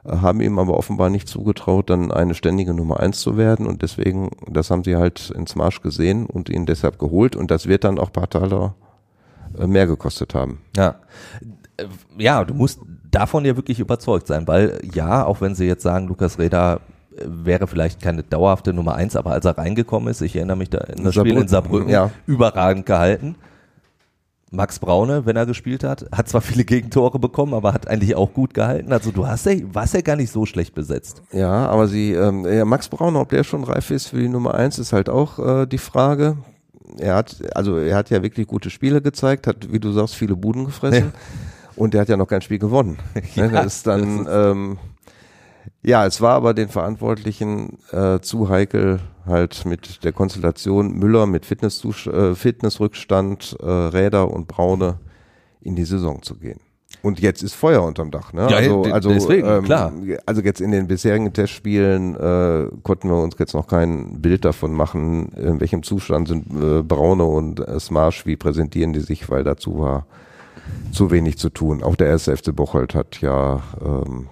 äh, 0.05 0.17
haben 0.17 0.41
ihm 0.41 0.59
aber 0.59 0.77
offenbar 0.77 1.09
nicht 1.11 1.29
zugetraut, 1.29 1.89
dann 1.91 2.11
eine 2.13 2.35
ständige 2.35 2.75
Nummer 2.75 3.01
eins 3.01 3.21
zu 3.21 3.37
werden 3.37 3.67
und 3.67 3.83
deswegen, 3.83 4.31
das 4.51 4.71
haben 4.71 4.85
sie 4.85 4.97
halt 4.97 5.31
ins 5.31 5.55
Marsch 5.55 5.81
gesehen 5.81 6.27
und 6.27 6.49
ihn 6.51 6.67
deshalb 6.67 6.99
geholt 6.99 7.37
und 7.37 7.51
das 7.51 7.69
wird 7.69 7.85
dann 7.85 7.99
auch 7.99 8.13
paar 8.13 8.29
Taler 8.29 8.75
äh, 9.59 9.67
mehr 9.67 9.87
gekostet 9.87 10.35
haben. 10.35 10.59
Ja. 10.77 10.97
Äh, 11.77 11.87
Ja, 12.19 12.45
du 12.45 12.53
musst 12.55 12.81
davon 13.13 13.45
ja 13.45 13.57
wirklich 13.57 13.79
überzeugt 13.79 14.27
sein, 14.27 14.49
weil 14.49 14.81
ja, 14.93 15.25
auch 15.25 15.41
wenn 15.41 15.55
sie 15.55 15.67
jetzt 15.67 15.83
sagen, 15.83 16.09
Lukas 16.09 16.39
Reda 16.39 16.77
äh, 17.17 17.25
wäre 17.27 17.69
vielleicht 17.69 18.03
keine 18.03 18.25
dauerhafte 18.25 18.73
Nummer 18.73 18.97
eins, 18.97 19.15
aber 19.15 19.31
als 19.31 19.45
er 19.45 19.57
reingekommen 19.57 20.11
ist, 20.11 20.21
ich 20.23 20.35
erinnere 20.35 20.57
mich 20.57 20.71
da 20.71 20.79
in 20.79 21.05
das 21.05 21.15
Spiel 21.15 21.37
in 21.37 21.47
Saarbrücken, 21.47 21.91
ja. 21.91 22.11
überragend 22.27 22.87
gehalten. 22.87 23.37
Max 24.55 24.79
Braune, 24.79 25.25
wenn 25.25 25.35
er 25.35 25.47
gespielt 25.47 25.83
hat, 25.83 26.07
hat 26.13 26.29
zwar 26.29 26.43
viele 26.43 26.65
Gegentore 26.65 27.19
bekommen, 27.19 27.55
aber 27.55 27.73
hat 27.73 27.89
eigentlich 27.89 28.17
auch 28.17 28.35
gut 28.35 28.53
gehalten. 28.53 28.93
Also 28.93 29.11
du 29.11 29.27
hast 29.27 29.47
ja, 29.47 29.55
warst 29.73 29.95
ja 29.95 30.03
gar 30.03 30.17
nicht 30.17 30.31
so 30.31 30.45
schlecht 30.45 30.75
besetzt. 30.75 31.23
Ja, 31.33 31.69
aber 31.69 31.89
sie, 31.89 32.13
ähm, 32.13 32.45
ja, 32.45 32.67
Max 32.67 32.89
Braun, 32.89 33.17
ob 33.17 33.31
der 33.31 33.45
schon 33.45 33.65
reif 33.65 33.91
ist 33.91 34.09
für 34.09 34.19
die 34.19 34.29
Nummer 34.29 34.55
eins, 34.55 34.79
ist 34.79 34.93
halt 34.93 35.09
auch 35.09 35.39
äh, 35.39 35.67
die 35.67 35.79
Frage. 35.79 36.37
Er 36.99 37.15
hat, 37.15 37.37
also 37.55 37.79
er 37.79 37.97
hat 37.97 38.11
ja 38.11 38.23
wirklich 38.23 38.47
gute 38.47 38.69
Spiele 38.69 39.01
gezeigt, 39.01 39.47
hat, 39.47 39.73
wie 39.73 39.81
du 39.81 39.91
sagst, 39.93 40.17
viele 40.17 40.37
Buden 40.37 40.67
gefressen 40.67 41.15
und 41.77 41.95
er 41.95 42.03
hat 42.03 42.09
ja 42.09 42.17
noch 42.17 42.29
kein 42.29 42.43
Spiel 42.43 42.59
gewonnen. 42.59 42.99
Ja, 43.35 43.47
ne, 43.47 43.53
das 43.53 43.77
ist 43.77 43.87
dann, 43.87 44.27
ähm, 44.31 44.79
ja, 45.83 46.07
es 46.07 46.21
war 46.21 46.35
aber 46.35 46.55
den 46.55 46.69
Verantwortlichen 46.69 47.79
äh, 47.91 48.21
zu 48.21 48.49
heikel, 48.49 49.01
halt 49.27 49.65
mit 49.65 50.05
der 50.05 50.13
Konstellation 50.13 50.99
Müller 50.99 51.27
mit 51.27 51.47
Fitness 51.47 51.85
äh, 52.07 52.35
Fitnessrückstand, 52.35 53.57
äh, 53.61 53.67
Räder 53.67 54.31
und 54.31 54.49
Braune 54.49 54.99
in 55.61 55.77
die 55.77 55.85
Saison 55.85 56.23
zu 56.23 56.37
gehen. 56.37 56.61
Und 57.01 57.21
jetzt 57.21 57.43
ist 57.43 57.55
Feuer 57.55 57.83
unterm 57.83 58.11
Dach, 58.11 58.33
ne? 58.33 58.47
Ja, 58.49 58.59
also, 58.59 58.83
also, 58.83 59.09
deswegen, 59.09 59.65
klar. 59.65 59.93
also 60.27 60.43
jetzt 60.43 60.61
in 60.61 60.71
den 60.71 60.87
bisherigen 60.87 61.33
Testspielen 61.33 62.15
äh, 62.15 62.69
konnten 62.83 63.09
wir 63.09 63.17
uns 63.17 63.35
jetzt 63.39 63.55
noch 63.55 63.67
kein 63.67 64.21
Bild 64.21 64.45
davon 64.45 64.73
machen, 64.73 65.31
in 65.33 65.59
welchem 65.61 65.83
Zustand 65.83 66.29
sind 66.29 66.47
äh, 66.51 66.83
Braune 66.83 67.25
und 67.25 67.61
äh, 67.61 67.81
Smarsch, 67.81 68.27
wie 68.27 68.37
präsentieren 68.37 68.93
die 68.93 69.01
sich, 69.01 69.29
weil 69.31 69.43
dazu 69.43 69.81
war 69.81 70.07
zu 70.93 71.11
wenig 71.11 71.39
zu 71.39 71.51
tun. 71.51 71.83
Auch 71.83 71.97
der 71.97 72.09
erste 72.09 72.37
FC 72.37 72.55
Bocholt 72.55 72.95
hat 72.95 73.21
ja 73.21 73.63
ähm, 73.85 74.29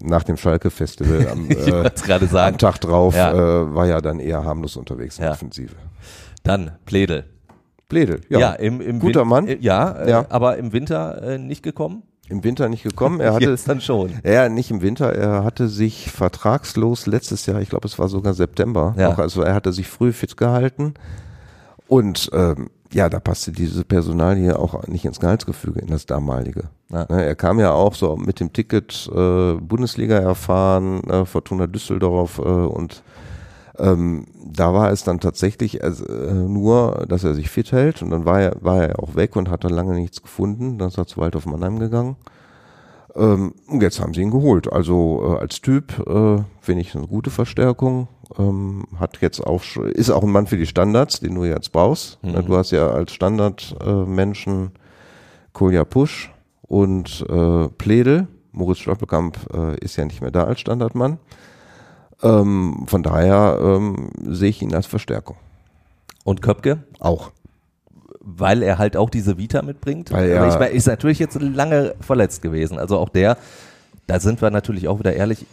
nach 0.00 0.22
dem 0.22 0.36
Schalke-Festival 0.36 1.28
am, 1.28 1.48
äh, 1.50 1.90
es 1.90 2.34
am 2.34 2.58
Tag 2.58 2.80
drauf 2.80 3.14
Ja. 3.16 3.32
äh, 3.32 3.74
war 3.74 3.86
ja 3.86 4.00
dann 4.00 4.20
eher 4.20 4.44
harmlos 4.44 4.76
unterwegs 4.76 5.18
in 5.18 5.24
Ja. 5.24 5.30
der 5.30 5.34
Offensive. 5.34 5.74
Dann 6.42 6.72
Pledel. 6.86 7.24
Bledel, 7.88 8.20
Ja, 8.28 8.38
ja, 8.38 8.52
im, 8.52 8.80
im 8.80 8.98
Guter 8.98 9.20
Win- 9.22 9.28
Mann. 9.28 9.48
äh, 9.48 9.58
Ja, 9.60 9.90
äh, 9.92 10.10
Ja. 10.10 10.26
aber 10.30 10.56
im 10.56 10.72
Winter 10.72 11.22
äh, 11.22 11.38
nicht 11.38 11.62
gekommen. 11.62 12.02
im 12.28 12.42
Winter 12.42 12.68
nicht 12.70 12.82
gekommen. 12.82 13.20
Er 13.20 13.34
hatte 13.34 13.50
Jetzt 13.50 13.68
dann 13.68 13.80
schon. 13.82 14.12
Ja, 14.24 14.48
nicht 14.48 14.70
im 14.70 14.80
Winter. 14.80 15.12
Er 15.12 15.44
hatte 15.44 15.68
sich 15.68 16.10
vertragslos 16.10 17.06
letztes 17.06 17.44
Jahr, 17.46 17.60
ich 17.60 17.68
glaube, 17.68 17.86
es 17.86 17.98
war 17.98 18.08
sogar 18.08 18.32
September, 18.32 18.94
Ja. 18.96 19.10
noch, 19.10 19.18
also 19.18 19.42
er 19.42 19.54
hatte 19.54 19.72
sich 19.72 19.86
früh 19.88 20.12
fit 20.12 20.36
gehalten. 20.38 20.94
Und 21.86 22.30
ähm, 22.32 22.70
ja, 22.94 23.08
da 23.08 23.18
passte 23.18 23.50
diese 23.50 23.84
Personalie 23.84 24.56
auch 24.56 24.86
nicht 24.86 25.04
ins 25.04 25.18
Gehaltsgefüge, 25.18 25.80
in 25.80 25.88
das 25.88 26.06
damalige. 26.06 26.64
Ja. 26.90 27.06
Ne, 27.08 27.24
er 27.24 27.34
kam 27.34 27.58
ja 27.58 27.72
auch 27.72 27.94
so 27.94 28.16
mit 28.16 28.38
dem 28.38 28.52
Ticket 28.52 29.10
äh, 29.12 29.54
Bundesliga 29.54 30.16
erfahren, 30.16 31.02
äh, 31.04 31.24
Fortuna 31.24 31.66
Düsseldorf 31.66 32.38
äh, 32.38 32.42
und 32.42 33.02
ähm, 33.76 34.26
da 34.46 34.72
war 34.72 34.92
es 34.92 35.02
dann 35.02 35.18
tatsächlich 35.18 35.82
also, 35.82 36.06
äh, 36.06 36.32
nur, 36.32 37.06
dass 37.08 37.24
er 37.24 37.34
sich 37.34 37.50
fit 37.50 37.72
hält 37.72 38.02
und 38.02 38.10
dann 38.10 38.24
war 38.24 38.40
er, 38.40 38.56
war 38.60 38.84
er 38.84 39.02
auch 39.02 39.16
weg 39.16 39.34
und 39.34 39.50
hat 39.50 39.64
dann 39.64 39.72
lange 39.72 39.94
nichts 39.94 40.22
gefunden. 40.22 40.78
Dann 40.78 40.88
ist 40.88 40.98
er 40.98 41.06
zu 41.06 41.20
Waldorf 41.20 41.46
Mannheim 41.46 41.80
gegangen. 41.80 42.14
Ähm, 43.16 43.54
und 43.66 43.82
jetzt 43.82 44.00
haben 44.00 44.14
sie 44.14 44.22
ihn 44.22 44.30
geholt. 44.30 44.72
Also 44.72 45.34
äh, 45.34 45.40
als 45.40 45.60
Typ 45.60 45.98
äh, 46.06 46.42
finde 46.60 46.82
ich 46.82 46.94
eine 46.94 47.08
gute 47.08 47.30
Verstärkung. 47.30 48.06
Ähm, 48.38 48.84
hat 48.98 49.18
jetzt 49.20 49.40
auch 49.46 49.62
ist 49.76 50.10
auch 50.10 50.22
ein 50.22 50.30
Mann 50.32 50.46
für 50.46 50.56
die 50.56 50.66
Standards, 50.66 51.20
den 51.20 51.34
du 51.34 51.44
jetzt 51.44 51.72
brauchst. 51.72 52.22
Mhm. 52.22 52.32
Ne, 52.32 52.42
Du 52.42 52.56
hast 52.56 52.70
ja 52.70 52.88
als 52.88 53.12
Standardmenschen 53.12 54.66
äh, 54.66 54.78
Kolja 55.52 55.84
Pusch 55.84 56.32
und 56.62 57.24
äh, 57.28 57.68
Pledel. 57.68 58.26
Moritz 58.52 58.78
Stoppelkamp 58.78 59.36
äh, 59.52 59.76
ist 59.80 59.96
ja 59.96 60.04
nicht 60.04 60.20
mehr 60.20 60.30
da 60.30 60.44
als 60.44 60.60
Standardmann. 60.60 61.18
Ähm, 62.22 62.84
von 62.86 63.02
daher 63.02 63.58
ähm, 63.60 64.10
sehe 64.22 64.50
ich 64.50 64.62
ihn 64.62 64.74
als 64.74 64.86
Verstärkung. 64.86 65.36
Und 66.24 66.40
Köpke, 66.40 66.84
Auch. 67.00 67.32
weil 68.20 68.62
er 68.62 68.78
halt 68.78 68.96
auch 68.96 69.10
diese 69.10 69.36
Vita 69.36 69.60
mitbringt. 69.62 70.10
Weil 70.12 70.30
er- 70.30 70.40
Aber 70.42 70.52
ich 70.52 70.58
meine, 70.58 70.70
ist 70.70 70.86
natürlich 70.86 71.18
jetzt 71.18 71.40
lange 71.40 71.94
verletzt 72.00 72.40
gewesen. 72.42 72.78
Also 72.78 72.96
auch 72.98 73.08
der, 73.10 73.36
da 74.06 74.20
sind 74.20 74.42
wir 74.42 74.50
natürlich 74.50 74.86
auch 74.88 74.98
wieder 74.98 75.14
ehrlich, 75.14 75.46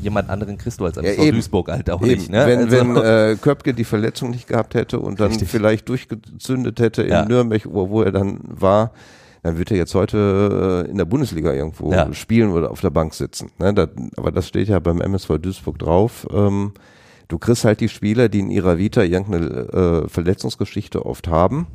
jemand 0.00 0.30
anderen 0.30 0.56
kriegst 0.56 0.80
du 0.80 0.86
als 0.86 0.96
MSV 0.96 1.18
eben. 1.18 1.32
Duisburg 1.36 1.68
halt 1.70 1.90
auch 1.90 2.00
Eben, 2.02 2.10
nicht. 2.12 2.30
Ne? 2.30 2.46
wenn 2.46 2.58
also, 2.60 2.70
wenn 2.76 2.96
äh, 3.32 3.36
Köpke 3.40 3.74
die 3.74 3.84
Verletzung 3.84 4.30
nicht 4.30 4.46
gehabt 4.48 4.74
hätte 4.74 4.98
und 5.00 5.20
dann 5.20 5.28
Richtig. 5.28 5.48
vielleicht 5.48 5.88
durchgezündet 5.88 6.80
hätte 6.80 7.02
in 7.02 7.10
Ja. 7.10 7.24
Nürnberg, 7.26 7.62
wo, 7.66 7.90
wo 7.90 8.02
er 8.02 8.12
dann 8.12 8.40
war, 8.42 8.92
dann 9.42 9.58
wird 9.58 9.70
er 9.70 9.76
jetzt 9.76 9.94
heute 9.94 10.84
äh, 10.86 10.90
in 10.90 10.96
der 10.98 11.04
Bundesliga 11.04 11.52
irgendwo 11.52 11.92
Ja. 11.92 12.12
spielen 12.14 12.52
oder 12.52 12.70
auf 12.70 12.80
der 12.80 12.90
Bank 12.90 13.14
sitzen. 13.14 13.50
Ne? 13.58 13.74
Das, 13.74 13.88
aber 14.16 14.32
das 14.32 14.48
steht 14.48 14.68
ja 14.68 14.78
beim 14.78 15.00
MSV 15.00 15.38
Duisburg 15.38 15.78
drauf. 15.78 16.26
Ähm, 16.32 16.72
du 17.28 17.38
kriegst 17.38 17.64
halt 17.64 17.80
die 17.80 17.88
Spieler, 17.88 18.28
die 18.30 18.40
in 18.40 18.50
ihrer 18.50 18.78
Vita 18.78 19.02
irgendeine 19.02 20.04
äh, 20.04 20.08
Verletzungsgeschichte 20.08 21.04
oft 21.04 21.28
haben. 21.28 21.66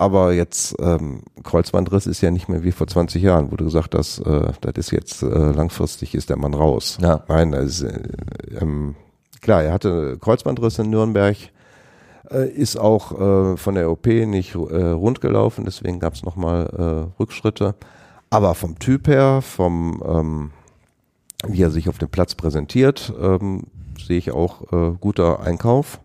Aber 0.00 0.32
jetzt 0.32 0.76
ähm, 0.78 1.22
Kreuzbandriss 1.42 2.06
ist 2.06 2.20
ja 2.20 2.30
nicht 2.30 2.48
mehr 2.48 2.62
wie 2.62 2.70
vor 2.70 2.86
20 2.86 3.20
Jahren, 3.20 3.50
wo 3.50 3.56
du 3.56 3.64
gesagt 3.64 3.96
hast, 3.96 4.20
äh, 4.20 4.52
das 4.60 4.74
ist 4.76 4.92
jetzt 4.92 5.22
äh, 5.22 5.26
langfristig 5.26 6.14
ist 6.14 6.30
der 6.30 6.38
Mann 6.38 6.54
raus. 6.54 6.98
Ja. 7.02 7.24
Nein, 7.26 7.52
ist, 7.52 7.82
äh, 7.82 8.00
ähm, 8.60 8.94
klar, 9.40 9.64
er 9.64 9.72
hatte 9.72 10.16
Kreuzbandriss 10.20 10.78
in 10.78 10.90
Nürnberg, 10.90 11.36
äh, 12.30 12.48
ist 12.48 12.78
auch 12.78 13.12
äh, 13.52 13.56
von 13.56 13.74
der 13.74 13.90
OP 13.90 14.06
nicht 14.06 14.54
äh, 14.54 14.58
rund 14.58 15.20
gelaufen, 15.20 15.64
deswegen 15.64 15.98
gab 15.98 16.14
es 16.14 16.22
nochmal 16.22 17.10
äh, 17.18 17.20
Rückschritte. 17.20 17.74
Aber 18.30 18.54
vom 18.54 18.78
Typ 18.78 19.08
her, 19.08 19.40
vom 19.42 20.00
ähm, 20.06 20.50
wie 21.46 21.62
er 21.62 21.70
sich 21.70 21.88
auf 21.88 21.98
dem 21.98 22.08
Platz 22.08 22.36
präsentiert, 22.36 23.12
ähm, 23.20 23.64
sehe 24.06 24.18
ich 24.18 24.30
auch 24.30 24.72
äh, 24.72 24.92
guter 25.00 25.40
Einkauf. 25.40 26.00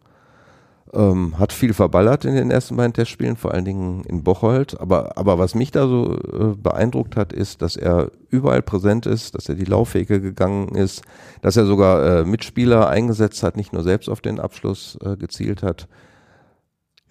Ähm, 0.93 1.39
hat 1.39 1.53
viel 1.53 1.73
verballert 1.73 2.23
in 2.23 2.35
den 2.35 2.51
ersten 2.51 2.75
beiden 2.75 2.93
Testspielen, 2.93 3.35
vor 3.35 3.51
allen 3.51 3.65
Dingen 3.65 4.03
in 4.03 4.23
Bocholt. 4.23 4.79
Aber, 4.79 5.17
aber 5.17 5.39
was 5.39 5.55
mich 5.55 5.71
da 5.71 5.87
so 5.87 6.15
äh, 6.17 6.55
beeindruckt 6.55 7.15
hat, 7.15 7.33
ist, 7.33 7.63
dass 7.63 7.75
er 7.75 8.11
überall 8.29 8.61
präsent 8.61 9.07
ist, 9.07 9.33
dass 9.33 9.49
er 9.49 9.55
die 9.55 9.65
Laufwege 9.65 10.21
gegangen 10.21 10.75
ist, 10.75 11.01
dass 11.41 11.57
er 11.57 11.65
sogar 11.65 12.19
äh, 12.19 12.25
Mitspieler 12.25 12.89
eingesetzt 12.89 13.41
hat, 13.41 13.57
nicht 13.57 13.73
nur 13.73 13.81
selbst 13.81 14.07
auf 14.07 14.21
den 14.21 14.39
Abschluss 14.39 14.99
äh, 15.03 15.17
gezielt 15.17 15.63
hat. 15.63 15.87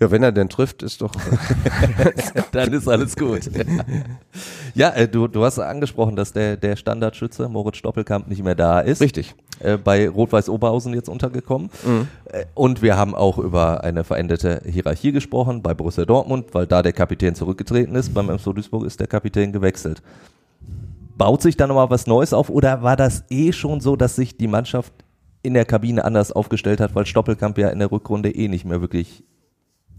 Ja, 0.02 0.10
wenn 0.10 0.22
er 0.22 0.32
denn 0.32 0.48
trifft, 0.48 0.82
ist 0.82 1.00
doch 1.00 1.12
dann 2.52 2.72
ist 2.72 2.88
alles 2.88 3.14
gut. 3.14 3.48
ja, 4.74 4.90
äh, 4.90 5.06
du, 5.06 5.28
du 5.28 5.44
hast 5.44 5.60
angesprochen, 5.60 6.16
dass 6.16 6.32
der, 6.32 6.56
der 6.56 6.74
Standardschütze 6.74 7.48
Moritz 7.48 7.76
Stoppelkamp 7.76 8.26
nicht 8.26 8.42
mehr 8.42 8.54
da 8.56 8.80
ist. 8.80 9.00
richtig. 9.00 9.34
Äh, 9.62 9.78
bei 9.78 10.08
Rot-Weiß 10.08 10.48
Oberhausen 10.48 10.94
jetzt 10.94 11.08
untergekommen. 11.08 11.70
Äh, 12.24 12.44
Und 12.54 12.82
wir 12.82 12.96
haben 12.96 13.14
auch 13.14 13.38
über 13.38 13.84
eine 13.84 14.04
veränderte 14.04 14.60
Hierarchie 14.64 15.12
gesprochen 15.12 15.62
bei 15.62 15.74
Borussia 15.74 16.04
Dortmund, 16.04 16.46
weil 16.52 16.66
da 16.66 16.82
der 16.82 16.92
Kapitän 16.92 17.34
zurückgetreten 17.34 17.94
ist. 17.94 18.12
Beim 18.12 18.28
MSV 18.28 18.52
Duisburg 18.54 18.84
ist 18.84 18.98
der 19.00 19.06
Kapitän 19.06 19.52
gewechselt. 19.52 20.02
Baut 21.16 21.42
sich 21.42 21.56
da 21.56 21.66
nochmal 21.66 21.90
was 21.90 22.06
Neues 22.06 22.32
auf 22.32 22.50
oder 22.50 22.82
war 22.82 22.96
das 22.96 23.24
eh 23.30 23.52
schon 23.52 23.80
so, 23.80 23.96
dass 23.96 24.16
sich 24.16 24.36
die 24.36 24.48
Mannschaft 24.48 24.92
in 25.42 25.54
der 25.54 25.64
Kabine 25.64 26.04
anders 26.04 26.32
aufgestellt 26.32 26.80
hat, 26.80 26.94
weil 26.94 27.06
Stoppelkamp 27.06 27.58
ja 27.58 27.68
in 27.68 27.78
der 27.78 27.90
Rückrunde 27.90 28.30
eh 28.30 28.48
nicht 28.48 28.64
mehr 28.64 28.80
wirklich 28.80 29.22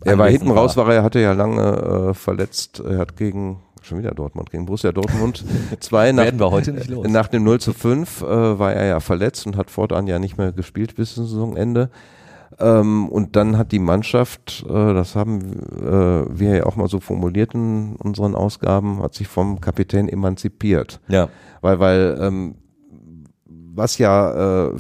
Er 0.04 0.18
war 0.18 0.30
hinten 0.30 0.52
raus, 0.52 0.76
war 0.76 0.88
er, 0.90 0.96
er 0.96 1.04
hatte 1.04 1.20
ja 1.20 1.34
lange 1.34 2.10
äh, 2.10 2.14
verletzt. 2.14 2.82
Er 2.86 2.98
hat 2.98 3.16
gegen, 3.16 3.60
schon 3.86 4.00
wieder 4.00 4.12
Dortmund, 4.12 4.50
gegen 4.50 4.66
Borussia 4.66 4.92
Dortmund 4.92 5.44
zwei 5.80 6.12
nach, 6.12 6.26
Werden 6.26 6.40
wir 6.40 6.52
heute 6.52 6.74
nicht 6.74 6.90
los. 6.90 7.08
nach 7.08 7.28
dem 7.28 7.44
0 7.44 7.60
zu 7.60 7.74
5 7.74 8.22
äh, 8.22 8.60
war 8.60 8.74
er 8.74 8.86
ja 8.86 9.00
verletzt 9.00 9.46
und 9.46 9.58
hat 9.58 9.70
fortan 9.70 10.08
ja 10.08 10.20
nicht 10.20 10.38
mehr 10.38 10.52
gespielt 10.52 10.96
bis 10.96 11.16
zum 11.16 11.26
Saisonende. 11.26 11.90
Ähm, 12.60 13.10
und 13.10 13.36
dann 13.36 13.58
hat 13.58 13.72
die 13.72 13.80
Mannschaft, 13.80 14.66
äh, 14.68 14.94
das 14.94 15.16
haben 15.16 15.60
äh, 15.82 16.40
wir 16.40 16.58
ja 16.58 16.66
auch 16.66 16.76
mal 16.76 16.88
so 16.88 17.00
formuliert 17.00 17.54
in 17.54 17.96
unseren 17.96 18.36
Ausgaben, 18.36 19.02
hat 19.02 19.16
sich 19.16 19.28
vom 19.28 19.60
Kapitän 19.60 20.08
emanzipiert. 20.08 21.00
Ja. 21.08 21.30
Weil, 21.62 21.80
weil 21.80 22.18
ähm, 22.22 22.56
was 23.46 23.98
ja 23.98 24.68
äh, 24.68 24.72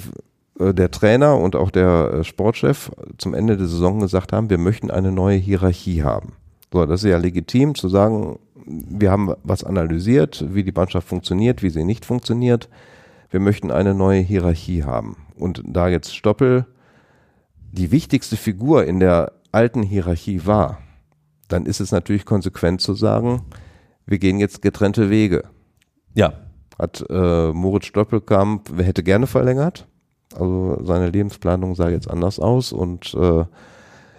äh, 0.60 0.74
der 0.74 0.92
Trainer 0.92 1.38
und 1.38 1.56
auch 1.56 1.72
der 1.72 2.14
äh, 2.14 2.24
Sportchef 2.24 2.92
zum 3.18 3.34
Ende 3.34 3.58
der 3.58 3.68
Saison 3.68 4.00
gesagt 4.00 4.34
haben, 4.34 4.50
wir 4.50 4.58
möchten 4.58 4.92
eine 4.92 5.12
neue 5.12 5.38
Hierarchie 5.38 6.04
haben. 6.04 6.34
So, 6.72 6.86
das 6.86 7.04
ist 7.04 7.10
ja 7.10 7.18
legitim 7.18 7.76
zu 7.76 7.88
sagen, 7.90 8.40
wir 8.66 9.12
haben 9.12 9.34
was 9.44 9.64
analysiert, 9.64 10.46
wie 10.50 10.64
die 10.64 10.72
Mannschaft 10.72 11.08
funktioniert, 11.08 11.64
wie 11.64 11.70
sie 11.70 11.84
nicht 11.84 12.06
funktioniert. 12.06 12.70
wir 13.30 13.40
möchten 13.40 13.72
eine 13.72 13.96
neue 13.96 14.22
Hierarchie 14.22 14.84
haben. 14.84 15.18
Und 15.36 15.64
da 15.66 15.88
jetzt 15.88 16.16
Stoppel 16.16 16.68
die 17.72 17.92
wichtigste 17.92 18.38
Figur 18.38 18.86
in 18.86 19.00
der 19.00 19.32
alten 19.52 19.82
Hierarchie 19.82 20.46
war, 20.46 20.78
dann 21.48 21.66
ist 21.66 21.82
es 21.82 21.92
natürlich 21.92 22.26
konsequent 22.26 22.82
zu 22.82 22.94
sagen, 22.94 23.42
wir 24.06 24.20
gehen 24.20 24.40
jetzt 24.40 24.62
getrennte 24.62 25.10
Wege. 25.10 25.44
Ja, 26.14 26.34
Hat 26.78 27.04
äh, 27.10 27.52
Moritz 27.52 27.86
Stoppelkamp, 27.86 28.70
wer 28.74 28.86
hätte 28.86 29.04
gerne 29.04 29.28
verlängert. 29.28 29.88
Also 30.36 30.80
seine 30.84 31.10
Lebensplanung 31.10 31.76
sah 31.76 31.90
jetzt 31.90 32.10
anders 32.10 32.40
aus 32.40 32.72
und 32.72 33.14
äh, 33.16 33.46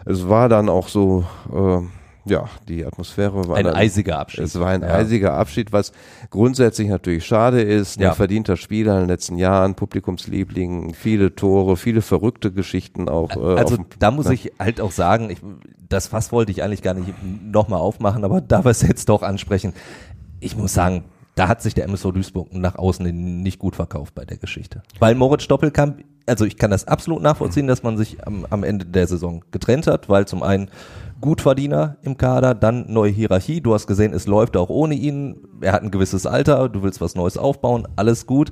es 0.07 0.29
war 0.29 0.49
dann 0.49 0.69
auch 0.69 0.89
so, 0.89 1.25
äh, 1.53 1.81
ja, 2.27 2.49
die 2.69 2.85
Atmosphäre 2.85 3.47
war 3.49 3.57
ein 3.57 3.65
dann, 3.65 3.75
eisiger 3.75 4.19
Abschied. 4.19 4.45
es 4.45 4.59
war 4.59 4.69
ein 4.69 4.83
ja. 4.83 4.89
eisiger 4.89 5.35
Abschied, 5.35 5.73
was 5.73 5.93
grundsätzlich 6.31 6.89
natürlich 6.89 7.27
schade 7.27 7.61
ist. 7.63 8.01
Ja. 8.01 8.11
Ein 8.11 8.17
verdienter 8.17 8.57
Spieler 8.57 8.95
in 8.95 9.01
den 9.01 9.09
letzten 9.09 9.37
Jahren, 9.37 9.75
Publikumsliebling, 9.75 10.95
viele 10.95 11.35
Tore, 11.35 11.77
viele 11.77 12.03
verrückte 12.03 12.53
Geschichten 12.53 13.09
auch. 13.09 13.31
Äh, 13.37 13.59
Also 13.59 13.75
auf 13.75 13.81
dem- 13.83 13.87
da 13.99 14.11
muss 14.11 14.27
ne? 14.29 14.35
ich 14.35 14.53
halt 14.59 14.81
auch 14.81 14.93
sagen, 14.93 15.31
ich, 15.31 15.39
das 15.89 16.09
Fass 16.09 16.33
wollte 16.33 16.51
ich 16.53 16.63
eigentlich 16.63 16.83
gar 16.83 16.95
nicht 16.95 17.13
nochmal 17.45 17.81
aufmachen, 17.81 18.25
aber 18.25 18.41
da 18.41 18.65
wir 18.65 18.71
es 18.71 18.83
jetzt 18.83 19.09
doch 19.09 19.23
ansprechen, 19.23 19.73
ich 20.41 20.57
muss 20.57 20.73
sagen, 20.75 21.05
da 21.35 21.49
hat 21.49 21.63
sich 21.63 21.75
der 21.75 21.85
MSV 21.85 22.13
Duisburg 22.13 22.55
nach 22.55 22.77
außen 22.77 23.43
nicht 23.43 23.59
gut 23.59 23.75
verkauft 23.77 24.15
bei 24.15 24.25
der 24.25 24.37
Geschichte. 24.37 24.83
Weil 25.01 25.15
Moritz 25.17 25.43
Stoppelkamp, 25.43 26.05
also 26.27 26.45
ich 26.45 26.57
kann 26.57 26.71
das 26.71 26.87
absolut 26.87 27.23
nachvollziehen, 27.23 27.67
dass 27.67 27.83
man 27.83 27.97
sich 27.97 28.25
am, 28.27 28.47
am 28.51 28.63
Ende 28.63 28.85
der 28.87 29.07
Saison 29.07 29.43
getrennt 29.51 29.87
hat, 29.89 30.09
weil 30.09 30.27
zum 30.27 30.43
einen 30.43 30.71
Gutverdiener 31.25 31.97
im 32.03 32.19
Kader, 32.19 32.55
dann 32.55 32.93
neue 32.93 33.11
Hierarchie, 33.11 33.63
du 33.63 33.73
hast 33.73 33.87
gesehen, 33.87 34.13
es 34.13 34.27
läuft 34.27 34.59
auch 34.59 34.69
ohne 34.69 34.95
ihn, 34.95 35.39
er 35.63 35.73
hat 35.73 35.83
ein 35.83 35.91
gewisses 35.91 36.27
Alter, 36.27 36.69
du 36.69 36.83
willst 36.83 37.01
was 37.01 37.15
Neues 37.15 37.39
aufbauen, 37.39 37.89
alles 37.97 38.27
gut, 38.27 38.51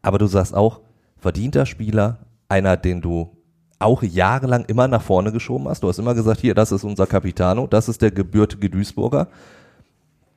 aber 0.00 0.16
du 0.16 0.26
sagst 0.26 0.54
auch, 0.54 0.80
verdienter 1.18 1.66
Spieler, 1.66 2.20
einer, 2.48 2.78
den 2.78 3.02
du 3.02 3.36
auch 3.78 4.02
jahrelang 4.02 4.64
immer 4.64 4.88
nach 4.88 5.02
vorne 5.02 5.32
geschoben 5.32 5.68
hast. 5.68 5.82
Du 5.82 5.88
hast 5.88 5.98
immer 5.98 6.14
gesagt, 6.14 6.40
hier, 6.40 6.54
das 6.54 6.72
ist 6.72 6.82
unser 6.82 7.06
Capitano, 7.06 7.66
das 7.66 7.90
ist 7.90 8.00
der 8.00 8.10
gebürtige 8.10 8.70
Duisburger. 8.70 9.28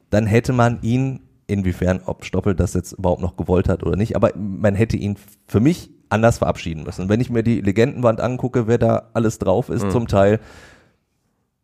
Dann 0.09 0.26
hätte 0.26 0.51
man 0.51 0.80
ihn, 0.82 1.22
inwiefern, 1.47 2.01
ob 2.05 2.26
Stoppel 2.26 2.53
das 2.53 2.74
jetzt 2.74 2.91
überhaupt 2.91 3.22
noch 3.22 3.38
gewollt 3.38 3.69
hat 3.69 3.84
oder 3.84 3.95
nicht, 3.95 4.17
aber 4.17 4.32
man 4.36 4.76
hätte 4.76 4.97
ihn 4.97 5.15
für 5.47 5.61
mich 5.61 5.89
anders 6.09 6.39
verabschieden 6.39 6.84
müssen. 6.84 7.07
Wenn 7.07 7.22
ich 7.22 7.30
mir 7.30 7.43
die 7.43 7.61
Legendenwand 7.61 8.19
angucke, 8.19 8.67
wer 8.67 8.78
da 8.78 9.03
alles 9.13 9.39
drauf 9.39 9.69
ist 9.69 9.89
zum 9.89 10.09
Teil, 10.09 10.41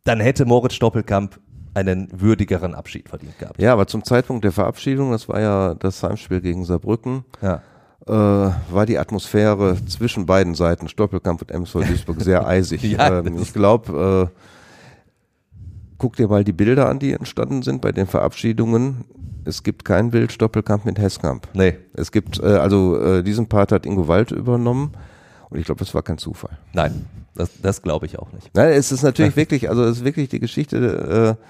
dann 0.04 0.20
hätte 0.20 0.44
Moritz 0.46 0.74
Stoppelkamp 0.74 1.38
einen 1.74 2.08
würdigeren 2.12 2.74
Abschied 2.74 3.08
verdient 3.08 3.38
gehabt. 3.38 3.60
Ja, 3.60 3.72
aber 3.72 3.86
zum 3.86 4.02
Zeitpunkt 4.04 4.44
der 4.44 4.52
Verabschiedung, 4.52 5.10
das 5.12 5.28
war 5.28 5.40
ja 5.40 5.74
das 5.74 6.02
Heimspiel 6.02 6.40
gegen 6.40 6.64
Saarbrücken, 6.64 7.24
Ja. 7.42 7.62
äh, 8.06 8.12
war 8.72 8.86
die 8.86 8.98
Atmosphäre 8.98 9.76
zwischen 9.86 10.26
beiden 10.26 10.54
Seiten, 10.54 10.88
Stoppelkamp 10.88 11.42
und 11.42 11.50
MSV 11.50 11.74
Duisburg, 11.86 12.20
sehr 12.22 12.46
eisig. 12.46 12.82
Ja, 12.82 13.18
ähm, 13.20 13.36
ich 13.40 13.52
glaube, 13.52 14.30
äh, 14.32 14.38
guck 15.98 16.16
dir 16.16 16.28
mal 16.28 16.42
die 16.44 16.52
Bilder 16.52 16.88
an, 16.88 16.98
die 16.98 17.12
entstanden 17.12 17.62
sind 17.62 17.80
bei 17.80 17.92
den 17.92 18.06
Verabschiedungen. 18.06 19.04
Es 19.44 19.62
gibt 19.62 19.84
kein 19.84 20.10
Bild 20.10 20.32
Stoppelkamp 20.32 20.84
mit 20.84 20.98
Hesskamp. 20.98 21.48
Nee, 21.54 21.76
Es 21.94 22.12
gibt, 22.12 22.38
äh, 22.40 22.46
also 22.46 22.98
äh, 23.00 23.22
diesen 23.22 23.46
Part 23.48 23.72
hat 23.72 23.86
Ingo 23.86 24.08
Wald 24.08 24.30
übernommen 24.30 24.92
und 25.50 25.58
ich 25.58 25.66
glaube, 25.66 25.78
das 25.80 25.94
war 25.94 26.02
kein 26.02 26.18
Zufall. 26.18 26.58
nein, 26.72 27.06
das, 27.34 27.50
das 27.62 27.82
glaube 27.82 28.06
ich 28.06 28.18
auch 28.18 28.32
nicht. 28.32 28.50
Nein, 28.54 28.72
es 28.72 28.90
ist 28.92 29.02
natürlich 29.02 29.36
wirklich, 29.36 29.68
also 29.70 29.84
es 29.84 29.98
ist 29.98 30.04
wirklich 30.04 30.28
die 30.28 30.40
Geschichte, 30.40 31.36
äh, 31.38 31.44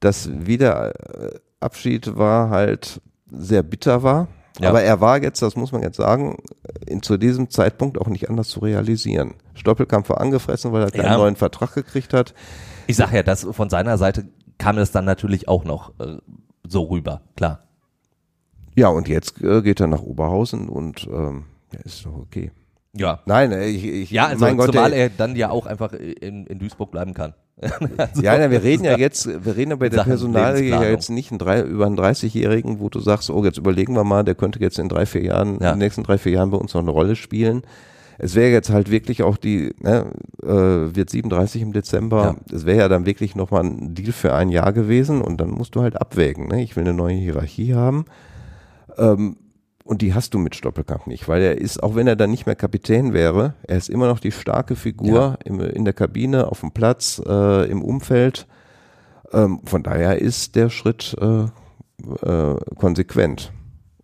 dass 0.00 0.30
wieder 0.46 0.94
äh, 1.34 1.38
Abschied 1.60 2.16
war 2.16 2.50
halt 2.50 3.00
sehr 3.30 3.62
bitter 3.62 4.02
war. 4.02 4.28
Ja. 4.60 4.70
Aber 4.70 4.82
er 4.82 5.00
war 5.00 5.22
jetzt, 5.22 5.40
das 5.42 5.54
muss 5.54 5.70
man 5.70 5.82
jetzt 5.82 5.96
sagen, 5.98 6.36
in, 6.86 7.00
zu 7.02 7.16
diesem 7.16 7.48
Zeitpunkt 7.50 7.96
auch 7.98 8.08
nicht 8.08 8.28
anders 8.28 8.48
zu 8.48 8.60
realisieren. 8.60 9.34
Stoppelkamp 9.54 10.08
war 10.08 10.20
angefressen, 10.20 10.72
weil 10.72 10.82
er 10.82 10.90
keinen 10.90 11.04
Ja. 11.04 11.16
neuen 11.18 11.36
Vertrag 11.36 11.74
gekriegt 11.74 12.12
hat. 12.12 12.34
Ich 12.88 12.96
sag 12.96 13.12
ja, 13.12 13.22
das 13.22 13.44
von 13.50 13.70
seiner 13.70 13.98
Seite 13.98 14.26
kam 14.56 14.78
es 14.78 14.90
dann 14.90 15.04
natürlich 15.04 15.46
auch 15.46 15.62
noch 15.64 15.92
äh, 16.00 16.16
so 16.66 16.84
rüber, 16.84 17.20
klar. 17.36 17.64
Ja, 18.74 18.88
und 18.88 19.08
jetzt 19.08 19.40
äh, 19.42 19.62
geht 19.62 19.78
er 19.80 19.86
nach 19.88 20.02
Oberhausen 20.02 20.68
und 20.68 21.06
ähm, 21.12 21.44
ja, 21.72 21.80
ist 21.84 22.04
doch 22.06 22.16
okay. 22.16 22.50
Ja. 22.98 23.20
Nein, 23.26 23.52
ich, 23.52 23.84
ich 23.84 24.10
Ja, 24.10 24.26
also 24.26 24.44
mein 24.44 24.56
Gott, 24.56 24.72
zumal 24.72 24.92
er 24.92 25.08
dann 25.08 25.36
ja 25.36 25.50
auch 25.50 25.66
einfach 25.66 25.92
in, 25.92 26.46
in 26.46 26.58
Duisburg 26.58 26.90
bleiben 26.90 27.14
kann. 27.14 27.34
also, 27.96 28.22
Ja, 28.22 28.38
na, 28.38 28.50
wir 28.50 28.62
reden 28.62 28.84
ja 28.84 28.96
jetzt, 28.96 29.26
wir 29.44 29.56
reden 29.56 29.70
ja 29.70 29.76
bei 29.76 29.88
der 29.88 30.04
Personalie 30.04 30.68
ja 30.68 30.82
jetzt 30.84 31.10
nicht 31.10 31.30
einen 31.30 31.38
drei, 31.38 31.62
über 31.62 31.86
einen 31.86 31.98
30-Jährigen, 31.98 32.80
wo 32.80 32.88
du 32.88 33.00
sagst, 33.00 33.30
oh, 33.30 33.44
jetzt 33.44 33.58
überlegen 33.58 33.94
wir 33.94 34.04
mal, 34.04 34.22
der 34.24 34.34
könnte 34.34 34.60
jetzt 34.60 34.78
in 34.78 34.88
drei, 34.88 35.06
vier 35.06 35.22
Jahren, 35.22 35.58
Ja. 35.60 35.70
in 35.72 35.74
den 35.74 35.78
nächsten 35.78 36.02
drei, 36.02 36.18
vier 36.18 36.32
Jahren 36.32 36.50
bei 36.50 36.58
uns 36.58 36.74
noch 36.74 36.82
eine 36.82 36.90
Rolle 36.90 37.16
spielen. 37.16 37.62
Es 38.20 38.34
wäre 38.34 38.50
jetzt 38.50 38.70
halt 38.70 38.90
wirklich 38.90 39.22
auch 39.22 39.36
die, 39.36 39.74
ne, 39.80 40.06
äh, 40.42 40.46
wird 40.96 41.08
37 41.10 41.62
im 41.62 41.72
Dezember, 41.72 42.36
es 42.52 42.66
wäre 42.66 42.78
ja 42.78 42.88
dann 42.88 43.06
wirklich 43.06 43.36
nochmal 43.36 43.62
ein 43.64 43.94
Deal 43.94 44.10
für 44.12 44.34
ein 44.34 44.48
Jahr 44.48 44.72
gewesen 44.72 45.22
und 45.22 45.40
dann 45.40 45.50
musst 45.50 45.76
du 45.76 45.82
halt 45.82 46.00
abwägen, 46.00 46.48
ne? 46.48 46.62
Ich 46.62 46.74
will 46.74 46.82
eine 46.82 46.94
neue 46.94 47.14
Hierarchie 47.14 47.74
haben. 47.74 48.06
Ähm, 48.96 49.36
und 49.88 50.02
die 50.02 50.12
hast 50.12 50.34
du 50.34 50.38
mit 50.38 50.54
Stoppelkamp 50.54 51.06
nicht, 51.06 51.28
weil 51.28 51.40
er 51.40 51.56
ist, 51.56 51.82
auch 51.82 51.94
wenn 51.94 52.06
er 52.06 52.14
dann 52.14 52.30
nicht 52.30 52.44
mehr 52.44 52.54
Kapitän 52.54 53.14
wäre, 53.14 53.54
er 53.62 53.78
ist 53.78 53.88
immer 53.88 54.06
noch 54.06 54.20
die 54.20 54.32
starke 54.32 54.76
Figur 54.76 55.38
im, 55.46 55.60
in 55.60 55.86
der 55.86 55.94
Kabine, 55.94 56.48
auf 56.48 56.60
dem 56.60 56.72
Platz, 56.72 57.22
äh, 57.26 57.70
im 57.70 57.80
Umfeld. 57.80 58.46
Ähm, 59.32 59.60
von 59.64 59.82
daher 59.82 60.20
ist 60.20 60.56
der 60.56 60.68
Schritt 60.68 61.16
äh, 61.18 61.44
äh, 62.22 62.56
konsequent. 62.76 63.50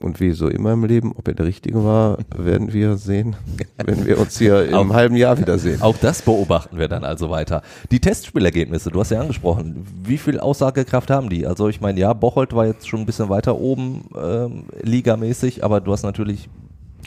Und 0.05 0.21
wie 0.21 0.33
so 0.33 0.49
immer 0.49 0.73
im 0.73 0.85
Leben, 0.85 1.13
ob 1.17 1.27
er 1.29 1.35
der 1.35 1.47
richtige 1.47 1.83
war, 1.83 2.19
werden 2.37 2.73
wir 2.75 2.97
sehen, 2.97 3.37
wenn 3.85 4.05
wir 4.05 4.19
uns 4.21 4.39
hier 4.39 4.67
im 4.69 4.75
Auch- 4.91 4.95
halben 4.95 5.17
Jahr 5.17 5.39
wiedersehen. 5.39 5.81
Auch 5.81 5.97
das 5.97 6.21
beobachten 6.23 6.79
wir 6.79 6.89
dann 6.89 7.05
also 7.05 7.31
weiter. 7.31 7.63
Die 7.91 8.01
Testspielergebnisse, 8.01 8.91
du 8.91 9.01
hast 9.01 9.11
ja 9.11 9.21
angesprochen. 9.21 9.87
Wie 10.05 10.19
viel 10.19 10.39
Aussagekraft 10.41 11.11
haben 11.11 11.31
die? 11.31 11.47
Also 11.47 11.69
ich 11.69 11.81
meine, 11.81 11.99
ja, 11.99 12.13
Bocholt 12.13 12.53
war 12.55 12.67
jetzt 12.67 12.87
schon 12.87 13.01
ein 13.01 13.07
bisschen 13.07 13.31
weiter 13.31 13.57
oben 13.59 14.05
ähm, 14.15 14.65
ligamäßig, 14.83 15.65
aber 15.65 15.81
du 15.81 15.91
hast 15.93 16.03
natürlich 16.03 16.49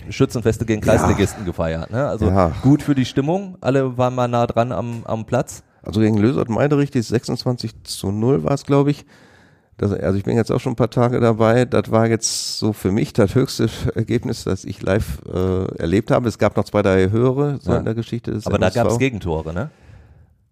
Schützenfeste 0.09 0.65
gegen 0.65 0.81
Kreisligisten 0.81 1.45
gefeiert. 1.45 1.91
Ne? 1.91 2.07
Also 2.07 2.27
Ja. 2.27 2.51
gut 2.63 2.81
für 2.81 2.95
die 2.95 3.05
Stimmung. 3.05 3.57
Alle 3.61 3.97
waren 3.97 4.15
mal 4.15 4.27
nah 4.27 4.47
dran 4.47 4.71
am, 4.71 5.01
am 5.05 5.25
Platz. 5.25 5.63
Also 5.83 5.99
gegen 6.01 6.17
Lösert 6.17 6.49
Meiderich, 6.49 6.91
die 6.91 7.01
26 7.01 7.83
zu 7.83 8.11
0 8.11 8.43
war 8.43 8.51
es, 8.53 8.65
glaube 8.65 8.91
ich. 8.91 9.05
Das, 9.77 9.91
also 9.93 10.17
ich 10.17 10.23
bin 10.23 10.35
jetzt 10.35 10.51
auch 10.51 10.59
schon 10.59 10.73
ein 10.73 10.75
paar 10.75 10.89
Tage 10.89 11.19
dabei. 11.19 11.65
Das 11.65 11.91
war 11.91 12.07
jetzt 12.07 12.57
so 12.57 12.73
für 12.73 12.91
mich 12.91 13.13
das 13.13 13.35
höchste 13.35 13.69
Ergebnis, 13.93 14.43
das 14.43 14.65
ich 14.65 14.81
live 14.81 15.21
äh, 15.31 15.65
erlebt 15.77 16.09
habe. 16.09 16.27
Es 16.27 16.39
gab 16.39 16.57
noch 16.57 16.63
zwei, 16.65 16.81
drei 16.81 17.09
höhere 17.11 17.59
so 17.61 17.71
Ja. 17.73 17.77
in 17.77 17.85
der 17.85 17.93
Geschichte 17.93 18.31
des 18.31 18.47
Aber 18.47 18.57
da 18.57 18.65
MSV. 18.67 18.75
gab 18.75 18.87
es 18.87 18.97
Gegentore, 18.97 19.53
ne? 19.53 19.69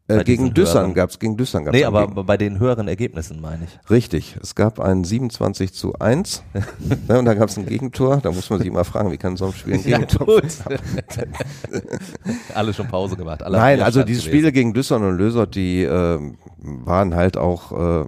Äh, 0.08 0.24
gegen 0.24 0.54
Düssern 0.54 0.94
gab 0.94 1.10
es 1.10 1.18
gegen 1.20 1.36
Düssern 1.38 1.66
gab's 1.66 1.76
Nee, 1.76 1.84
ein 1.84 1.88
aber 1.88 2.08
Gegen- 2.08 2.26
bei 2.26 2.38
den 2.38 2.60
höheren 2.60 2.88
Ergebnissen 2.88 3.42
meine 3.42 3.64
ich. 3.66 3.90
richtig. 3.90 4.38
Es 4.42 4.54
gab 4.56 4.80
ein 4.80 5.04
27 5.04 5.74
zu 5.74 5.94
1 6.00 6.44
ne, 7.08 7.18
und 7.20 7.26
da 7.26 7.34
gab 7.34 7.50
es 7.50 7.58
ein 7.58 7.66
Gegentor. 7.66 8.18
Da 8.22 8.32
muss 8.32 8.50
man 8.50 8.60
sich 8.60 8.68
immer 8.68 8.84
fragen, 8.86 9.12
wie 9.12 9.18
kann 9.18 9.36
so 9.38 9.46
ein 9.48 9.54
Spiel 9.54 9.74
ein 9.76 9.84
Gegentor 9.84 10.26
gut. 10.28 10.44
Alle 12.54 12.74
schon 12.74 12.88
Pause 12.88 13.16
gemacht. 13.16 13.44
Alle 13.44 13.58
Nein, 13.58 13.82
also 13.82 14.04
diese 14.04 14.20
gewesen. 14.22 14.30
Spiele 14.32 14.52
gegen 14.52 14.74
Düssern 14.74 15.04
und 15.04 15.18
Lösert, 15.18 15.56
die 15.56 15.84
ähm, 15.84 16.38
waren 16.58 17.16
halt 17.16 17.38
auch 17.38 17.72
äh, 18.04 18.06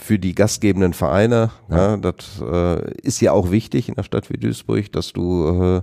für 0.00 0.18
die 0.18 0.34
gastgebenden 0.34 0.92
Vereine. 0.92 1.50
Ja. 1.70 1.96
das 1.96 2.14
äh, 2.40 2.92
ist 3.02 3.20
ja 3.20 3.32
auch 3.32 3.50
wichtig 3.50 3.88
in 3.88 3.94
der 3.94 4.02
Stadt 4.02 4.30
wie 4.30 4.36
Duisburg, 4.38 4.92
dass 4.92 5.12
du 5.12 5.48
äh, 5.78 5.82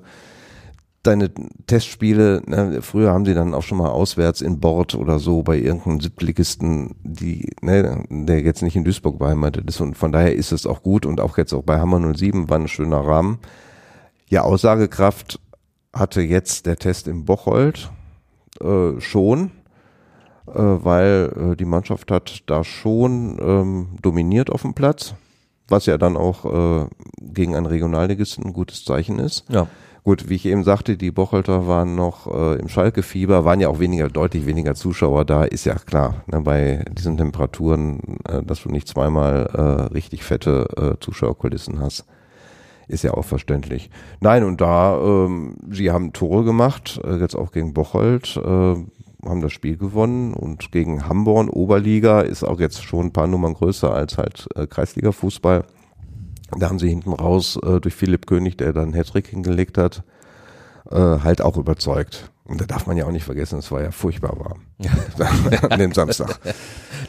deine 1.04 1.32
Testspiele, 1.66 2.44
ne, 2.46 2.82
früher 2.82 3.12
haben 3.12 3.26
sie 3.26 3.34
dann 3.34 3.54
auch 3.54 3.64
schon 3.64 3.80
mal 3.80 3.90
auswärts 3.90 4.42
in 4.42 4.60
Bord 4.60 4.94
oder 4.96 5.20
so 5.20 5.42
bei 5.42 5.58
irgendeinem 5.58 6.00
Siebtligisten, 6.00 6.96
die, 7.04 7.52
ne, 7.62 8.04
der 8.10 8.42
jetzt 8.42 8.62
nicht 8.62 8.76
in 8.76 8.84
Duisburg 8.84 9.18
beheimatet 9.18 9.68
ist 9.68 9.82
und 9.82 9.98
von 9.98 10.12
daher 10.12 10.36
ist 10.36 10.52
es 10.52 10.68
auch 10.68 10.84
gut 10.84 11.06
und 11.06 11.20
auch 11.20 11.38
jetzt 11.38 11.54
auch 11.54 11.64
bei 11.64 11.80
Hammer 11.80 12.14
07 12.14 12.50
war 12.50 12.60
ein 12.60 12.68
schöner 12.68 13.00
Rahmen. 13.00 13.40
Ja, 14.30 14.44
Aussagekraft 14.44 15.40
hatte 15.94 16.22
jetzt 16.22 16.68
der 16.68 16.78
Test 16.78 17.08
in 17.08 17.26
Bocholt 17.26 17.92
äh, 18.62 19.00
schon, 19.02 19.52
äh, 20.48 20.54
weil 20.54 21.52
äh, 21.54 21.56
die 21.56 21.66
Mannschaft 21.66 22.12
hat 22.12 22.44
da 22.46 22.64
schon 22.64 23.40
ähm, 23.42 23.88
dominiert 24.02 24.52
auf 24.52 24.62
dem 24.62 24.76
Platz, 24.76 25.16
was 25.68 25.88
ja 25.88 25.98
dann 25.98 26.16
auch 26.16 26.46
äh, 26.46 26.88
gegen 27.20 27.56
einen 27.56 27.66
Regionalligisten 27.66 28.46
ein 28.46 28.54
gutes 28.54 28.86
Zeichen 28.86 29.18
ist. 29.18 29.46
Ja. 29.50 29.68
Gut, 30.04 30.30
wie 30.30 30.36
ich 30.36 30.48
eben 30.48 30.64
sagte, 30.64 30.98
die 30.98 31.12
Bocholter 31.12 31.68
waren 31.68 31.94
noch 31.94 32.26
äh, 32.26 32.56
im 32.60 32.70
Schalke-Fieber, 32.70 33.46
waren 33.46 33.60
ja 33.60 33.68
auch 33.70 33.80
weniger, 33.80 34.10
deutlich 34.10 34.48
weniger 34.48 34.74
Zuschauer 34.74 35.26
da, 35.26 35.44
ist 35.44 35.66
ja 35.66 35.76
klar, 35.76 36.24
ne, 36.26 36.42
bei 36.42 36.84
diesen 36.92 37.18
Temperaturen, 37.18 38.18
äh, 38.28 38.42
dass 38.42 38.64
du 38.64 38.70
nicht 38.70 38.88
zweimal 38.88 39.46
äh, 39.54 39.94
richtig 39.94 40.24
fette 40.24 40.98
äh, 40.98 41.04
Zuschauerkulissen 41.04 41.80
hast. 41.80 42.06
Ist 42.88 43.04
ja 43.04 43.14
auch 43.14 43.26
verständlich. 43.26 43.92
Nein, 44.22 44.44
und 44.44 44.60
da, 44.60 45.00
ähm, 45.00 45.58
sie 45.70 45.92
haben 45.92 46.14
Tore 46.14 46.44
gemacht, 46.46 47.00
äh, 47.04 47.18
jetzt 47.18 47.36
auch 47.36 47.52
gegen 47.52 47.76
Bocholt, 47.76 48.38
äh, 48.38 48.76
haben 49.24 49.42
das 49.42 49.54
Spiel 49.54 49.78
gewonnen 49.78 50.34
und 50.34 50.72
gegen 50.72 51.08
Hamborn, 51.08 51.48
Oberliga, 51.48 52.22
ist 52.22 52.44
auch 52.44 52.60
jetzt 52.60 52.84
schon 52.84 53.08
ein 53.08 53.14
paar 53.14 53.28
Nummern 53.28 53.54
größer 53.54 53.94
als 53.94 54.18
halt 54.18 54.48
äh, 54.56 54.66
Kreisliga-Fußball. 54.66 55.64
Da 56.58 56.70
haben 56.70 56.80
sie 56.80 56.90
hinten 56.90 57.14
raus 57.14 57.58
äh, 57.64 57.80
durch 57.80 57.96
Philipp 57.96 58.28
König, 58.28 58.58
der 58.58 58.74
dann 58.74 58.94
Hattrick 58.94 59.28
hingelegt 59.28 59.78
hat, 59.78 60.04
äh, 60.90 60.96
halt 60.96 61.42
auch 61.42 61.58
überzeugt. 61.58 62.32
Und 62.52 62.60
da 62.60 62.66
darf 62.66 62.86
man 62.86 62.98
ja 62.98 63.06
auch 63.06 63.12
nicht 63.12 63.24
vergessen, 63.24 63.60
es 63.60 63.72
war 63.72 63.82
ja 63.82 63.92
furchtbar 63.92 64.38
warm 64.38 64.62
an 65.70 65.80
dem 65.80 65.94
Samstag. 65.94 66.38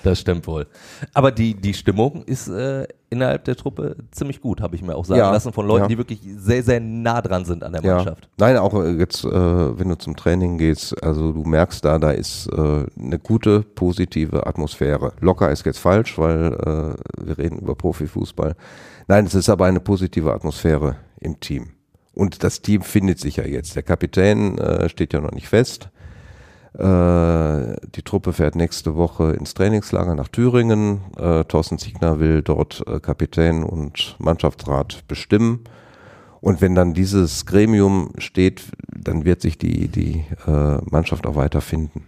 Das 0.05 0.21
stimmt 0.21 0.47
wohl. 0.47 0.67
Aber 1.15 1.33
die, 1.33 1.55
die 1.55 1.75
Stimmung 1.75 2.23
ist 2.25 2.49
äh, 2.49 2.87
innerhalb 3.11 3.45
der 3.45 3.57
Truppe 3.57 3.97
ziemlich 4.13 4.41
gut, 4.41 4.61
habe 4.61 4.77
ich 4.77 4.83
mir 4.83 4.95
auch 4.95 5.05
sagen 5.05 5.19
Ja, 5.19 5.33
lassen 5.33 5.53
von 5.53 5.67
Leuten, 5.67 5.85
ja. 5.85 5.89
die 5.89 5.99
wirklich 5.99 6.21
sehr, 6.37 6.63
sehr 6.63 6.81
nah 6.81 7.21
dran 7.23 7.45
sind 7.45 7.65
an 7.65 7.73
der 7.73 7.83
Mannschaft. 7.83 8.29
Nein, 8.37 8.57
auch 8.57 8.75
äh, 8.75 8.91
jetzt, 8.93 9.25
äh, 9.25 9.31
wenn 9.31 9.89
du 9.89 9.97
zum 9.97 10.17
Training 10.17 10.59
gehst, 10.59 11.03
also 11.03 11.33
du 11.33 11.43
merkst 11.43 11.85
da, 11.85 11.99
da 11.99 12.13
ist 12.13 12.47
äh, 12.47 12.85
eine 12.97 13.19
gute, 13.19 13.63
positive 13.63 14.47
Atmosphäre. 14.47 15.13
Locker 15.21 15.51
ist 15.51 15.67
jetzt 15.67 15.79
falsch, 15.79 16.19
weil 16.19 16.53
äh, 16.53 17.27
wir 17.27 17.39
reden 17.39 17.59
über 17.59 17.75
Profifußball. 17.75 18.55
Nein, 19.09 19.27
es 19.27 19.35
ist 19.35 19.49
aber 19.49 19.67
eine 19.67 19.81
positive 19.81 20.33
Atmosphäre 20.33 20.97
im 21.21 21.41
Team. 21.41 21.71
Und 22.15 22.45
das 22.45 22.63
Team 22.63 22.83
findet 22.83 23.19
sich 23.19 23.37
ja 23.37 23.45
jetzt. 23.45 23.75
Der 23.75 23.83
Kapitän 23.83 24.59
äh, 24.59 24.89
steht 24.89 25.13
ja 25.13 25.21
noch 25.21 25.33
nicht 25.33 25.49
fest. 25.49 25.89
Äh, 26.75 27.77
die 27.95 28.03
Truppe 28.03 28.33
fährt 28.33 28.55
nächste 28.55 28.97
Woche 28.97 29.33
ins 29.33 29.55
Trainingslager 29.55 30.15
nach 30.15 30.29
Thüringen. 30.29 31.01
Äh, 31.19 31.45
Thorsten 31.45 31.79
Ziegner 31.79 32.19
will 32.19 32.43
dort 32.43 32.83
äh, 32.87 33.01
Kapitän 33.01 33.63
und 33.63 34.17
Mannschaftsrat 34.19 35.07
bestimmen. 35.09 35.61
Und 36.41 36.61
wenn 36.61 36.75
dann 36.75 36.93
dieses 36.93 37.47
Gremium 37.47 38.11
steht, 38.19 38.63
dann 38.89 39.25
wird 39.25 39.43
sich 39.43 39.59
die, 39.59 39.89
die 39.89 40.25
äh, 40.47 40.79
Mannschaft 40.91 41.27
auch 41.27 41.37
weiter 41.37 41.61
finden. 41.61 42.05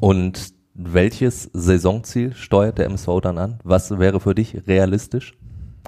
Und 0.00 0.52
welches 0.74 1.50
Saisonziel 1.52 2.34
steuert 2.34 2.78
der 2.78 2.86
MSV 2.86 3.08
dann 3.22 3.38
an? 3.38 3.58
Was 3.62 3.98
wäre 3.98 4.20
für 4.20 4.34
dich 4.34 4.66
realistisch? 4.66 5.34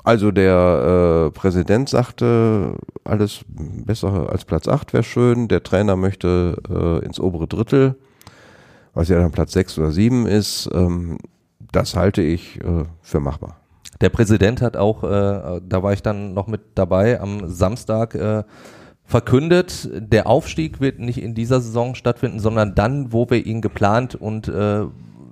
Also 0.08 0.30
der 0.30 1.26
äh, 1.26 1.38
Präsident 1.38 1.90
sagte, 1.90 2.76
alles 3.04 3.40
besser 3.50 4.32
als 4.32 4.46
Platz 4.46 4.66
8 4.66 4.94
wäre 4.94 5.02
schön. 5.02 5.48
Der 5.48 5.62
Trainer 5.62 5.96
möchte 5.96 6.56
äh, 6.70 7.04
ins 7.04 7.20
obere 7.20 7.46
Drittel, 7.46 7.94
was 8.94 9.10
ja 9.10 9.18
dann 9.18 9.32
Platz 9.32 9.52
6 9.52 9.78
oder 9.78 9.90
7 9.90 10.26
ist. 10.26 10.70
Ähm, 10.72 11.18
das 11.72 11.94
halte 11.94 12.22
ich 12.22 12.58
äh, 12.64 12.84
für 13.02 13.20
machbar. 13.20 13.60
Der 14.00 14.08
Präsident 14.08 14.62
hat 14.62 14.78
auch, 14.78 15.04
äh, 15.04 15.60
da 15.62 15.82
war 15.82 15.92
ich 15.92 16.02
dann 16.02 16.32
noch 16.32 16.46
mit 16.46 16.62
dabei, 16.74 17.20
am 17.20 17.46
Samstag 17.46 18.14
äh, 18.14 18.44
verkündet, 19.04 19.90
der 19.92 20.26
Aufstieg 20.26 20.80
wird 20.80 21.00
nicht 21.00 21.20
in 21.20 21.34
dieser 21.34 21.60
Saison 21.60 21.94
stattfinden, 21.94 22.40
sondern 22.40 22.74
dann, 22.74 23.12
wo 23.12 23.28
wir 23.28 23.44
ihn 23.44 23.60
geplant 23.60 24.14
und 24.14 24.48
äh, 24.48 24.86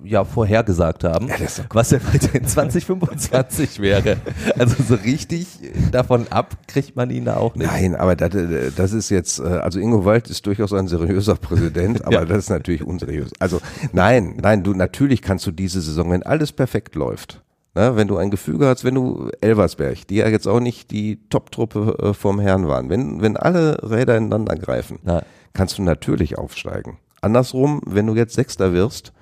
ja 0.08 0.24
vorhergesagt 0.24 1.04
haben, 1.04 1.28
doch 1.28 1.74
was 1.74 1.92
er 1.92 2.00
in 2.32 2.46
2025 2.46 3.80
wäre. 3.80 4.16
Also 4.58 4.76
so 4.82 4.94
richtig 4.94 5.46
davon 5.92 6.26
ab 6.30 6.56
kriegt 6.66 6.96
man 6.96 7.10
ihn 7.10 7.24
da 7.24 7.36
auch 7.36 7.54
nicht. 7.54 7.66
Nein, 7.70 7.94
aber 7.96 8.16
das, 8.16 8.34
äh, 8.34 8.70
das 8.74 8.92
ist 8.92 9.10
jetzt, 9.10 9.38
äh, 9.38 9.42
also 9.44 9.78
Ingo 9.78 10.04
Wald 10.04 10.28
ist 10.30 10.46
durchaus 10.46 10.72
ein 10.72 10.88
seriöser 10.88 11.36
Präsident, 11.36 12.04
aber 12.04 12.14
Ja. 12.20 12.24
das 12.24 12.38
ist 12.38 12.50
natürlich 12.50 12.84
unseriös. 12.84 13.30
Also 13.38 13.60
nein, 13.92 14.36
nein, 14.40 14.62
du 14.62 14.74
natürlich 14.74 15.22
kannst 15.22 15.46
du 15.46 15.50
diese 15.50 15.80
Saison, 15.80 16.10
wenn 16.10 16.22
alles 16.22 16.52
perfekt 16.52 16.94
läuft, 16.94 17.42
ne, 17.74 17.96
wenn 17.96 18.08
du 18.08 18.16
ein 18.16 18.30
Gefüge 18.30 18.66
hast, 18.66 18.84
wenn 18.84 18.94
du 18.94 19.30
Elversberg, 19.40 20.06
die 20.08 20.16
ja 20.16 20.28
jetzt 20.28 20.46
auch 20.46 20.60
nicht 20.60 20.90
die 20.90 21.20
Top-Truppe 21.30 21.96
äh, 22.00 22.14
vom 22.14 22.40
Herrn 22.40 22.68
waren, 22.68 22.88
wenn, 22.90 23.20
wenn 23.20 23.36
alle 23.36 23.78
Räder 23.88 24.16
ineinander 24.16 24.56
greifen, 24.56 24.98
Na, 25.04 25.22
kannst 25.52 25.78
du 25.78 25.82
natürlich 25.82 26.38
aufsteigen. 26.38 26.98
Andersrum, 27.22 27.80
wenn 27.86 28.06
du 28.06 28.14
jetzt 28.14 28.34
Sechster 28.34 28.72
wirst, 28.72 29.12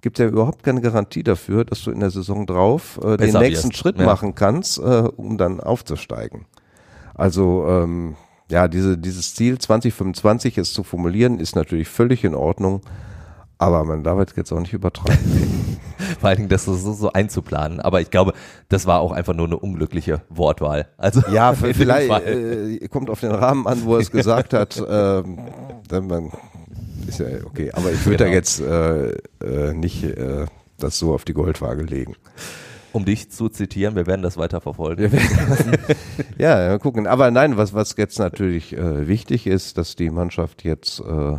gibt 0.00 0.18
ja 0.18 0.26
überhaupt 0.26 0.62
keine 0.62 0.80
Garantie 0.80 1.22
dafür, 1.22 1.64
dass 1.64 1.82
du 1.82 1.90
in 1.90 2.00
der 2.00 2.10
Saison 2.10 2.46
drauf 2.46 2.98
äh, 3.02 3.16
den 3.16 3.34
nächsten 3.34 3.72
Schritt 3.72 3.98
ja. 3.98 4.06
machen 4.06 4.34
kannst, 4.34 4.78
äh, 4.78 5.08
um 5.16 5.38
dann 5.38 5.60
aufzusteigen. 5.60 6.46
Also 7.14 7.66
ähm, 7.68 8.16
ja, 8.50 8.68
diese, 8.68 8.98
dieses 8.98 9.34
Ziel 9.34 9.58
2025 9.58 10.56
jetzt 10.56 10.74
zu 10.74 10.82
formulieren, 10.82 11.38
ist 11.38 11.54
natürlich 11.54 11.88
völlig 11.88 12.24
in 12.24 12.34
Ordnung, 12.34 12.82
aber 13.58 13.84
man 13.84 14.02
darf 14.02 14.18
es 14.18 14.36
jetzt 14.36 14.52
auch 14.52 14.60
nicht 14.60 14.72
übertreiben. 14.72 15.78
vor 16.20 16.28
allen 16.28 16.36
Dingen 16.38 16.48
das 16.48 16.64
so, 16.64 16.74
so 16.74 17.12
einzuplanen. 17.12 17.80
Aber 17.80 18.00
ich 18.00 18.10
glaube, 18.10 18.32
das 18.68 18.86
war 18.86 19.00
auch 19.00 19.12
einfach 19.12 19.34
nur 19.34 19.46
eine 19.46 19.58
unglückliche 19.58 20.22
Wortwahl. 20.28 20.88
Also 20.96 21.20
Ja, 21.30 21.52
vielleicht 21.54 22.10
äh, 22.26 22.88
kommt 22.88 23.10
auf 23.10 23.20
den 23.20 23.32
Rahmen 23.32 23.66
an, 23.66 23.84
wo 23.84 23.94
er 23.94 24.00
es 24.00 24.10
gesagt 24.10 24.54
hat. 24.54 24.82
Ähm, 24.90 25.38
dann 25.88 26.06
man, 26.06 26.32
ist 27.08 27.18
ja 27.20 27.26
okay, 27.44 27.70
aber 27.72 27.90
ich 27.92 28.04
würde 28.06 28.18
Genau. 28.24 28.30
da 28.30 28.34
jetzt 28.34 28.60
äh, 28.60 29.10
äh, 29.44 29.72
nicht 29.74 30.04
äh, 30.04 30.46
das 30.78 30.98
so 30.98 31.12
auf 31.14 31.24
die 31.24 31.32
Goldwaage 31.34 31.82
legen. 31.82 32.14
um 32.92 33.04
dich 33.04 33.30
zu 33.30 33.48
zitieren, 33.48 33.94
wir 33.94 34.06
werden 34.06 34.22
das 34.22 34.36
weiter 34.36 34.60
verfolgen. 34.60 35.10
Ja, 36.38 36.78
gucken. 36.78 37.06
Aber 37.06 37.30
nein, 37.30 37.56
was, 37.56 37.74
was 37.74 37.94
jetzt 37.96 38.18
natürlich 38.18 38.72
äh, 38.76 39.06
wichtig 39.08 39.46
ist, 39.46 39.78
dass 39.78 39.94
die 39.96 40.10
Mannschaft 40.10 40.64
jetzt 40.64 41.00
äh, 41.00 41.36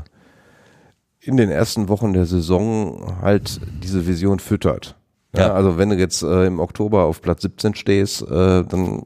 in 1.19 1.37
den 1.37 1.49
ersten 1.51 1.89
Wochen 1.89 2.13
der 2.13 2.25
Saison 2.25 3.17
halt 3.21 3.59
diese 3.83 4.07
Vision 4.07 4.39
füttert. 4.39 4.95
Ja, 5.35 5.47
Ja. 5.47 5.53
Also 5.53 5.77
wenn 5.77 5.89
du 5.89 5.95
jetzt 5.97 6.23
äh, 6.23 6.45
im 6.45 6.59
Oktober 6.59 7.03
auf 7.03 7.21
Platz 7.21 7.41
17 7.43 7.75
stehst, 7.75 8.21
äh, 8.23 8.63
dann 8.63 9.03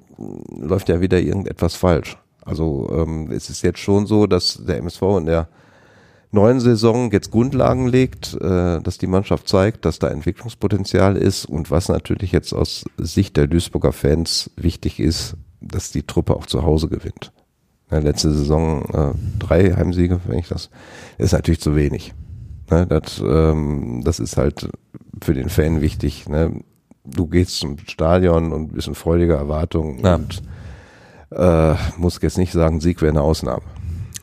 läuft 0.50 0.90
ja 0.90 1.02
wieder 1.02 1.20
irgendetwas 1.20 1.76
falsch. 1.76 2.18
Also 2.44 2.90
ähm, 2.94 3.32
es 3.32 3.50
ist 3.50 3.64
jetzt 3.64 3.80
schon 3.80 4.06
so, 4.06 4.28
dass 4.28 4.62
der 4.66 4.78
MSV 4.78 5.02
in 5.20 5.26
der 5.26 5.48
neuen 6.36 6.60
Saison 6.60 7.12
jetzt 7.12 7.32
Grundlagen 7.32 7.88
legt, 7.88 8.36
äh, 8.36 8.80
dass 8.82 9.00
die 9.00 9.08
Mannschaft 9.08 9.48
zeigt, 9.50 9.86
dass 9.86 9.98
da 9.98 10.10
Entwicklungspotenzial 10.10 11.16
ist 11.18 11.46
und 11.46 11.72
was 11.72 11.90
natürlich 11.90 12.32
jetzt 12.32 12.54
aus 12.54 12.86
Sicht 12.98 13.36
der 13.38 13.48
Duisburger 13.48 13.92
Fans 13.92 14.52
wichtig 14.56 15.00
ist, 15.00 15.36
dass 15.62 15.92
die 15.92 16.04
Truppe 16.04 16.36
auch 16.36 16.46
zu 16.46 16.62
Hause 16.64 16.88
gewinnt. 16.90 17.32
Letzte 17.90 18.32
Saison 18.32 18.84
äh, 18.94 19.14
drei 19.40 19.72
Heimsiege, 19.74 20.20
wenn 20.26 20.40
ich 20.40 20.48
das, 20.50 20.70
ist 21.18 21.34
natürlich 21.34 21.62
zu 21.62 21.76
wenig. 21.76 22.14
Ne, 22.70 22.86
das, 22.88 23.22
ähm, 23.26 24.02
das 24.04 24.20
ist 24.20 24.38
halt 24.38 24.70
für 25.24 25.34
den 25.34 25.50
Fan 25.50 25.82
wichtig. 25.82 26.28
Ne? 26.28 26.62
Du 27.06 27.28
gehst 27.28 27.60
zum 27.60 27.78
Stadion 27.88 28.52
und 28.52 28.74
bist 28.74 28.88
in 28.88 28.96
freudiger 28.96 29.38
Erwartung 29.38 30.00
Ja. 30.04 30.16
und 30.16 30.42
äh, 31.32 31.76
musst 31.98 32.22
jetzt 32.24 32.38
nicht 32.40 32.52
sagen, 32.52 32.82
Sieg 32.82 33.02
wäre 33.02 33.12
eine 33.12 33.22
Ausnahme. 33.22 33.62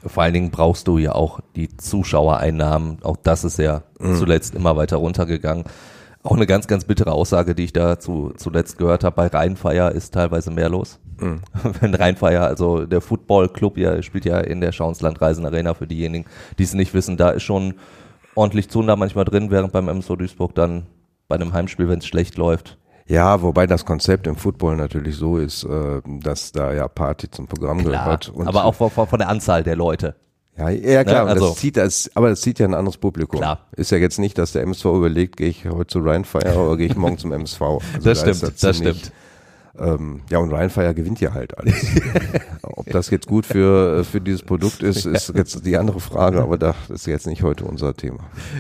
Vor 0.04 0.22
allen 0.22 0.34
Dingen 0.34 0.50
brauchst 0.50 0.88
du 0.88 0.98
ja 0.98 1.12
auch 1.14 1.40
die 1.56 1.76
Zuschauereinnahmen. 1.76 2.98
Auch 3.02 3.16
das 3.16 3.44
ist 3.44 3.58
ja 3.58 3.82
Mhm. 3.98 4.16
zuletzt 4.16 4.54
immer 4.54 4.76
weiter 4.76 4.96
runtergegangen. 4.96 5.64
Auch 6.24 6.36
eine 6.36 6.46
ganz, 6.46 6.68
ganz 6.68 6.84
bittere 6.84 7.12
Aussage, 7.12 7.54
die 7.54 7.64
ich 7.64 7.72
da 7.72 7.98
zu, 7.98 8.32
zuletzt 8.36 8.78
gehört 8.78 9.02
habe. 9.04 9.16
Bei 9.16 9.26
Rheinfeier 9.26 9.90
ist 9.92 10.14
teilweise 10.14 10.50
mehr 10.50 10.68
los. 10.68 10.98
Mhm. 11.18 11.40
Wenn 11.80 11.94
Rheinfeier, 11.94 12.44
also 12.46 12.86
der 12.86 13.00
Football-Club, 13.00 13.76
ja, 13.78 14.00
spielt 14.02 14.24
ja 14.24 14.38
in 14.38 14.60
der 14.60 14.72
Schauensland 14.72 15.20
Reisen 15.20 15.44
Arena 15.46 15.74
für 15.74 15.86
diejenigen, 15.86 16.26
die 16.58 16.62
es 16.64 16.74
nicht 16.74 16.94
wissen, 16.94 17.16
da 17.16 17.30
ist 17.30 17.42
schon 17.42 17.74
ordentlich 18.34 18.68
Zunder 18.70 18.96
manchmal 18.96 19.24
drin, 19.24 19.50
während 19.50 19.72
beim 19.72 19.86
MSO 19.88 20.16
Duisburg 20.16 20.54
dann 20.54 20.86
bei 21.28 21.34
einem 21.36 21.52
Heimspiel, 21.52 21.88
wenn 21.88 21.98
es 21.98 22.06
schlecht 22.06 22.36
läuft. 22.36 22.78
Ja, 23.06 23.42
wobei 23.42 23.66
das 23.66 23.84
Konzept 23.84 24.26
im 24.26 24.36
Football 24.36 24.76
natürlich 24.76 25.16
so 25.16 25.36
ist, 25.38 25.64
äh, 25.64 26.00
dass 26.20 26.52
da 26.52 26.72
ja 26.72 26.88
Party 26.88 27.30
zum 27.30 27.46
Programm 27.46 27.82
gehört. 27.84 28.28
Und 28.28 28.46
aber 28.46 28.64
auch 28.64 28.74
von, 28.74 29.18
der 29.18 29.28
Anzahl 29.28 29.62
der 29.62 29.76
Leute. 29.76 30.14
Ja, 30.56 30.68
ja 30.68 31.02
klar, 31.04 31.24
Ne, 31.24 31.30
also- 31.30 31.48
das 31.48 31.56
zieht 31.56 31.76
das, 31.76 32.10
aber 32.14 32.28
das 32.28 32.40
zieht 32.42 32.58
ja 32.58 32.66
ein 32.66 32.74
anderes 32.74 32.98
Publikum. 32.98 33.40
Klar. 33.40 33.66
Ist 33.72 33.90
ja 33.90 33.98
jetzt 33.98 34.18
nicht, 34.18 34.36
dass 34.38 34.52
der 34.52 34.62
MSV 34.62 34.84
überlegt, 34.84 35.36
gehe 35.38 35.48
ich 35.48 35.64
heute 35.64 35.86
zu 35.86 36.00
Rheinfire 36.00 36.58
oder 36.58 36.76
gehe 36.76 36.86
ich 36.86 36.96
morgen 36.96 37.18
zum 37.18 37.32
MSV. 37.32 37.60
Also 37.60 37.78
Das 38.04 38.22
da 38.24 38.34
stimmt, 38.34 38.42
das 38.62 38.76
ziemlich- 38.76 38.98
stimmt. 38.98 39.12
Ähm, 39.78 40.20
ja, 40.28 40.38
und 40.38 40.52
Rheinfire 40.52 40.94
gewinnt 40.94 41.18
ja 41.22 41.32
halt 41.32 41.56
alles. 41.56 41.74
Ob 42.62 42.84
das 42.90 43.08
jetzt 43.08 43.26
gut 43.26 43.46
für, 43.46 44.04
für 44.04 44.20
dieses 44.20 44.42
Produkt 44.42 44.82
ist, 44.82 45.06
ist 45.06 45.32
jetzt 45.34 45.64
die 45.64 45.78
andere 45.78 45.98
Frage, 45.98 46.42
aber 46.42 46.58
das 46.58 46.76
ist 46.90 47.06
jetzt 47.06 47.26
nicht 47.26 47.42
heute 47.42 47.64
unser 47.64 47.94
Thema. 47.94 48.18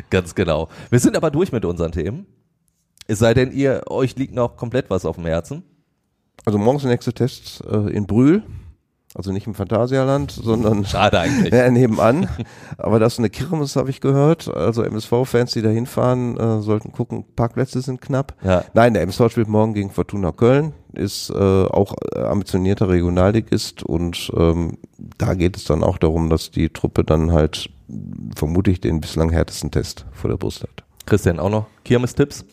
Ganz 0.08 0.34
genau. 0.34 0.68
Wir 0.88 0.98
sind 1.00 1.14
aber 1.14 1.30
durch 1.30 1.52
mit 1.52 1.66
unseren 1.66 1.92
Themen. 1.92 2.24
Es 3.06 3.18
sei 3.18 3.34
denn, 3.34 3.52
ihr, 3.52 3.82
euch 3.88 4.16
liegt 4.16 4.34
noch 4.34 4.56
komplett 4.56 4.90
was 4.90 5.04
auf 5.04 5.16
dem 5.16 5.26
Herzen. 5.26 5.62
Also 6.44 6.58
morgens 6.58 6.82
der 6.82 6.90
nächste 6.90 7.12
Test 7.12 7.62
äh, 7.70 7.90
in 7.92 8.06
Brühl, 8.06 8.42
also 9.14 9.30
nicht 9.30 9.46
im 9.46 9.54
Phantasialand, 9.54 10.30
sondern 10.30 10.84
Schade 10.86 11.20
eigentlich. 11.20 11.52
Ja, 11.52 11.70
nebenan. 11.70 12.28
Aber 12.78 12.98
das 12.98 13.14
ist 13.14 13.18
eine 13.18 13.28
Kirmes, 13.28 13.76
habe 13.76 13.90
ich 13.90 14.00
gehört. 14.00 14.48
Also 14.48 14.82
MSV-Fans, 14.82 15.52
die 15.52 15.60
da 15.60 15.68
hinfahren, 15.68 16.36
äh, 16.38 16.60
sollten 16.62 16.92
gucken, 16.92 17.24
Parkplätze 17.36 17.82
sind 17.82 18.00
knapp. 18.00 18.34
Ja. 18.42 18.64
Nein, 18.72 18.94
der 18.94 19.02
MSV 19.02 19.30
spielt 19.30 19.48
morgen 19.48 19.74
gegen 19.74 19.90
Fortuna 19.90 20.32
Köln, 20.32 20.72
ist 20.94 21.30
äh, 21.30 21.34
auch 21.34 21.94
äh, 22.14 22.20
ambitionierter 22.20 22.88
Regionalligist 22.88 23.82
und 23.82 24.32
ähm, 24.34 24.78
da 25.18 25.34
geht 25.34 25.58
es 25.58 25.64
dann 25.64 25.84
auch 25.84 25.98
darum, 25.98 26.30
dass 26.30 26.50
die 26.50 26.70
Truppe 26.70 27.04
dann 27.04 27.32
halt 27.32 27.68
vermutlich 28.34 28.80
den 28.80 29.00
bislang 29.00 29.30
härtesten 29.30 29.70
Test 29.70 30.06
vor 30.12 30.30
der 30.30 30.38
Brust 30.38 30.62
hat. 30.62 30.84
Christian, 31.04 31.38
auch 31.38 31.50
noch 31.50 31.66
Kirmes-Tipps? 31.84 32.46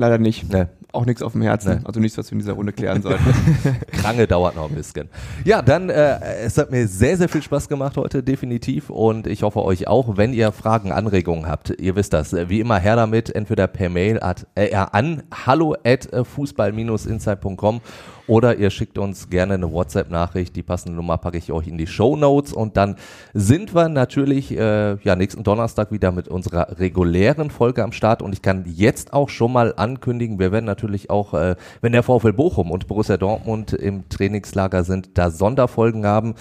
Leider 0.00 0.16
nicht. 0.16 0.50
Nee. 0.50 0.64
Auch 0.92 1.04
nichts 1.04 1.22
auf 1.22 1.32
dem 1.32 1.42
Herzen. 1.42 1.74
Nee. 1.74 1.80
Also 1.84 2.00
nichts, 2.00 2.16
was 2.16 2.30
wir 2.30 2.32
in 2.32 2.38
dieser 2.38 2.54
Runde 2.54 2.72
klären 2.72 3.02
sollten. 3.02 3.34
Krange 4.00 4.26
dauert 4.26 4.56
noch 4.56 4.70
ein 4.70 4.74
bisschen. 4.74 5.10
Ja, 5.44 5.60
dann, 5.60 5.90
äh, 5.90 6.18
es 6.42 6.56
hat 6.56 6.70
mir 6.70 6.88
sehr, 6.88 7.18
sehr 7.18 7.28
viel 7.28 7.42
Spaß 7.42 7.68
gemacht 7.68 7.98
heute, 7.98 8.22
definitiv. 8.22 8.88
Und 8.88 9.26
ich 9.26 9.42
hoffe 9.42 9.62
euch 9.62 9.88
auch, 9.88 10.16
wenn 10.16 10.32
ihr 10.32 10.52
Fragen, 10.52 10.90
Anregungen 10.90 11.46
habt, 11.46 11.74
ihr 11.78 11.96
wisst 11.96 12.14
das, 12.14 12.32
wie 12.32 12.60
immer 12.60 12.78
her 12.78 12.96
damit, 12.96 13.34
entweder 13.34 13.66
per 13.66 13.90
Mail 13.90 14.22
at, 14.22 14.46
äh, 14.54 14.74
an 14.74 15.22
hallo 15.44 15.76
at 15.84 16.08
fußball-insight.com 16.10 17.82
oder 18.30 18.56
ihr 18.56 18.70
schickt 18.70 18.96
uns 18.96 19.28
gerne 19.28 19.54
eine 19.54 19.72
WhatsApp-Nachricht. 19.72 20.54
Die 20.54 20.62
passende 20.62 20.94
Nummer 20.94 21.18
packe 21.18 21.36
ich 21.36 21.50
euch 21.50 21.66
in 21.66 21.76
die 21.76 21.88
Show 21.88 22.14
Notes 22.14 22.52
und 22.52 22.76
dann 22.76 22.94
sind 23.34 23.74
wir 23.74 23.88
natürlich 23.88 24.56
äh, 24.56 24.94
ja 25.02 25.16
nächsten 25.16 25.42
Donnerstag 25.42 25.90
wieder 25.90 26.12
mit 26.12 26.28
unserer 26.28 26.78
regulären 26.78 27.50
Folge 27.50 27.82
am 27.82 27.90
Start 27.90 28.22
und 28.22 28.32
ich 28.32 28.40
kann 28.40 28.64
jetzt 28.68 29.12
auch 29.12 29.30
schon 29.30 29.52
mal 29.52 29.74
ankündigen, 29.76 30.38
wir 30.38 30.52
werden 30.52 30.64
natürlich 30.64 31.10
auch, 31.10 31.34
äh, 31.34 31.56
wenn 31.80 31.90
der 31.90 32.04
VfL 32.04 32.32
Bochum 32.32 32.70
und 32.70 32.86
Borussia 32.86 33.16
Dortmund 33.16 33.72
im 33.72 34.08
Trainingslager 34.08 34.84
sind, 34.84 35.18
da 35.18 35.32
Sonderfolgen 35.32 36.06
haben. 36.06 36.36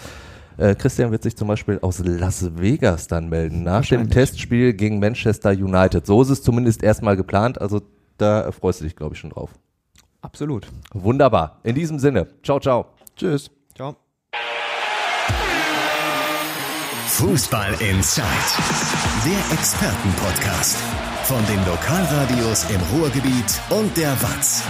Äh, 0.58 0.76
Christian 0.76 1.10
wird 1.10 1.24
sich 1.24 1.36
zum 1.36 1.48
Beispiel 1.48 1.80
aus 1.82 2.04
Las 2.06 2.56
Vegas 2.60 3.08
dann 3.08 3.30
melden, 3.30 3.64
nach 3.64 3.84
dem 3.84 4.12
Testspiel 4.12 4.74
gegen 4.74 5.00
Manchester 5.00 5.50
United. 5.50 6.06
So 6.06 6.22
ist 6.22 6.30
es 6.30 6.44
zumindest 6.44 6.84
erstmal 6.84 7.18
geplant, 7.18 7.60
also 7.60 7.82
da 8.20 8.52
freust 8.52 8.82
du 8.82 8.84
dich, 8.84 8.96
glaube 8.96 9.16
ich, 9.16 9.20
schon 9.20 9.32
drauf. 9.32 9.50
Absolut. 10.22 10.68
Wunderbar. 10.94 11.60
In 11.64 11.76
diesem 11.76 12.00
Sinne, 12.00 12.28
ciao, 12.44 12.60
ciao. 12.60 12.88
Tschüss. 13.16 13.50
Ciao. 13.76 13.96
Fußball 17.08 17.74
Inside, 17.82 18.24
der 19.26 19.58
Expertenpodcast 19.58 20.78
von 21.24 21.46
den 21.48 21.64
Lokalradios 21.66 22.66
im 22.70 22.82
Ruhrgebiet 22.98 23.60
und 23.70 23.96
der 23.98 24.12
Watz. 24.22 24.64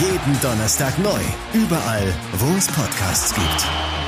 Jeden 0.00 0.40
Donnerstag 0.40 0.98
neu, 0.98 1.20
überall, 1.52 2.14
wo 2.38 2.56
es 2.56 2.66
Podcasts 2.68 3.34
gibt. 3.34 4.01